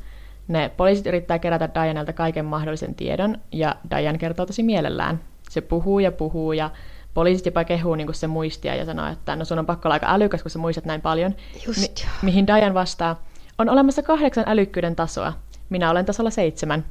Ne 0.49 0.71
poliisit 0.77 1.07
yrittää 1.07 1.39
kerätä 1.39 1.69
Dianelta 1.75 2.13
kaiken 2.13 2.45
mahdollisen 2.45 2.95
tiedon, 2.95 3.39
ja 3.53 3.77
Diane 3.91 4.19
kertoo 4.19 4.47
tosi 4.47 4.63
mielellään. 4.63 5.21
Se 5.51 5.61
puhuu 5.61 5.99
ja 5.99 6.13
puhuu, 6.13 6.53
ja 6.53 6.71
poliisit 7.15 7.47
jopa 7.47 7.65
kehuu 7.65 7.95
niin 7.95 8.15
se 8.15 8.27
muistia 8.27 8.75
ja 8.75 8.85
sanoo, 8.85 9.07
että 9.13 9.37
no 9.37 9.45
sun 9.45 9.59
on 9.59 9.67
pakko 9.67 9.89
olla 9.89 9.95
aika 9.95 10.15
älykäs, 10.15 10.43
kun 10.43 10.51
sä 10.51 10.59
muistat 10.59 10.85
näin 10.85 11.01
paljon. 11.01 11.35
Just 11.67 11.81
Mi- 11.81 12.09
mihin 12.23 12.47
Diane 12.47 12.75
vastaa, 12.75 13.23
on 13.59 13.69
olemassa 13.69 14.03
kahdeksan 14.03 14.45
älykkyyden 14.47 14.97
tasoa. 14.97 15.33
Minä 15.71 15.91
olen 15.91 16.05
tasolla 16.05 16.31
seitsemän. 16.31 16.85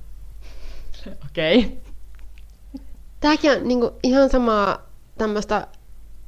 Okei. 1.30 1.58
Okay. 1.58 1.72
Tämäkin 3.20 3.52
on 3.52 3.68
niin 3.68 3.80
kuin, 3.80 3.92
ihan 4.04 4.30
samaa 4.30 4.78
tämmöistä 5.18 5.68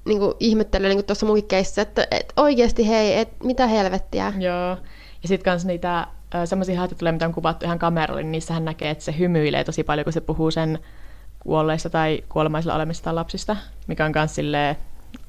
niin 0.06 0.22
ihmettelyä 0.39 0.89
niin 0.89 1.06
tuossa 1.06 1.26
munkin 1.26 1.48
keissä, 1.48 1.82
että 1.82 2.08
et 2.12 2.34
oikeasti 2.38 2.88
hei, 2.88 3.20
et, 3.20 3.30
mitä 3.44 3.68
helvettiä. 3.68 4.34
Joo. 4.39 4.78
Ja 5.24 5.28
sitten 5.28 5.52
kans 5.52 5.65
niitä 5.65 6.08
semmoisia 6.46 6.78
haastatteluja, 6.78 7.13
mitä 7.13 7.26
on 7.26 7.34
kuvattu 7.34 7.65
ihan 7.65 7.80
kameralle, 7.80 8.24
niin 8.24 8.32
niissähän 8.32 8.65
näkee, 8.65 8.89
että 8.89 9.04
se 9.04 9.15
hymyilee 9.20 9.63
tosi 9.63 9.84
paljon, 9.84 10.04
kun 10.04 10.13
se 10.13 10.22
puhuu 10.22 10.52
sen 10.52 10.80
kuolleista 11.39 11.89
tai 11.89 12.24
kuolemaisilla 12.30 12.76
olemista 12.76 13.15
lapsista, 13.15 13.56
mikä 13.88 14.06
on 14.06 14.12
myös 14.15 14.36
silleen 14.36 14.76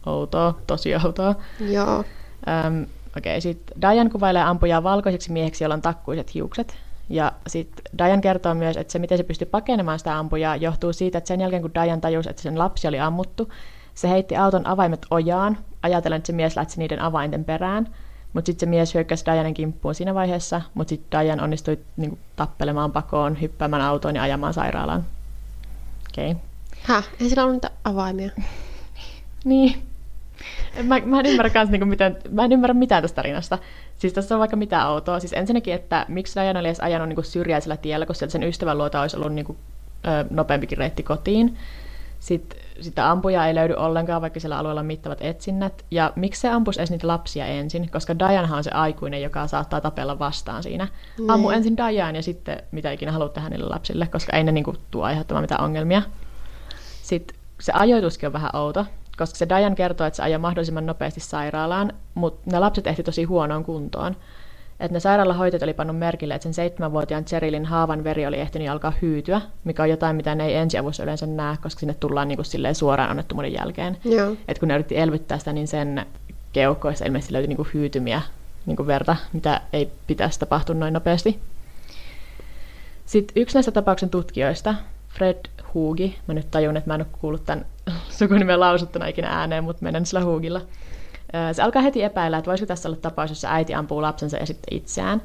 outoa, 0.06 0.58
tosi 0.66 0.94
outoa. 0.94 1.34
Joo. 1.60 1.98
Um, 1.98 2.86
Okei, 3.16 3.32
okay, 3.32 3.40
sitten 3.40 3.80
Diane 3.80 4.10
kuvailee 4.10 4.42
ampujaa 4.42 4.82
valkoiseksi 4.82 5.32
mieheksi, 5.32 5.64
jolla 5.64 5.74
on 5.74 5.82
takkuiset 5.82 6.34
hiukset. 6.34 6.76
Ja 7.08 7.32
sitten 7.46 7.84
Diane 7.98 8.22
kertoo 8.22 8.54
myös, 8.54 8.76
että 8.76 8.92
se 8.92 8.98
miten 8.98 9.18
se 9.18 9.24
pystyi 9.24 9.46
pakenemaan 9.46 9.98
sitä 9.98 10.18
ampujaa 10.18 10.56
johtuu 10.56 10.92
siitä, 10.92 11.18
että 11.18 11.28
sen 11.28 11.40
jälkeen 11.40 11.62
kun 11.62 11.74
Diane 11.74 12.00
tajusi, 12.00 12.30
että 12.30 12.42
sen 12.42 12.58
lapsi 12.58 12.88
oli 12.88 13.00
ammuttu, 13.00 13.52
se 13.94 14.08
heitti 14.08 14.36
auton 14.36 14.66
avaimet 14.66 15.06
ojaan, 15.10 15.58
ajatellen, 15.82 16.18
että 16.18 16.26
se 16.26 16.32
mies 16.32 16.56
lähti 16.56 16.74
niiden 16.76 17.02
avainten 17.02 17.44
perään. 17.44 17.88
Mutta 18.32 18.46
sitten 18.46 18.66
se 18.66 18.70
mies 18.70 18.94
hyökkäsi 18.94 19.24
Dianen 19.24 19.54
kimppuun 19.54 19.94
siinä 19.94 20.14
vaiheessa, 20.14 20.62
mutta 20.74 20.88
sitten 20.88 21.20
Diane 21.20 21.42
onnistui 21.42 21.78
niinku, 21.96 22.18
tappelemaan 22.36 22.92
pakoon, 22.92 23.40
hyppäämään 23.40 23.82
autoon 23.82 24.16
ja 24.16 24.22
ajamaan 24.22 24.54
sairaalaan. 24.54 25.04
Okei. 26.12 26.30
Okay. 26.30 26.42
Häh? 26.82 27.08
Ei 27.20 27.28
sillä 27.28 27.42
ollut 27.42 27.56
niitä 27.56 27.70
avaimia? 27.84 28.30
niin. 29.44 29.82
Mä, 30.82 31.00
mä, 31.04 31.20
en 31.20 31.26
ymmärrä 31.26 31.50
kans, 31.50 31.70
niin 31.70 31.88
miten, 31.88 32.16
mä 32.30 32.44
en 32.44 32.52
ymmärrä 32.52 32.74
mitään 32.74 33.02
tästä 33.02 33.16
tarinasta. 33.16 33.58
Siis 33.98 34.12
tässä 34.12 34.34
on 34.34 34.38
vaikka 34.38 34.56
mitä 34.56 34.88
outoa. 34.88 35.20
Siis 35.20 35.32
ensinnäkin, 35.32 35.74
että 35.74 36.06
miksi 36.08 36.40
Diana 36.40 36.60
oli 36.60 36.68
edes 36.68 36.80
ajanut 36.80 37.08
niin 37.08 37.24
syrjäisellä 37.24 37.76
tiellä, 37.76 38.06
kun 38.06 38.14
sieltä 38.14 38.32
sen 38.32 38.42
ystävän 38.42 38.78
luota 38.78 39.00
olisi 39.00 39.16
ollut 39.16 39.32
niin 39.32 39.44
kuin, 39.44 39.58
ö, 40.06 40.24
nopeampikin 40.30 40.78
reitti 40.78 41.02
kotiin. 41.02 41.56
Sitten 42.20 42.59
sitä 42.80 43.10
ampuja 43.10 43.46
ei 43.46 43.54
löydy 43.54 43.74
ollenkaan, 43.74 44.22
vaikka 44.22 44.40
siellä 44.40 44.58
alueella 44.58 44.80
on 44.80 44.86
mittavat 44.86 45.18
etsinnät. 45.20 45.84
Ja 45.90 46.12
miksi 46.16 46.40
se 46.40 46.48
ampuisi 46.48 46.80
edes 46.80 46.90
niitä 46.90 47.06
lapsia 47.06 47.46
ensin? 47.46 47.90
Koska 47.90 48.18
Diana 48.18 48.56
on 48.56 48.64
se 48.64 48.70
aikuinen, 48.70 49.22
joka 49.22 49.46
saattaa 49.46 49.80
tapella 49.80 50.18
vastaan 50.18 50.62
siinä. 50.62 50.88
Niin. 51.18 51.30
Ammu 51.30 51.50
ensin 51.50 51.76
Diane 51.76 52.18
ja 52.18 52.22
sitten 52.22 52.62
mitä 52.70 52.92
ikinä 52.92 53.12
haluat 53.12 53.32
tehdä 53.32 53.48
niille 53.48 53.68
lapsille, 53.68 54.06
koska 54.06 54.36
ei 54.36 54.44
ne 54.44 54.52
niinku 54.52 54.74
tuo 54.90 55.04
aiheuttamaan 55.04 55.42
mitään 55.42 55.64
ongelmia. 55.64 56.02
Sitten 57.02 57.36
se 57.60 57.72
ajoituskin 57.74 58.26
on 58.26 58.32
vähän 58.32 58.56
outo, 58.56 58.86
koska 59.18 59.38
se 59.38 59.48
Diane 59.48 59.74
kertoo, 59.74 60.06
että 60.06 60.16
se 60.16 60.22
ajaa 60.22 60.38
mahdollisimman 60.38 60.86
nopeasti 60.86 61.20
sairaalaan, 61.20 61.92
mutta 62.14 62.50
ne 62.50 62.58
lapset 62.58 62.86
ehti 62.86 63.02
tosi 63.02 63.24
huonoon 63.24 63.64
kuntoon 63.64 64.16
että 64.80 64.92
ne 64.92 65.00
sairaalahoitajat 65.00 65.62
oli 65.62 65.74
pannut 65.74 65.98
merkille, 65.98 66.34
että 66.34 66.42
sen 66.42 66.54
seitsemänvuotiaan 66.54 67.24
Cherilin 67.24 67.64
haavan 67.64 68.04
veri 68.04 68.26
oli 68.26 68.40
ehtinyt 68.40 68.68
alkaa 68.68 68.92
hyytyä, 69.02 69.40
mikä 69.64 69.82
on 69.82 69.90
jotain, 69.90 70.16
mitä 70.16 70.34
ne 70.34 70.46
ei 70.46 70.54
ensiavussa 70.54 71.02
yleensä 71.02 71.26
näe, 71.26 71.56
koska 71.62 71.80
sinne 71.80 71.94
tullaan 71.94 72.28
niin 72.28 72.36
kuin 72.36 72.74
suoraan 72.74 73.10
onnettomuuden 73.10 73.52
jälkeen. 73.52 73.96
että 74.48 74.60
kun 74.60 74.68
ne 74.68 74.74
yritti 74.74 74.98
elvyttää 74.98 75.38
sitä, 75.38 75.52
niin 75.52 75.68
sen 75.68 76.06
keuhkoissa 76.52 77.04
ilmeisesti 77.04 77.32
löytyi 77.32 77.48
niin 77.48 77.56
kuin 77.56 77.68
hyytymiä 77.74 78.22
niin 78.66 78.76
kuin 78.76 78.86
verta, 78.86 79.16
mitä 79.32 79.60
ei 79.72 79.90
pitäisi 80.06 80.40
tapahtua 80.40 80.74
noin 80.74 80.94
nopeasti. 80.94 81.38
Sitten 83.06 83.42
yksi 83.42 83.56
näistä 83.56 83.72
tapauksen 83.72 84.10
tutkijoista, 84.10 84.74
Fred 85.08 85.38
Hugi, 85.74 86.18
mä 86.26 86.34
nyt 86.34 86.50
tajun, 86.50 86.76
että 86.76 86.90
mä 86.90 86.94
en 86.94 87.00
ole 87.00 87.18
kuullut 87.20 87.44
tämän 87.44 87.66
sukunimen 88.18 88.60
lausuttuna 88.60 89.06
ikinä 89.06 89.28
ääneen, 89.28 89.64
mutta 89.64 89.82
menen 89.82 90.06
sillä 90.06 90.24
Hugilla– 90.24 90.60
se 91.52 91.62
alkaa 91.62 91.82
heti 91.82 92.02
epäillä, 92.02 92.38
että 92.38 92.50
voisiko 92.50 92.66
tässä 92.66 92.88
olla 92.88 92.98
tapaus, 93.02 93.30
jossa 93.30 93.50
äiti 93.50 93.74
ampuu 93.74 94.02
lapsensa 94.02 94.36
ja 94.36 94.46
sitten 94.46 94.76
itseään. 94.76 95.22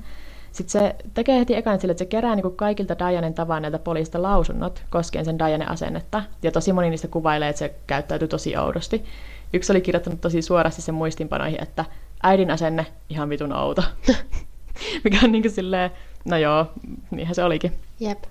Sitten 0.51 0.82
se 0.82 0.95
tekee 1.14 1.39
heti 1.39 1.56
ekan 1.56 1.80
sille, 1.80 1.91
että 1.91 1.99
se 1.99 2.06
kerää 2.06 2.36
niin 2.36 2.56
kaikilta 2.56 2.99
Dianen 2.99 3.34
tavanneilta 3.34 3.80
poliista 3.80 4.22
lausunnot 4.22 4.84
koskien 4.89 5.26
sen 5.26 5.39
Dianen 5.39 5.72
asennetta. 5.72 6.24
Ja 6.43 6.51
tosi 6.51 6.74
moni 6.74 6.89
niistä 6.89 7.08
kuvailee, 7.08 7.49
että 7.49 7.60
se 7.60 7.76
käyttäytyy 7.88 8.28
tosi 8.28 8.58
oudosti. 8.58 9.06
Yksi 9.53 9.72
oli 9.72 9.82
kirjoittanut 9.82 10.22
tosi 10.22 10.41
suorasti 10.41 10.82
sen 10.82 10.95
muistinpanoihin, 10.95 11.64
että 11.64 11.86
äidin 12.24 12.51
asenne 12.51 12.86
ihan 13.10 13.30
vitun 13.30 13.53
outo. 13.53 13.84
Mikä 15.03 15.20
on 15.24 15.32
niin 15.32 15.41
kuin 15.41 15.51
silleen, 15.51 15.91
no 16.26 16.38
joo, 16.38 16.66
niinhän 17.12 17.36
se 17.36 17.43
olikin. 17.43 17.74
Jep. 17.99 18.24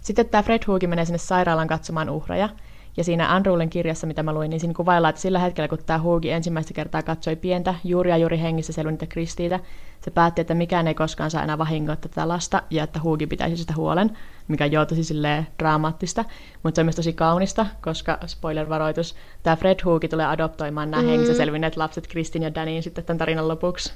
Sitten 0.00 0.28
tämä 0.28 0.42
Fred 0.42 0.62
Hugin 0.66 0.90
menee 0.90 1.04
sinne 1.04 1.18
sairaalaan 1.18 1.68
katsomaan 1.68 2.10
uhreja. 2.10 2.48
Ja 2.96 3.04
siinä 3.04 3.34
Andrewlen 3.34 3.70
kirjassa, 3.70 4.06
mitä 4.06 4.22
mä 4.22 4.32
luin, 4.32 4.50
niin 4.50 4.60
siinä 4.60 4.74
kuvaillaan, 4.74 5.10
että 5.10 5.22
sillä 5.22 5.38
hetkellä, 5.38 5.68
kun 5.68 5.78
tämä 5.86 6.02
Hugi 6.02 6.30
ensimmäistä 6.30 6.74
kertaa 6.74 7.02
katsoi 7.02 7.36
pientä, 7.36 7.74
juuri 7.84 8.10
ja 8.10 8.16
juuri 8.16 8.40
hengissä 8.40 8.72
selvinnyttä 8.72 9.06
Kristiitä, 9.06 9.60
se 10.00 10.10
päätti, 10.10 10.40
että 10.40 10.54
mikään 10.54 10.88
ei 10.88 10.94
koskaan 10.94 11.30
saa 11.30 11.42
enää 11.42 11.58
vahingoittaa 11.58 12.08
tätä 12.08 12.28
lasta 12.28 12.62
ja 12.70 12.84
että 12.84 13.00
Hugi 13.02 13.26
pitäisi 13.26 13.56
sitä 13.56 13.74
huolen, 13.76 14.18
mikä 14.48 14.64
on 14.64 14.72
jo 14.72 14.86
tosi 14.86 15.04
silleen 15.04 15.46
dramaattista, 15.58 16.24
mutta 16.62 16.76
se 16.76 16.80
on 16.80 16.86
myös 16.86 16.96
tosi 16.96 17.12
kaunista, 17.12 17.66
koska, 17.82 18.18
spoiler-varoitus, 18.26 19.16
tämä 19.42 19.56
Fred 19.56 19.78
Hugi 19.84 20.08
tulee 20.08 20.26
adoptoimaan 20.26 20.90
nämä 20.90 21.02
mm. 21.02 21.08
hengissä 21.08 21.34
selvinneet 21.34 21.76
lapset 21.76 22.06
Kristin 22.06 22.42
ja 22.42 22.54
Danin 22.54 22.82
sitten 22.82 23.04
tämän 23.04 23.18
tarinan 23.18 23.48
lopuksi. 23.48 23.92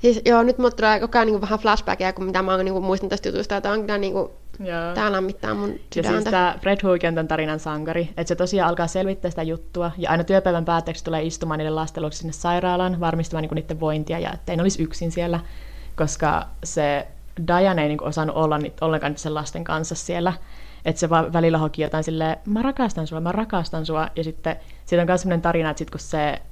Siis 0.00 0.20
joo, 0.24 0.42
nyt 0.42 0.58
mulle 0.58 0.70
tulee 0.70 1.00
koko 1.00 1.18
ajan 1.18 1.26
niin 1.26 1.40
vähän 1.40 1.58
flashbackia, 1.58 2.12
kun 2.12 2.24
mitä 2.24 2.42
mä 2.42 2.54
oon 2.54 2.64
niin 2.64 2.82
muistan 2.82 3.08
tästä 3.08 3.28
jutusta, 3.28 3.56
että 3.56 3.70
on 3.70 3.80
kyllä 3.80 3.98
niin 3.98 4.12
kuin, 4.12 4.30
joo. 4.60 4.94
tää 4.94 5.12
lämmittää 5.12 5.54
mun 5.54 5.74
sydäntä. 5.94 6.16
Ja 6.16 6.20
siis 6.20 6.30
tämä 6.30 6.54
Fred 6.60 6.78
Hook 6.82 7.04
on 7.08 7.14
tämän 7.14 7.28
tarinan 7.28 7.60
sankari, 7.60 8.02
että 8.16 8.28
se 8.28 8.36
tosiaan 8.36 8.68
alkaa 8.68 8.86
selvittää 8.86 9.30
sitä 9.30 9.42
juttua, 9.42 9.90
ja 9.98 10.10
aina 10.10 10.24
työpäivän 10.24 10.64
päätteeksi 10.64 11.04
tulee 11.04 11.22
istumaan 11.22 11.58
niiden 11.58 11.76
lasten 11.76 12.02
luokse 12.02 12.18
sinne 12.18 12.32
sairaalaan, 12.32 13.00
varmistamaan 13.00 13.42
niin 13.42 13.54
niiden 13.54 13.80
vointia, 13.80 14.18
ja 14.18 14.32
ettei 14.32 14.56
ne 14.56 14.62
olisi 14.62 14.82
yksin 14.82 15.12
siellä, 15.12 15.40
koska 15.96 16.46
se 16.64 17.06
Diane 17.46 17.82
ei 17.82 17.88
niin 17.88 18.02
osannut 18.02 18.36
olla 18.36 18.58
ollenkaan 18.80 19.16
sen 19.16 19.34
lasten 19.34 19.64
kanssa 19.64 19.94
siellä, 19.94 20.32
että 20.84 21.00
se 21.00 21.10
vaan 21.10 21.32
välillä 21.32 21.58
hoki 21.58 21.82
jotain 21.82 22.04
silleen, 22.04 22.36
mä 22.46 22.62
rakastan 22.62 23.06
sua, 23.06 23.20
mä 23.20 23.32
rakastan 23.32 23.86
sua, 23.86 24.08
ja 24.16 24.24
sitten 24.24 24.56
siitä 24.84 25.02
on 25.02 25.06
myös 25.06 25.20
sellainen 25.20 25.42
tarina, 25.42 25.70
että 25.70 25.78
sit 25.78 25.90
kun 25.90 26.00
se 26.00 26.42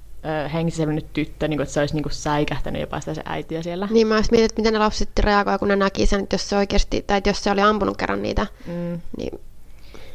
hengissä 0.52 0.86
nyt 0.86 1.12
tyttö, 1.12 1.48
niin 1.48 1.58
kuin, 1.58 1.62
että 1.62 1.74
se 1.74 1.80
olisi 1.80 1.94
niin 1.94 2.02
kuin 2.02 2.12
säikähtänyt 2.12 2.80
jopa 2.80 3.00
sitä 3.00 3.14
se 3.14 3.22
äitiä 3.24 3.62
siellä. 3.62 3.88
Niin 3.90 4.06
mä 4.06 4.14
olisin 4.14 4.30
mietin, 4.30 4.44
että 4.44 4.60
miten 4.60 4.72
ne 4.72 4.78
lapset 4.78 5.18
reagoivat, 5.18 5.58
kun 5.58 5.68
ne 5.68 5.76
näki 5.76 6.06
sen, 6.06 6.20
että 6.20 6.34
jos 6.34 6.48
se 6.48 6.56
oikeasti, 6.56 7.04
tai 7.06 7.22
jos 7.26 7.44
se 7.44 7.50
oli 7.50 7.60
ampunut 7.60 7.96
kerran 7.96 8.22
niitä. 8.22 8.46
Mm. 8.66 9.00
Niin... 9.16 9.40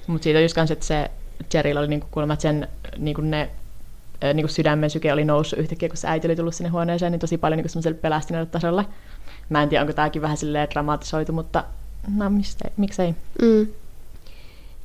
Mutta 0.07 0.24
siitä 0.24 0.39
on 0.39 0.43
just 0.43 0.55
kanssa, 0.55 0.74
että 0.74 0.86
se 0.86 1.11
Jerryllä 1.53 1.80
oli 1.80 1.88
niin 1.88 1.99
kuin 1.99 2.11
kuulemma, 2.11 2.34
että 2.34 2.41
sen 2.41 2.68
niin 2.97 3.16
kuin 3.16 3.32
ne 3.32 3.49
niin 4.34 4.43
kuin 4.43 4.53
sydämen 4.53 4.89
syke 4.89 5.14
oli 5.14 5.26
noussut 5.26 5.59
yhtäkkiä, 5.59 5.89
kun 5.89 5.97
se 5.97 6.07
äiti 6.07 6.28
oli 6.28 6.36
tullut 6.36 6.55
sinne 6.55 6.70
huoneeseen, 6.70 7.11
niin 7.11 7.20
tosi 7.20 7.38
paljon 7.38 7.57
niin 7.57 7.70
semmoiselle 7.70 7.97
pelästyneelle 7.97 8.49
tasolle. 8.49 8.86
Mä 9.49 9.64
en 9.64 9.70
tiedä, 9.70 9.82
onko 9.82 9.93
tämäkin 9.93 10.22
vähän 10.22 10.38
silleen 10.38 10.70
dramatisoitu, 10.70 11.34
mutta 11.34 11.64
no 12.16 12.30
mistä, 12.30 12.70
miksei. 12.78 13.16
Mm. 13.41 13.68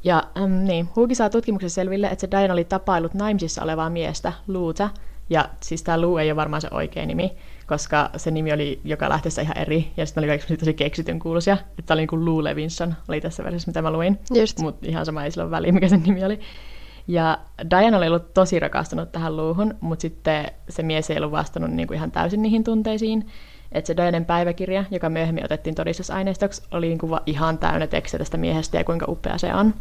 Ja 0.05 0.23
ähm, 0.37 0.65
niin, 0.65 0.89
Hugi 0.97 1.15
saa 1.15 1.31
tutkimuksen 1.31 1.71
selville, 1.71 2.07
että 2.07 2.21
se 2.21 2.31
Diana 2.31 2.53
oli 2.53 2.65
tapailut 2.65 3.15
naimisissa 3.15 3.63
olevaa 3.63 3.91
miestä, 3.91 4.33
Luuta, 4.49 4.91
ja 5.31 5.49
siis 5.61 5.83
tämä 5.83 6.01
Lou 6.01 6.17
ei 6.17 6.31
ole 6.31 6.37
varmaan 6.37 6.61
se 6.61 6.69
oikea 6.71 7.07
nimi, 7.07 7.33
koska 7.67 8.11
se 8.17 8.31
nimi 8.31 8.53
oli 8.53 8.81
joka 8.85 9.09
lähteessä 9.09 9.43
ihan 9.43 9.59
eri, 9.59 9.91
ja 9.97 10.07
sitten 10.07 10.21
oli 10.21 10.29
kaikki 10.29 10.57
tosi 10.57 10.75
keksityn 10.75 11.19
kuuluisia. 11.19 11.57
Että 11.79 11.95
oli 11.95 12.01
niin 12.01 12.09
kuin 12.09 12.25
Lou 12.25 12.45
Levinson, 12.45 12.95
oli 13.09 13.21
tässä 13.21 13.45
versiossa, 13.45 13.69
mitä 13.69 13.83
mä 13.83 13.91
luin. 13.91 14.19
Mutta 14.63 14.87
ihan 14.87 15.07
sama 15.07 15.25
ei 15.25 15.31
sillä 15.31 15.45
ole 15.45 15.51
väliä, 15.51 15.73
mikä 15.73 15.89
sen 15.89 16.03
nimi 16.03 16.25
oli. 16.25 16.41
Ja 17.09 17.39
Diana 17.71 17.97
oli 17.97 18.07
ollut 18.07 18.35
tosi 18.35 18.61
rakastunut 18.61 19.13
tähän 19.13 19.37
luuhun, 19.37 19.75
mutta 19.81 20.03
sitten 20.03 20.47
se 20.69 20.83
mies 20.83 21.11
ei 21.11 21.17
ollut 21.17 21.33
vastannut 21.33 21.71
niin 21.71 21.89
kuin 21.89 21.97
ihan 21.97 22.11
täysin 22.11 22.43
niihin 22.43 22.65
tunteisiin. 22.65 23.27
Että 23.73 23.87
se 23.87 23.97
Dianen 23.97 24.25
päiväkirja, 24.25 24.85
joka 24.91 25.09
myöhemmin 25.09 25.45
otettiin 25.45 25.75
todistusaineistoksi, 25.75 26.63
oli 26.71 26.89
niin 26.89 26.99
kuin 26.99 27.21
ihan 27.27 27.59
täynnä 27.59 27.87
tekstiä 27.87 28.19
tästä 28.19 28.37
miehestä 28.37 28.79
ja 28.79 28.85
kuinka 28.85 29.07
upea 29.09 29.39
se 29.39 29.55
on. 29.55 29.75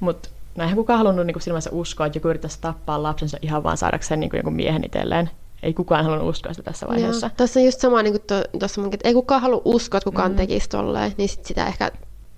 Mutta 0.00 0.28
no 0.56 0.62
eihän 0.62 0.76
kukaan 0.76 0.98
halunnut 0.98 1.26
niin 1.26 1.40
silmänsä 1.40 1.70
uskoa, 1.72 2.06
että 2.06 2.16
joku 2.16 2.28
yrittäisi 2.28 2.58
tappaa 2.60 3.02
lapsensa 3.02 3.38
ihan 3.42 3.62
vaan 3.62 3.76
saadakseen 3.76 4.20
niin 4.20 4.30
kuin 4.30 4.38
jonkun 4.38 4.54
miehen 4.54 4.84
itselleen. 4.84 5.30
Ei 5.62 5.74
kukaan 5.74 6.04
halunnut 6.04 6.28
uskoa 6.28 6.52
sitä 6.52 6.62
tässä 6.62 6.88
vaiheessa. 6.88 7.26
Joo. 7.26 7.34
Tässä 7.36 7.60
on 7.60 7.66
just 7.66 7.80
sama 7.80 8.02
niin 8.02 8.12
kuin 8.12 8.42
tuossa 8.58 8.80
munkin, 8.80 8.96
että 8.96 9.08
ei 9.08 9.14
kukaan 9.14 9.42
halua 9.42 9.62
uskoa, 9.64 9.98
että 9.98 10.10
kukaan 10.10 10.30
mm. 10.30 10.36
tekisi 10.36 10.68
tolleen, 10.68 11.12
niin 11.16 11.28
sit 11.28 11.44
sitä 11.44 11.66
ehkä 11.66 11.90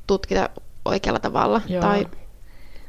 tutkita 0.07 0.51
oikealla 0.85 1.21
tavalla. 1.21 1.61
Joo. 1.69 1.83
Tai... 1.83 2.07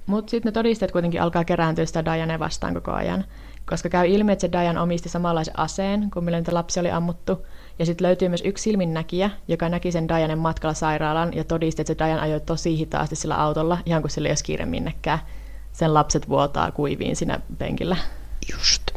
Mutta 0.06 0.32
sitten 0.32 0.50
ne 0.50 0.54
todisteet 0.54 0.92
kuitenkin 0.92 1.22
alkaa 1.22 1.44
kerääntyä 1.44 1.86
sitä 1.86 2.06
Diane 2.06 2.40
vastaan 2.40 2.74
koko 2.74 2.92
ajan, 2.92 3.26
koska 3.70 3.90
käy 3.90 4.08
ilmi, 4.08 4.32
että 4.32 4.42
se 4.42 4.52
Diane 4.52 4.80
omisti 4.80 5.10
samanlaisen 5.10 5.60
aseen 5.60 6.10
kuin 6.14 6.26
millä 6.26 6.42
lapsi 6.52 6.80
oli 6.80 6.92
ammuttu, 6.92 7.46
ja 7.80 7.86
sitten 7.86 8.08
löytyy 8.08 8.30
myös 8.30 8.42
yksi 8.46 8.64
silminnäkijä, 8.64 9.30
joka 9.48 9.70
näki 9.70 9.92
sen 9.92 10.08
Dianen 10.08 10.38
matkalla 10.38 10.74
sairaalan 10.74 11.34
ja 11.34 11.44
todisti, 11.44 11.82
että 11.82 11.94
se 11.94 11.98
Diane 11.98 12.22
ajoi 12.22 12.40
tosi 12.40 12.78
hitaasti 12.78 13.16
sillä 13.16 13.36
autolla, 13.36 13.78
ihan 13.86 14.02
kuin 14.02 14.12
sillä 14.12 14.28
ei 14.28 14.32
olisi 14.32 14.44
kiire 14.44 14.66
minnekään. 14.66 15.20
Sen 15.74 15.94
lapset 15.94 16.30
vuotaa 16.30 16.72
kuiviin 16.72 17.16
siinä 17.16 17.40
penkillä. 17.58 17.98
Just. 18.52 18.92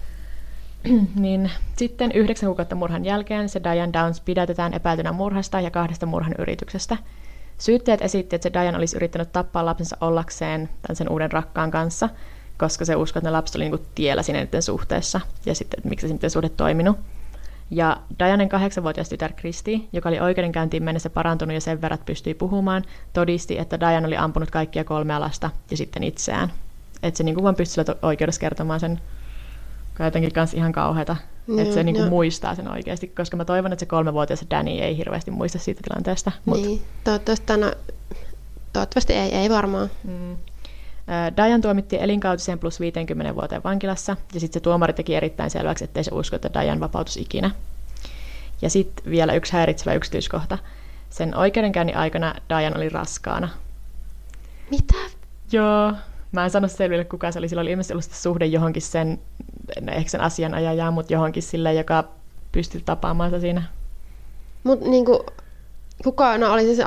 niin 1.21 1.51
sitten 1.77 2.13
yhdeksän 2.13 2.47
kuukautta 2.47 2.75
murhan 2.75 3.05
jälkeen 3.05 3.49
se 3.49 3.61
Diane 3.63 3.93
Downs 3.93 4.21
pidätetään 4.21 4.75
epäiltynä 4.75 5.13
murhasta 5.13 5.61
ja 5.61 5.71
kahdesta 5.71 6.07
murhan 6.07 6.35
yrityksestä. 6.39 6.97
Syytteet 7.59 8.03
esitti, 8.03 8.37
että 8.37 8.43
se 8.43 8.53
Diane 8.53 8.79
olisi 8.79 8.97
yrittänyt 8.97 9.33
tappaa 9.33 9.65
lapsensa 9.65 9.97
ollakseen 10.01 10.69
tämän 10.83 10.97
sen 10.97 11.09
uuden 11.09 11.33
rakkaan 11.33 11.71
kanssa, 11.71 12.09
koska 12.59 12.85
se 12.85 12.97
uskoi, 12.97 13.21
että 13.21 13.31
ne 13.31 13.37
lapset 13.37 13.57
olivat 13.57 13.81
niin 13.81 13.91
tiellä 13.95 14.23
siinä 14.23 14.47
suhteessa 14.61 15.21
ja 15.47 15.55
sitten, 15.55 15.79
että 15.79 15.89
miksi 15.89 16.19
se 16.21 16.29
suhde 16.29 16.49
toiminut. 16.49 16.99
Ja 17.71 17.97
Dianen 18.19 18.49
kahdeksanvuotias 18.49 19.09
tytär 19.09 19.33
Kristi, 19.33 19.89
joka 19.93 20.09
oli 20.09 20.21
oikeudenkäyntiin 20.21 20.83
mennessä 20.83 21.11
parantunut 21.11 21.55
ja 21.55 21.61
sen 21.61 21.81
verran 21.81 21.99
pystyi 22.07 22.35
puhumaan, 22.35 22.85
todisti, 23.13 23.59
että 23.59 23.81
Diane 23.81 24.07
oli 24.07 24.17
ampunut 24.17 24.51
kaikkia 24.51 24.85
kolmea 24.85 25.21
lasta 25.21 25.51
ja 25.71 25.77
sitten 25.77 26.03
itseään. 26.03 26.53
Että 27.03 27.19
se 27.19 27.25
niinku 27.25 27.43
vaan 27.43 27.55
pystyi 27.55 27.85
oikeudessa 28.03 28.41
kertomaan 28.41 28.81
sen 28.81 29.01
jotenkin 30.05 30.33
kanssa 30.33 30.57
ihan 30.57 30.73
kauheata. 30.73 31.17
Mm, 31.47 31.59
että 31.59 31.75
se 31.75 31.83
niinku 31.83 32.03
muistaa 32.03 32.55
sen 32.55 32.71
oikeasti, 32.73 33.07
koska 33.07 33.37
mä 33.37 33.45
toivon, 33.45 33.73
että 33.73 33.81
se 33.81 33.87
kolmevuotias 33.87 34.45
Danny 34.51 34.71
ei 34.71 34.97
hirveästi 34.97 35.31
muista 35.31 35.59
siitä 35.59 35.81
tilanteesta. 35.85 36.33
Mut... 36.45 36.61
Niin, 36.61 36.83
toivottavasti, 37.05 37.57
no, 37.57 37.73
toivottavasti 38.73 39.13
ei, 39.13 39.35
ei 39.35 39.51
varmaan. 39.51 39.91
Mm. 40.05 40.37
Dajan 41.37 41.61
tuomittiin 41.61 42.03
elinkautiseen 42.03 42.59
plus 42.59 42.81
50 42.81 43.35
vuoteen 43.35 43.63
vankilassa, 43.65 44.17
ja 44.35 44.41
sitten 44.41 44.61
se 44.61 44.63
tuomari 44.63 44.93
teki 44.93 45.15
erittäin 45.15 45.51
selväksi, 45.51 45.85
ettei 45.85 46.05
se 46.05 46.11
usko, 46.15 46.37
että 46.37 46.51
Dajan 46.55 46.81
vapautus 46.81 47.17
ikinä. 47.17 47.51
Ja 48.63 48.71
sitten 48.71 49.11
vielä 49.11 49.33
yksi 49.33 49.53
häiritsevä 49.53 49.95
yksityiskohta. 49.95 50.59
Sen 51.11 51.37
oikeudenkäynnin 51.37 51.97
aikana 51.97 52.35
Dajan 52.49 52.77
oli 52.77 52.89
raskaana. 52.89 53.49
Mitä? 54.71 54.95
Joo, 55.53 55.93
mä 56.33 56.45
en 56.45 56.51
sano 56.51 56.69
selville, 56.69 57.05
kuka 57.05 57.33
se 57.33 57.39
oli. 57.39 57.49
Sillä 57.49 57.63
oli 57.63 57.71
ilmeisesti 57.71 57.93
ollut 57.93 58.05
suhde 58.05 58.47
johonkin 58.47 58.83
sen, 58.83 59.19
ehkä 59.91 60.11
sen 60.11 60.21
asianajajaan, 60.21 60.95
mutta 60.95 61.13
johonkin 61.13 61.43
sille, 61.43 61.75
joka 61.75 62.05
pystyi 62.53 62.83
tapaamaan 62.85 63.31
sitä 63.31 63.41
siinä. 63.41 63.63
Mutta 64.65 64.89
niinku, 64.89 65.27
kuka 66.05 66.39
no, 66.39 66.53
oli 66.53 66.77
se 66.77 66.85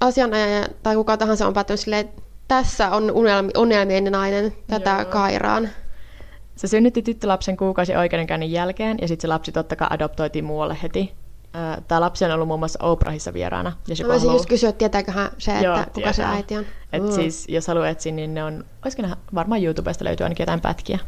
asianajaja 0.00 0.68
tai 0.82 0.94
kuka 0.94 1.16
tahansa 1.16 1.46
on 1.46 1.54
päättänyt 1.54 1.80
silleen, 1.80 2.08
tässä 2.56 2.90
on 2.90 3.10
unelmi, 3.10 3.50
unelmien 3.56 4.04
nainen 4.04 4.52
tätä 4.66 4.96
Joo. 5.00 5.04
Kairaan. 5.04 5.68
Se 6.56 6.66
synnytti 6.66 7.02
tyttölapsen 7.02 7.56
kuukausi 7.56 7.96
oikeudenkäynnin 7.96 8.52
jälkeen 8.52 8.98
ja 9.00 9.08
sitten 9.08 9.22
se 9.22 9.28
lapsi 9.28 9.52
totta 9.52 9.76
kai 9.76 9.88
adoptoitiin 9.90 10.44
muualle 10.44 10.76
heti. 10.82 11.12
Tämä 11.88 12.00
lapsi 12.00 12.24
on 12.24 12.30
ollut 12.30 12.48
muun 12.48 12.60
muassa 12.60 12.84
Oprahissa 12.84 13.32
vieraana. 13.32 13.72
Jos 13.88 14.00
joku 14.00 14.12
haluaa... 14.12 14.34
just 14.34 14.46
kysyä, 14.46 14.72
tietääköhän 14.72 15.30
se, 15.38 15.52
että 15.52 15.64
Joo, 15.64 15.76
kuka 15.76 15.90
tietää. 15.94 16.12
se 16.12 16.24
äiti 16.24 16.56
on. 16.56 16.64
Et 16.92 17.02
mm. 17.02 17.12
siis, 17.12 17.46
jos 17.48 17.66
haluaa 17.66 17.88
etsiä, 17.88 18.12
niin 18.12 18.34
ne 18.34 18.44
on, 18.44 18.64
olisiko 18.84 19.02
ne, 19.02 19.14
varmaan 19.34 19.64
YouTubesta 19.64 20.04
löytyy 20.04 20.24
ainakin 20.24 20.44
jotain 20.44 20.60
pätkiä. 20.60 20.98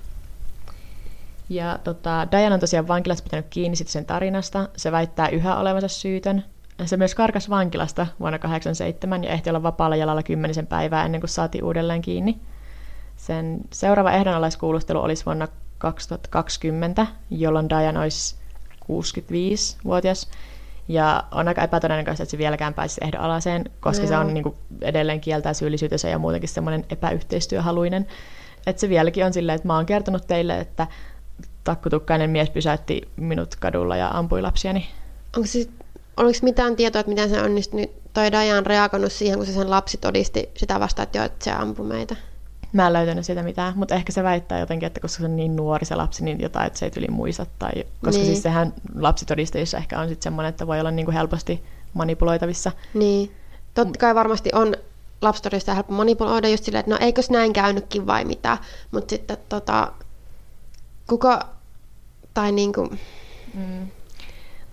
Ja 1.48 1.78
tota, 1.84 2.28
Diana 2.30 2.54
on 2.54 2.60
tosiaan 2.60 2.88
vankilassa 2.88 3.24
pitänyt 3.24 3.46
kiinni 3.50 3.76
sitten 3.76 3.92
sen 3.92 4.06
tarinasta. 4.06 4.68
Se 4.76 4.92
väittää 4.92 5.28
yhä 5.28 5.56
olevansa 5.56 5.88
syytön, 5.88 6.44
se 6.84 6.96
myös 6.96 7.14
karkas 7.14 7.50
vankilasta 7.50 8.06
vuonna 8.20 8.38
1987 8.38 9.24
ja 9.24 9.30
ehti 9.30 9.50
olla 9.50 9.62
vapaalla 9.62 9.96
jalalla 9.96 10.22
kymmenisen 10.22 10.66
päivää 10.66 11.04
ennen 11.04 11.20
kuin 11.20 11.30
saatiin 11.30 11.64
uudelleen 11.64 12.02
kiinni. 12.02 12.40
Sen 13.16 13.60
seuraava 13.72 14.12
ehdonalaiskuulustelu 14.12 15.00
olisi 15.00 15.26
vuonna 15.26 15.48
2020, 15.78 17.06
jolloin 17.30 17.68
Diane 17.68 18.00
olisi 18.00 18.36
65-vuotias. 18.84 20.28
Ja 20.88 21.24
on 21.30 21.48
aika 21.48 21.62
epätodennäköistä, 21.62 22.22
että 22.22 22.30
se 22.30 22.38
vieläkään 22.38 22.74
pääsisi 22.74 23.00
ehdonalaiseen, 23.04 23.70
koska 23.80 24.02
no. 24.02 24.08
se 24.08 24.16
on 24.16 24.34
niin 24.34 24.42
kuin, 24.42 24.54
edelleen 24.80 25.20
kieltää 25.20 25.54
syyllisyytensä 25.54 26.08
ja 26.08 26.18
muutenkin 26.18 26.48
semmoinen 26.48 26.84
epäyhteistyöhaluinen. 26.90 28.06
Että 28.66 28.80
se 28.80 28.88
vieläkin 28.88 29.24
on 29.24 29.32
silleen, 29.32 29.56
että 29.56 29.68
mä 29.68 29.76
oon 29.76 29.86
kertonut 29.86 30.26
teille, 30.26 30.58
että 30.58 30.86
takkutukkainen 31.64 32.30
mies 32.30 32.50
pysäytti 32.50 33.02
minut 33.16 33.56
kadulla 33.56 33.96
ja 33.96 34.08
ampui 34.08 34.42
lapsiani. 34.42 34.88
Onko 35.36 35.46
se 35.46 35.68
oliko 36.16 36.38
mitään 36.42 36.76
tietoa, 36.76 37.00
että 37.00 37.10
miten 37.10 37.30
se 37.30 37.42
onnistui, 37.42 37.90
toi 38.12 38.32
Dajan 38.32 38.66
reagoinut 38.66 39.12
siihen, 39.12 39.38
kun 39.38 39.46
se 39.46 39.52
sen 39.52 39.70
lapsi 39.70 39.98
todisti 39.98 40.50
sitä 40.56 40.80
vastaan, 40.80 41.04
että, 41.04 41.18
jo, 41.18 41.24
että 41.24 41.44
se 41.44 41.50
ampui 41.50 41.86
meitä? 41.86 42.16
Mä 42.72 42.86
en 42.86 42.92
löytänyt 42.92 43.26
siitä 43.26 43.42
mitään, 43.42 43.72
mutta 43.76 43.94
ehkä 43.94 44.12
se 44.12 44.22
väittää 44.22 44.58
jotenkin, 44.58 44.86
että 44.86 45.00
koska 45.00 45.18
se 45.18 45.24
on 45.24 45.36
niin 45.36 45.56
nuori 45.56 45.86
se 45.86 45.94
lapsi, 45.94 46.24
niin 46.24 46.40
jotain, 46.40 46.66
että 46.66 46.78
se 46.78 46.86
ei 46.86 46.92
yli 46.96 47.08
muista. 47.10 47.46
Tai, 47.58 47.72
koska 47.74 48.10
niin. 48.10 48.26
siis 48.26 48.42
sehän 48.42 48.74
lapsitodistajissa 48.94 49.76
ehkä 49.78 50.00
on 50.00 50.08
sitten 50.08 50.22
semmoinen, 50.22 50.50
että 50.50 50.66
voi 50.66 50.80
olla 50.80 50.90
niin 50.90 51.06
kuin 51.06 51.14
helposti 51.14 51.64
manipuloitavissa. 51.94 52.72
Niin. 52.94 53.32
Totta 53.74 53.98
kai 53.98 54.14
varmasti 54.14 54.50
on 54.52 54.74
lapsitodistaja 55.22 55.74
helppo 55.74 55.92
manipuloida 55.92 56.48
just 56.48 56.64
silleen, 56.64 56.80
että 56.80 56.90
no 56.90 56.98
eikös 57.00 57.30
näin 57.30 57.52
käynytkin 57.52 58.06
vai 58.06 58.24
mitä. 58.24 58.58
Mutta 58.90 59.10
sitten 59.10 59.36
tota, 59.48 59.92
kuka, 61.06 61.48
tai 62.34 62.52
niinku... 62.52 62.88
Mm. 63.54 63.88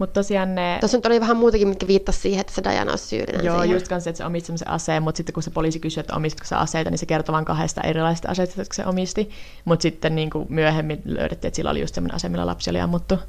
Mutta 0.02 0.14
tosiaan 0.14 0.56
ne... 0.56 0.78
Tuossa 0.80 0.98
nyt 0.98 1.06
oli 1.06 1.20
vähän 1.20 1.38
muutakin, 1.38 1.68
mitkä 1.68 1.88
viittasi 1.88 2.20
siihen, 2.20 2.42
että 2.42 2.54
se 2.54 2.64
Diana 2.64 2.92
olisi 2.92 3.06
syyllinen 3.06 3.46
Joo, 3.46 3.60
siihen. 3.60 3.76
just 3.76 3.88
kanssa, 3.88 4.10
että 4.10 4.18
se 4.18 4.26
omisti 4.26 4.48
semmoisen 4.48 4.68
aseen, 4.68 5.04
mutta 5.04 5.18
sitten 5.18 5.34
kun 5.34 5.44
se 5.44 5.52
poliisi 5.52 5.80
kysyi, 5.80 6.02
että 6.02 6.16
omistiko 6.16 6.46
se 6.46 6.56
aseita, 6.56 6.90
niin 6.90 6.98
se 6.98 7.06
kertoi 7.06 7.34
vain 7.34 7.46
kahdesta 7.46 7.82
erilaisesta 7.82 8.30
aseista, 8.32 8.62
jotka 8.62 8.74
se 8.74 8.86
omisti. 8.86 9.30
Mutta 9.66 9.82
sitten 9.84 10.16
niin 10.16 10.30
kuin 10.30 10.46
myöhemmin 10.50 11.02
löydettiin, 11.06 11.50
että 11.50 11.56
sillä 11.56 11.72
oli 11.72 11.82
just 11.82 11.96
semmoinen 11.96 12.16
ase, 12.16 12.30
millä 12.30 12.46
lapsi 12.46 12.70
oli 12.70 12.80
ammuttu. 12.80 13.20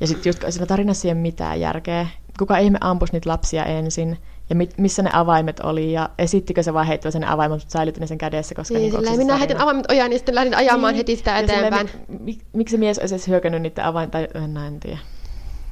Ja 0.00 0.06
sitten 0.06 0.30
just 0.30 0.44
sillä 0.48 0.66
tarinassa 0.66 1.08
ei 1.08 1.12
ole 1.12 1.20
mitään 1.20 1.60
järkeä. 1.60 2.06
Kuka 2.38 2.58
ihme 2.58 2.78
ampusi 2.80 3.12
niitä 3.12 3.30
lapsia 3.30 3.64
ensin? 3.64 4.18
ja 4.50 4.56
mit, 4.56 4.78
missä 4.78 5.02
ne 5.02 5.10
avaimet 5.12 5.60
oli, 5.60 5.92
ja 5.92 6.10
esittikö 6.18 6.62
se 6.62 6.74
vai 6.74 6.88
heittävänsä 6.88 7.18
ne 7.18 7.26
avaimet, 7.28 7.58
mutta 7.58 7.72
säilytti 7.72 8.00
ne 8.00 8.06
sen 8.06 8.18
kädessä, 8.18 8.54
koska... 8.54 8.74
Niin, 8.74 8.82
niin 8.82 8.92
silleen, 8.92 9.18
minä 9.18 9.36
heitin 9.36 9.60
avaimet 9.60 9.90
ojaan, 9.90 10.10
niin 10.10 10.18
sitten 10.18 10.34
lähdin 10.34 10.56
ajamaan 10.56 10.92
niin, 10.92 10.96
heti 10.96 11.16
sitä 11.16 11.38
eteenpäin. 11.38 11.88
Silleen, 11.88 12.22
mi, 12.22 12.38
miksi 12.52 12.72
se 12.72 12.78
mies 12.78 12.98
olisi 12.98 13.14
edes 13.14 13.28
hyökännyt 13.28 13.62
niiden 13.62 13.84
avain, 13.84 14.10
tai 14.10 14.28
en, 14.34 14.56
en 14.56 14.80
tiedä. 14.80 14.98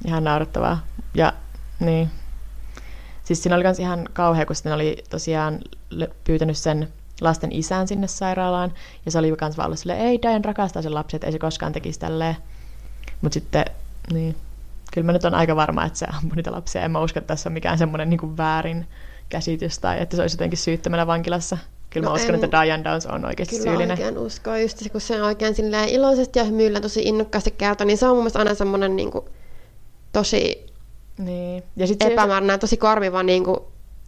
Ihan 0.07 0.25
naurettavaa. 0.25 0.87
Ja 1.15 1.33
niin. 1.81 2.11
Siis 3.25 3.43
siinä 3.43 3.57
oli 3.57 3.65
myös 3.65 3.79
ihan 3.79 4.09
kauhea, 4.13 4.47
kun 4.47 4.57
sitten 4.57 4.73
oli 4.73 5.05
tosiaan 5.11 5.61
pyytänyt 6.25 6.57
sen 6.57 6.89
lasten 7.21 7.53
isän 7.53 7.89
sinne 7.89 8.07
sairaalaan, 8.07 8.73
ja 9.05 9.11
se 9.11 9.19
oli 9.19 9.35
myös 9.41 9.57
vaan 9.57 9.67
ollut 9.67 9.79
silleen, 9.79 10.01
ei, 10.01 10.23
Diane 10.23 10.41
rakastaa 10.45 10.83
sen 10.83 10.95
lapset, 10.95 11.25
ei 11.25 11.33
se 11.33 11.39
koskaan 11.39 11.73
tekisi 11.73 12.01
tälleen. 12.01 12.37
Mutta 13.21 13.35
sitten, 13.35 13.65
niin, 14.13 14.37
kyllä 14.93 15.07
mä 15.07 15.13
nyt 15.13 15.25
on 15.25 15.35
aika 15.35 15.57
varma, 15.57 15.85
että 15.85 15.99
se 15.99 16.07
ampui 16.07 16.37
niitä 16.37 16.53
lapsia. 16.53 16.83
En 16.83 16.91
mä 16.91 17.01
usko, 17.01 17.19
että 17.19 17.29
tässä 17.29 17.49
on 17.49 17.53
mikään 17.53 17.79
semmoinen 17.79 18.11
niin 18.11 18.37
väärin 18.37 18.87
käsitys 19.29 19.79
tai 19.79 20.01
että 20.01 20.17
se 20.17 20.23
olisi 20.23 20.35
jotenkin 20.35 20.59
syyttämällä 20.59 21.07
vankilassa. 21.07 21.59
Kyllä 21.91 22.05
no 22.05 22.11
mä 22.11 22.17
uskon, 22.17 22.35
en, 22.35 22.45
että 22.45 22.65
Diane 22.65 22.85
Downs 22.85 23.07
on 23.07 23.25
oikeasti 23.25 23.57
kyllä 23.57 23.71
syyllinen. 23.71 23.97
Kyllä 23.97 24.09
oikein 24.09 24.27
uskoo, 24.27 24.57
just 24.57 24.79
se, 24.79 24.89
kun 24.89 25.01
se 25.01 25.23
oikein 25.23 25.55
iloisesti 25.89 26.39
ja 26.39 26.45
hymyillä 26.45 26.81
tosi 26.81 27.03
innokkaasti 27.03 27.51
kertoo, 27.51 27.87
niin 27.87 27.99
se 27.99 28.07
on 28.07 28.11
mun 28.11 28.23
mielestä 28.23 28.39
aina 28.39 28.55
semmoinen 28.55 28.97
niin 28.97 29.11
kuin, 29.11 29.25
tosi 30.15 30.67
niin. 31.19 31.63
ja 31.77 31.87
sit 31.87 32.03
epämääräinen, 32.03 32.61
tosi 32.61 32.77
karmiva 32.77 33.23
niin 33.23 33.45
kuin, 33.45 33.61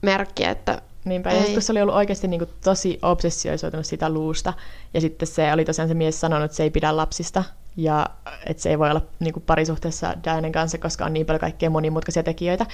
merkki, 0.03 0.45
että 0.45 0.83
Niinpä, 1.07 1.31
Ei. 1.31 1.39
ja 1.39 1.53
kun 1.53 1.63
se 1.63 1.73
oli 1.73 1.83
ollut 1.83 1.95
oikeasti 1.95 2.29
niin 2.29 2.41
kuin, 2.41 2.51
tosi 2.65 2.99
obsessioisoitunut 3.03 3.87
sitä 3.87 4.11
luusta, 4.11 4.53
ja 4.95 5.01
sitten 5.01 5.29
se 5.29 5.53
oli 5.53 5.65
tosiaan 5.65 5.89
se 5.89 5.95
mies 5.95 6.21
sanonut, 6.21 6.45
että 6.45 6.57
se 6.57 6.63
ei 6.63 6.71
pidä 6.71 6.97
lapsista, 6.97 7.45
ja 7.77 8.07
että 8.47 8.63
se 8.63 8.71
ei 8.71 8.79
voi 8.79 8.91
olla 8.91 9.03
niin 9.21 9.33
kuin, 9.33 9.43
parisuhteessa 9.47 10.15
Dianen 10.25 10.53
kanssa, 10.53 10.79
koska 10.79 11.05
on 11.05 11.13
niin 11.13 11.27
paljon 11.27 11.41
kaikkea 11.41 11.71
monimutkaisia 11.71 12.23
tekijöitä. 12.23 12.67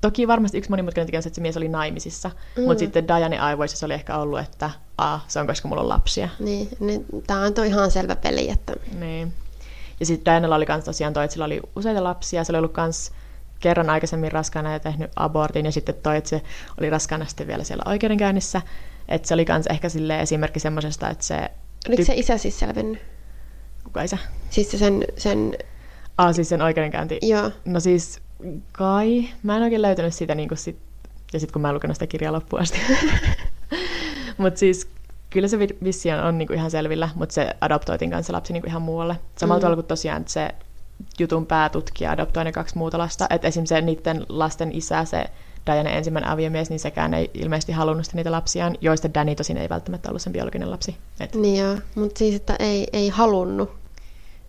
Toki 0.00 0.28
varmasti 0.28 0.58
yksi 0.58 0.70
monimutkainen 0.70 1.06
tekijä 1.06 1.18
on 1.18 1.22
se, 1.22 1.28
että 1.28 1.34
se 1.34 1.40
mies 1.42 1.56
oli 1.56 1.68
naimisissa, 1.68 2.30
mm. 2.56 2.62
mutta 2.62 2.78
sitten 2.78 3.08
Dianen 3.08 3.40
aivoissa 3.40 3.76
se 3.76 3.86
oli 3.86 3.94
ehkä 3.94 4.18
ollut, 4.18 4.40
että 4.40 4.70
A, 4.98 5.18
se 5.28 5.40
on 5.40 5.46
koska 5.46 5.68
mulla 5.68 5.82
on 5.82 5.88
lapsia. 5.88 6.28
Niin, 6.38 6.68
niin 6.80 7.06
tämä 7.26 7.40
on 7.40 7.66
ihan 7.66 7.90
selvä 7.90 8.16
peli. 8.16 8.50
Että... 8.50 8.72
Niin. 8.98 9.32
Ja 10.00 10.06
sitten 10.06 10.32
Dianella 10.32 10.56
oli 10.56 10.64
myös 10.68 10.84
tosiaan 10.84 11.12
toi, 11.12 11.24
että 11.24 11.32
sillä 11.32 11.44
oli 11.44 11.60
useita 11.76 12.04
lapsia, 12.04 12.44
se 12.44 12.52
oli 12.52 12.58
ollut 12.58 12.76
myös 12.76 13.12
kerran 13.60 13.90
aikaisemmin 13.90 14.32
raskaana 14.32 14.72
ja 14.72 14.80
tehnyt 14.80 15.10
abortin, 15.16 15.64
ja 15.64 15.72
sitten 15.72 15.94
toi, 15.94 16.16
että 16.16 16.30
se 16.30 16.42
oli 16.80 16.90
raskaana 16.90 17.24
sitten 17.24 17.46
vielä 17.46 17.64
siellä 17.64 17.82
oikeudenkäynnissä. 17.86 18.62
Että 19.08 19.28
se 19.28 19.34
oli 19.34 19.44
myös 19.48 19.66
ehkä 19.66 19.88
sille 19.88 20.20
esimerkki 20.20 20.60
semmoisesta, 20.60 21.10
että 21.10 21.24
se... 21.24 21.50
Oliko 21.88 22.02
ty- 22.02 22.06
se 22.06 22.14
isä 22.14 22.38
siis 22.38 22.58
selvinnyt? 22.58 22.98
Kuka 23.84 24.02
isä? 24.02 24.18
Siis 24.50 24.70
se 24.70 24.78
sen... 24.78 25.04
sen... 25.16 25.56
Ah, 26.18 26.34
siis 26.34 26.48
sen 26.48 26.62
oikeudenkäynti? 26.62 27.18
Joo. 27.22 27.50
No 27.64 27.80
siis 27.80 28.20
kai. 28.72 29.28
Mä 29.42 29.56
en 29.56 29.62
oikein 29.62 29.82
löytänyt 29.82 30.14
sitä 30.14 30.34
niin 30.34 30.48
kuin 30.48 30.58
sit... 30.58 30.78
ja 31.32 31.40
sitten 31.40 31.52
kun 31.52 31.62
mä 31.62 31.68
en 31.68 31.74
lukenut 31.74 31.96
sitä 31.96 32.06
kirjaa 32.06 32.32
loppuun 32.32 32.62
asti. 32.62 32.78
mutta 34.38 34.60
siis 34.60 34.88
kyllä 35.36 35.48
se 35.48 35.58
vissi 35.58 36.12
on, 36.12 36.38
niinku 36.38 36.52
ihan 36.52 36.70
selvillä, 36.70 37.08
mutta 37.14 37.32
se 37.32 37.50
adoptoitiin 37.60 38.10
kanssa 38.10 38.32
lapsi 38.32 38.52
niinku 38.52 38.68
ihan 38.68 38.82
muualle. 38.82 39.16
Samalla 39.38 39.58
mm. 39.58 39.60
tavalla 39.60 39.76
kuin 39.76 39.86
tosiaan 39.86 40.24
se 40.26 40.54
jutun 41.18 41.46
päätutkija 41.46 42.10
adoptoi 42.10 42.44
ne 42.44 42.52
kaksi 42.52 42.78
muuta 42.78 42.98
lasta. 42.98 43.26
Että 43.30 43.48
esimerkiksi 43.48 43.74
se 43.74 43.80
niiden 43.80 44.26
lasten 44.28 44.72
isä, 44.72 45.04
se 45.04 45.24
Diane 45.66 45.96
ensimmäinen 45.98 46.30
aviomies, 46.30 46.70
niin 46.70 46.78
sekään 46.78 47.14
ei 47.14 47.30
ilmeisesti 47.34 47.72
halunnut 47.72 48.06
niitä 48.12 48.32
lapsiaan, 48.32 48.76
joista 48.80 49.14
Danny 49.14 49.34
tosin 49.34 49.56
ei 49.56 49.68
välttämättä 49.68 50.08
ollut 50.08 50.22
sen 50.22 50.32
biologinen 50.32 50.70
lapsi. 50.70 50.96
Et... 51.20 51.34
Niin 51.34 51.64
joo, 51.64 51.76
mutta 51.94 52.18
siis, 52.18 52.34
että 52.34 52.56
ei, 52.58 52.86
ei 52.92 53.08
halunnut. 53.08 53.70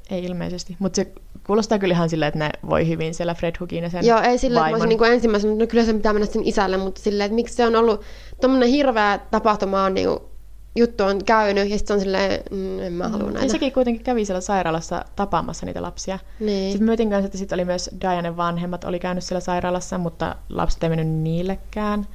Ei 0.09 0.23
ilmeisesti, 0.23 0.75
mutta 0.79 0.95
se 0.95 1.11
kuulostaa 1.47 1.79
kyllä 1.79 1.93
ihan 1.93 2.09
silleen, 2.09 2.27
että 2.27 2.39
ne 2.39 2.49
voi 2.69 2.87
hyvin 2.87 3.13
siellä 3.13 3.33
Fred 3.33 3.55
Hookin 3.59 3.83
ja 3.83 3.89
sen 3.89 4.05
Joo, 4.05 4.21
ei 4.21 4.37
silleen, 4.37 4.65
että 4.65 4.77
mä 4.77 4.85
niin 4.85 4.97
kuin 4.97 5.13
ensimmäisenä, 5.13 5.55
no 5.55 5.67
kyllä 5.67 5.85
se 5.85 5.93
pitää 5.93 6.13
mennä 6.13 6.27
sen 6.27 6.47
isälle, 6.47 6.77
mutta 6.77 7.01
silleen, 7.01 7.25
että 7.25 7.35
miksi 7.35 7.55
se 7.55 7.65
on 7.65 7.75
ollut, 7.75 8.01
tuommoinen 8.41 8.69
hirveä 8.69 9.19
tapahtuma 9.31 9.83
on 9.83 9.93
niin 9.93 10.07
kuin 10.07 10.19
juttu 10.77 11.03
on 11.03 11.25
käynyt, 11.25 11.69
ja 11.69 11.77
sitten 11.77 11.93
on 11.93 11.99
silleen, 11.99 12.43
mm, 12.51 12.79
en 12.79 12.93
mä 12.93 13.07
halua 13.07 13.27
mm. 13.27 13.33
näitä. 13.33 13.45
Ja 13.45 13.51
sekin 13.51 13.73
kuitenkin 13.73 14.03
kävi 14.03 14.25
siellä 14.25 14.41
sairaalassa 14.41 15.05
tapaamassa 15.15 15.65
niitä 15.65 15.81
lapsia. 15.81 16.19
Niin. 16.39 16.71
Sitten 16.71 16.87
mietin 16.87 17.09
kanssa, 17.09 17.25
että 17.25 17.37
sitten 17.37 17.55
oli 17.55 17.65
myös 17.65 17.89
Dianen 18.01 18.37
vanhemmat 18.37 18.83
oli 18.83 18.99
käynyt 18.99 19.23
siellä 19.23 19.39
sairaalassa, 19.39 19.97
mutta 19.97 20.35
lapset 20.49 20.83
ei 20.83 20.89
mennyt 20.89 21.07
niillekään. 21.07 22.07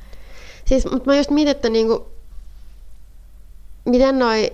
Siis, 0.64 0.90
mutta 0.90 1.10
mä 1.10 1.16
just 1.16 1.30
mietin, 1.30 1.50
että 1.50 1.68
niinku, 1.68 2.06
miten 3.84 4.18
noi, 4.18 4.52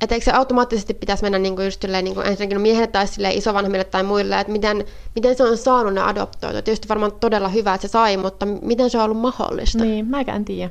että 0.00 0.14
eikö 0.14 0.24
se 0.24 0.32
automaattisesti 0.32 0.94
pitäisi 0.94 1.22
mennä 1.22 1.38
niinku 1.38 1.62
just 1.62 1.82
silleen, 1.82 2.04
niinku 2.04 2.20
ensinnäkin 2.20 2.54
no 2.54 2.62
miehelle 2.62 2.86
tai 2.86 3.06
silleen 3.06 3.38
isovanhemmille 3.38 3.84
tai 3.84 4.02
muille, 4.02 4.40
että 4.40 4.52
miten, 4.52 4.84
miten 5.14 5.36
se 5.36 5.42
on 5.42 5.56
saanut 5.56 5.94
ne 5.94 6.00
adoptoitua. 6.00 6.62
Tietysti 6.62 6.88
varmaan 6.88 7.12
todella 7.12 7.48
hyvä, 7.48 7.74
että 7.74 7.88
se 7.88 7.92
sai, 7.92 8.16
mutta 8.16 8.46
miten 8.46 8.90
se 8.90 8.98
on 8.98 9.04
ollut 9.04 9.18
mahdollista? 9.18 9.84
Niin, 9.84 10.06
mä 10.06 10.20
en 10.20 10.44
tiedä. 10.44 10.70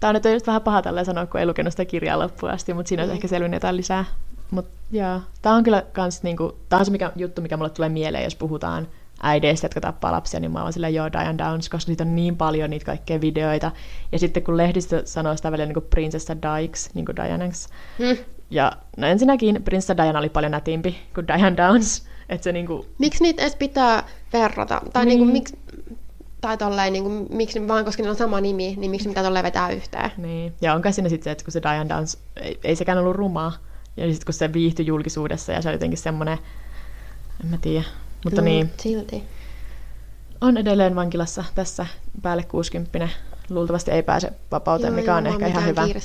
Tämä 0.00 0.08
on 0.08 0.14
nyt 0.14 0.24
just 0.32 0.46
vähän 0.46 0.62
paha 0.62 0.82
tällä 0.82 1.04
sanoa, 1.04 1.26
kun 1.26 1.40
ei 1.40 1.46
lukenut 1.46 1.72
sitä 1.72 1.84
kirjaa 1.84 2.18
loppuun 2.18 2.52
asti, 2.52 2.74
mutta 2.74 2.88
siinä 2.88 3.02
mm. 3.02 3.04
olisi 3.04 3.16
ehkä 3.16 3.28
selvinnyt 3.28 3.56
jotain 3.56 3.76
lisää. 3.76 4.04
Mut, 4.50 4.66
joo. 4.90 5.20
Tämä 5.42 5.54
on 5.54 5.64
kyllä 5.64 5.82
kans, 5.92 6.22
niinku, 6.22 6.56
tämä 6.68 6.80
on 6.80 6.86
se 6.86 6.92
mikä, 6.92 7.12
juttu, 7.16 7.42
mikä 7.42 7.56
mulle 7.56 7.70
tulee 7.70 7.88
mieleen, 7.88 8.24
jos 8.24 8.36
puhutaan 8.36 8.88
äideistä, 9.22 9.64
jotka 9.64 9.80
tappaa 9.80 10.12
lapsia, 10.12 10.40
niin 10.40 10.50
mä 10.50 10.62
oon 10.62 10.72
silleen, 10.72 10.94
joo, 10.94 11.12
Diane 11.12 11.38
Downs, 11.38 11.68
koska 11.68 11.90
niitä 11.90 12.04
on 12.04 12.16
niin 12.16 12.36
paljon 12.36 12.70
niitä 12.70 12.86
kaikkea 12.86 13.20
videoita. 13.20 13.72
Ja 14.12 14.18
sitten 14.18 14.42
kun 14.42 14.56
lehdistö 14.56 15.02
sanoo 15.04 15.36
sitä 15.36 15.52
välillä 15.52 15.66
niin 15.66 15.74
kuin 15.74 15.86
Princessa 15.90 16.36
Dykes, 16.36 16.94
niin 16.94 17.04
kuin 17.04 17.16
Dianex. 17.16 17.68
Hmm. 17.98 18.24
Ja 18.50 18.72
no 18.96 19.06
ensinnäkin 19.06 19.62
Princessa 19.64 19.96
Diana 19.96 20.18
oli 20.18 20.28
paljon 20.28 20.52
nätimpi 20.52 20.96
kuin 21.14 21.26
Diane 21.28 21.56
Downs. 21.56 22.06
Että 22.28 22.44
se 22.44 22.52
niinku... 22.52 22.86
Miksi 22.98 23.22
niitä 23.22 23.42
edes 23.42 23.56
pitää 23.56 24.04
verrata? 24.32 24.80
Tai 24.92 25.06
niin. 25.06 25.18
Niinku, 25.18 25.32
miksi, 25.32 25.58
tai 26.40 26.56
tolleen, 26.56 26.92
niin 26.92 27.04
kuin, 27.04 27.26
miksi, 27.30 27.68
vaan 27.68 27.84
koska 27.84 28.02
niillä 28.02 28.12
on 28.12 28.18
sama 28.18 28.40
nimi, 28.40 28.74
niin 28.76 28.90
miksi 28.90 29.08
pitää 29.08 29.24
tolleen 29.24 29.44
vetää 29.44 29.70
yhteen? 29.70 30.10
Niin, 30.16 30.54
ja 30.60 30.74
onko 30.74 30.92
siinä 30.92 31.08
sitten 31.08 31.24
se, 31.24 31.30
että 31.30 31.44
kun 31.44 31.52
se 31.52 31.62
Diane 31.62 31.88
Downs, 31.88 32.18
ei, 32.36 32.60
ei 32.64 32.76
sekään 32.76 32.98
ollut 32.98 33.16
rumaa, 33.16 33.52
ja 33.96 34.06
sitten 34.06 34.26
kun 34.26 34.34
se 34.34 34.52
viihtyi 34.52 34.86
julkisuudessa, 34.86 35.52
ja 35.52 35.62
se 35.62 35.68
oli 35.68 35.74
jotenkin 35.74 35.98
semmoinen, 35.98 36.38
en 37.44 37.50
mä 37.50 37.58
tiedä, 37.60 37.84
mutta 38.24 38.40
mm, 38.40 38.44
niin. 38.44 38.70
Silti. 38.76 39.22
On 40.40 40.56
edelleen 40.56 40.94
vankilassa 40.94 41.44
tässä 41.54 41.86
päälle 42.22 42.42
60 42.42 43.08
luultavasti 43.50 43.90
ei 43.90 44.02
pääse 44.02 44.32
vapauteen, 44.50 44.92
joo, 44.92 45.00
mikä 45.00 45.16
on 45.16 45.26
ehkä 45.26 45.46
ihan 45.46 45.66
hyvä. 45.66 45.84
Kiire 45.84 46.00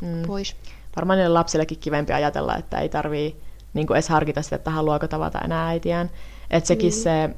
mm. 0.00 0.22
pois. 0.26 0.56
Varmaan 0.96 1.18
niille 1.18 1.32
lapsillekin 1.32 1.78
kivempi 1.78 2.12
ajatella, 2.12 2.56
että 2.56 2.78
ei 2.78 2.88
tarvii 2.88 3.36
niin 3.74 3.92
edes 3.92 4.08
harkita 4.08 4.42
sitä, 4.42 4.56
että 4.56 4.70
haluaako 4.70 5.08
tavata 5.08 5.40
enää 5.40 5.66
äitiään. 5.66 6.10
Että 6.50 6.68
sekin 6.68 6.92
mm. 6.92 6.96
se 6.96 7.30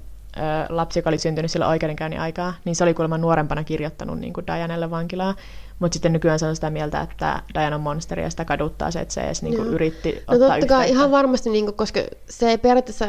lapsi, 0.68 0.98
joka 0.98 1.10
oli 1.10 1.18
syntynyt 1.18 1.50
sillä 1.50 1.68
oikeudenkäynnin 1.68 2.20
aikaa, 2.20 2.54
niin 2.64 2.76
se 2.76 2.84
oli 2.84 2.94
kuulemma 2.94 3.18
nuorempana 3.18 3.64
kirjoittanut 3.64 4.18
niin 4.18 4.32
kuin 4.32 4.46
Dianelle 4.46 4.90
vankilaa. 4.90 5.34
Mutta 5.78 5.94
sitten 5.94 6.12
nykyään 6.12 6.38
se 6.38 6.46
on 6.46 6.54
sitä 6.54 6.70
mieltä, 6.70 7.00
että 7.00 7.42
Diana 7.54 7.76
on 7.76 7.82
monsteri 7.82 8.22
ja 8.22 8.30
sitä 8.30 8.44
kaduttaa 8.44 8.90
se, 8.90 9.00
että 9.00 9.14
se 9.14 9.20
edes 9.20 9.42
niin 9.42 9.56
kuin 9.56 9.68
yritti 9.68 10.12
no, 10.12 10.34
ottaa 10.34 10.48
totta 10.48 10.66
kai 10.66 10.90
ihan 10.90 11.10
varmasti, 11.10 11.50
niin 11.50 11.64
kuin, 11.64 11.76
koska 11.76 12.00
se 12.30 12.50
ei 12.50 12.58
periaatteessa, 12.58 13.06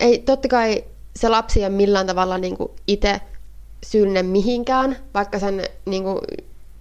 ei, 0.00 0.18
totta 0.18 0.48
kai 0.48 0.84
se 1.16 1.28
lapsi 1.28 1.60
ei 1.60 1.66
ole 1.66 1.74
millään 1.74 2.06
tavalla 2.06 2.38
niin 2.38 2.56
kuin 2.56 2.70
itse 2.86 3.20
syyllinen 3.86 4.26
mihinkään, 4.26 4.96
vaikka 5.14 5.38
sen 5.38 5.62
niin 5.84 6.02
kuin, 6.02 6.18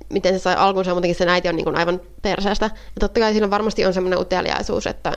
miten 0.10 0.34
se 0.34 0.40
sai 0.40 0.56
alkunsa, 0.56 0.92
muutenkin 0.92 1.16
sen 1.16 1.30
äiti 1.30 1.50
on 1.50 1.56
niin 1.56 1.64
kuin 1.64 1.78
aivan 1.78 2.02
perseestä. 2.22 2.66
Ja 2.66 3.00
totta 3.00 3.20
kai 3.20 3.32
siinä 3.32 3.50
varmasti 3.50 3.86
on 3.86 3.94
semmoinen 3.94 4.20
uteliaisuus, 4.20 4.88
että 4.88 5.14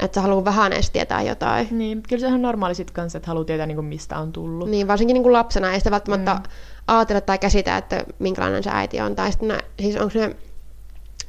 että 0.00 0.14
sä 0.14 0.22
haluat 0.22 0.44
vähän 0.44 0.72
edes 0.72 0.90
tietää 0.90 1.22
jotain. 1.22 1.68
Niin, 1.70 2.02
kyllä 2.08 2.20
se 2.20 2.34
on 2.34 2.42
normaali 2.42 2.74
sit 2.74 2.90
kanssa, 2.90 3.18
että 3.18 3.28
haluaa 3.28 3.44
tietää, 3.44 3.66
niin 3.66 3.76
kuin, 3.76 3.86
mistä 3.86 4.18
on 4.18 4.32
tullut. 4.32 4.70
Niin, 4.70 4.88
varsinkin 4.88 5.14
niin 5.14 5.22
kuin 5.22 5.32
lapsena 5.32 5.72
ei 5.72 5.80
sitä 5.80 5.90
välttämättä 5.90 6.34
mm. 6.34 6.42
ajatella 6.86 7.20
tai 7.20 7.38
käsitä, 7.38 7.76
että 7.76 8.04
minkälainen 8.18 8.62
se 8.62 8.70
äiti 8.72 9.00
on. 9.00 9.16
Tai 9.16 9.32
sitten 9.32 9.48
ne, 9.48 9.58
siis 9.80 9.96
onko 9.96 10.18
ne, 10.18 10.36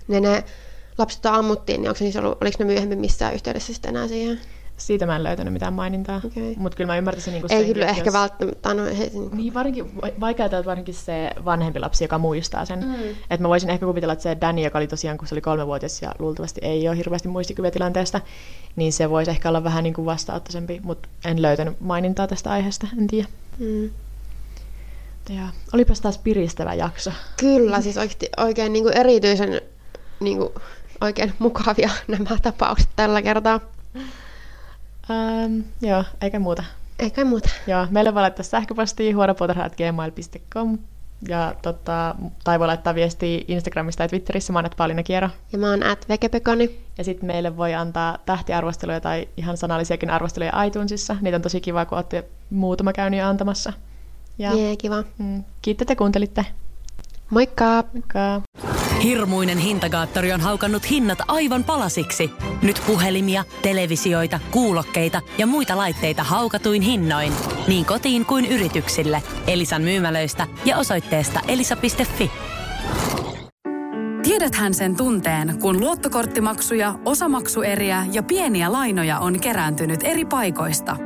ne, 0.08 0.20
ne 0.20 0.44
lapset, 0.98 1.24
joita 1.24 1.38
ammuttiin, 1.38 1.82
niin 1.82 1.90
onko 1.90 1.98
se 1.98 2.04
siis 2.06 2.16
ollut, 2.16 2.38
oliko 2.42 2.56
ne 2.60 2.66
myöhemmin 2.66 3.00
missään 3.00 3.34
yhteydessä 3.34 3.74
sitten 3.74 3.90
enää 3.90 4.08
siihen? 4.08 4.40
Siitä 4.78 5.06
mä 5.06 5.16
en 5.16 5.24
löytänyt 5.24 5.54
mitään 5.54 5.74
mainintaa. 5.74 6.22
Okei. 6.26 6.56
Mutta 6.58 6.76
kyllä 6.76 6.88
mä 6.88 6.98
ymmärtäisin 6.98 7.34
niin 7.34 7.44
Ei 7.50 7.74
kyllä 7.74 7.86
ehkä 7.86 8.06
jos... 8.06 8.14
välttämättä, 8.14 8.74
no, 8.74 8.84
he, 8.84 9.12
Niin, 9.32 9.54
varsinkin, 9.54 9.96
va- 10.02 10.20
vaikea 10.20 10.46
että 10.46 10.66
varsinkin 10.66 10.94
se 10.94 11.32
vanhempi 11.46 11.80
lapsi, 11.80 12.04
joka 12.04 12.18
muistaa 12.18 12.66
sen. 12.66 12.80
Mm. 12.80 12.94
Että 13.10 13.42
mä 13.42 13.50
voisin 13.50 13.70
ehkä 13.70 13.86
kuvitella, 13.86 14.14
että 14.14 14.24
se 14.24 14.38
Danny, 14.42 14.62
joka 14.62 14.78
oli 14.78 14.88
tosiaan, 14.88 15.18
kun 15.18 15.28
se 15.28 15.36
oli 15.36 15.42
kolmevuotias 15.42 16.02
ja 16.02 16.12
luultavasti 16.20 16.62
ei 16.64 16.88
ole 16.88 16.98
hirveästi 16.98 17.28
muistikuvia 17.28 17.72
tilanteesta, 17.72 18.22
niin 18.76 18.94
se 18.94 19.10
voisi 19.10 19.32
ehkä 19.32 19.50
olla 19.50 19.64
vähän 19.64 19.84
niin 19.84 19.94
kuin 19.94 20.06
vastaanottaisempi, 20.06 20.82
mutta 20.84 21.10
en 21.26 21.42
löytänyt 21.42 21.82
mainintaa 21.82 22.28
tästä 22.28 22.52
aiheesta, 22.52 22.88
en 23.00 23.08
tiedä. 23.08 23.28
mm. 23.60 23.90
Ja 25.30 25.48
olipas 25.74 26.02
taas 26.02 26.18
piristävä 26.18 26.74
jakso. 26.74 27.12
Kyllä, 27.40 27.82
siis 27.82 27.98
oikein, 27.98 28.32
oikein 28.38 28.74
niin 28.74 28.84
kuin 28.84 28.98
erityisen 28.98 29.62
niin 30.20 30.38
kuin, 30.38 30.50
oikein 31.02 31.34
mukavia 31.40 31.90
nämä 32.08 32.38
tapaukset 32.42 32.90
tällä 32.96 33.22
kertaa. 33.22 33.60
Ähm, 35.10 35.60
joo, 35.82 36.04
eikä 36.22 36.40
muuta. 36.40 36.64
Ei 37.00 37.12
kai 37.12 37.26
muuta. 37.26 37.50
Joo, 37.68 37.88
meille 37.90 38.14
voi 38.14 38.22
laittaa 38.22 38.44
sähköpostia 38.44 39.16
huoropuutarha.gmail.com 39.16 40.78
ja 41.28 41.54
tota, 41.62 42.16
tai 42.44 42.60
voi 42.60 42.68
laittaa 42.68 42.96
viestiä 42.96 43.42
Instagramista 43.48 43.98
tai 43.98 44.08
Twitterissä, 44.08 44.54
mä 44.54 44.60
oon 44.60 44.70
Pauliina 44.78 45.04
Kiero. 45.04 45.30
Ja 45.52 45.58
mä 45.58 45.70
oon 45.70 45.84
at 45.84 46.10
vekepekoni. 46.10 46.80
Ja 46.98 47.04
sitten 47.04 47.28
meille 47.28 47.58
voi 47.58 47.74
antaa 47.74 48.18
tähtiarvosteluja 48.26 49.02
tai 49.02 49.28
ihan 49.38 49.58
sanallisiakin 49.58 50.10
arvosteluja 50.10 50.64
iTunesissa. 50.64 51.16
Niitä 51.22 51.36
on 51.36 51.42
tosi 51.42 51.62
kiva, 51.62 51.86
kun 51.86 51.98
olette 51.98 52.26
muutama 52.50 52.94
käynyt 52.94 53.20
jo 53.20 53.28
antamassa. 53.28 53.74
Ja 54.38 54.54
Jee, 54.54 54.76
kiva. 54.76 55.04
mm, 55.18 55.44
kiitos, 55.62 55.82
että 55.82 55.96
kuuntelitte. 55.96 56.46
Moikka! 57.30 57.84
Moikka! 57.94 58.42
Hirmuinen 59.04 59.58
hintakaattori 59.58 60.34
on 60.34 60.42
haukannut 60.42 60.90
hinnat 60.90 61.18
aivan 61.28 61.64
palasiksi. 61.64 62.32
Nyt 62.62 62.82
puhelimia, 62.88 63.44
televisioita, 63.62 64.40
kuulokkeita 64.52 65.22
ja 65.38 65.48
muita 65.48 65.78
laitteita 65.78 66.24
haukatuin 66.24 66.82
hinnoin. 66.82 67.34
Niin 67.68 67.86
kotiin 67.86 68.26
kuin 68.26 68.46
yrityksille. 68.46 69.24
Elisan 69.48 69.82
myymälöistä 69.82 70.48
ja 70.66 70.78
osoitteesta 70.78 71.40
elisa.fi. 71.48 72.32
Tiedäthän 74.24 74.74
sen 74.74 74.96
tunteen, 74.96 75.60
kun 75.62 75.80
luottokorttimaksuja, 75.80 76.96
osamaksueriä 77.06 78.06
ja 78.12 78.24
pieniä 78.24 78.72
lainoja 78.72 79.20
on 79.20 79.40
kerääntynyt 79.40 80.00
eri 80.04 80.26
paikoista. 80.26 80.98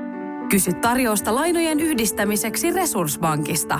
Kysy 0.50 0.74
tarjousta 0.74 1.36
lainojen 1.36 1.80
yhdistämiseksi 1.80 2.72
Resurssbankista. 2.72 3.80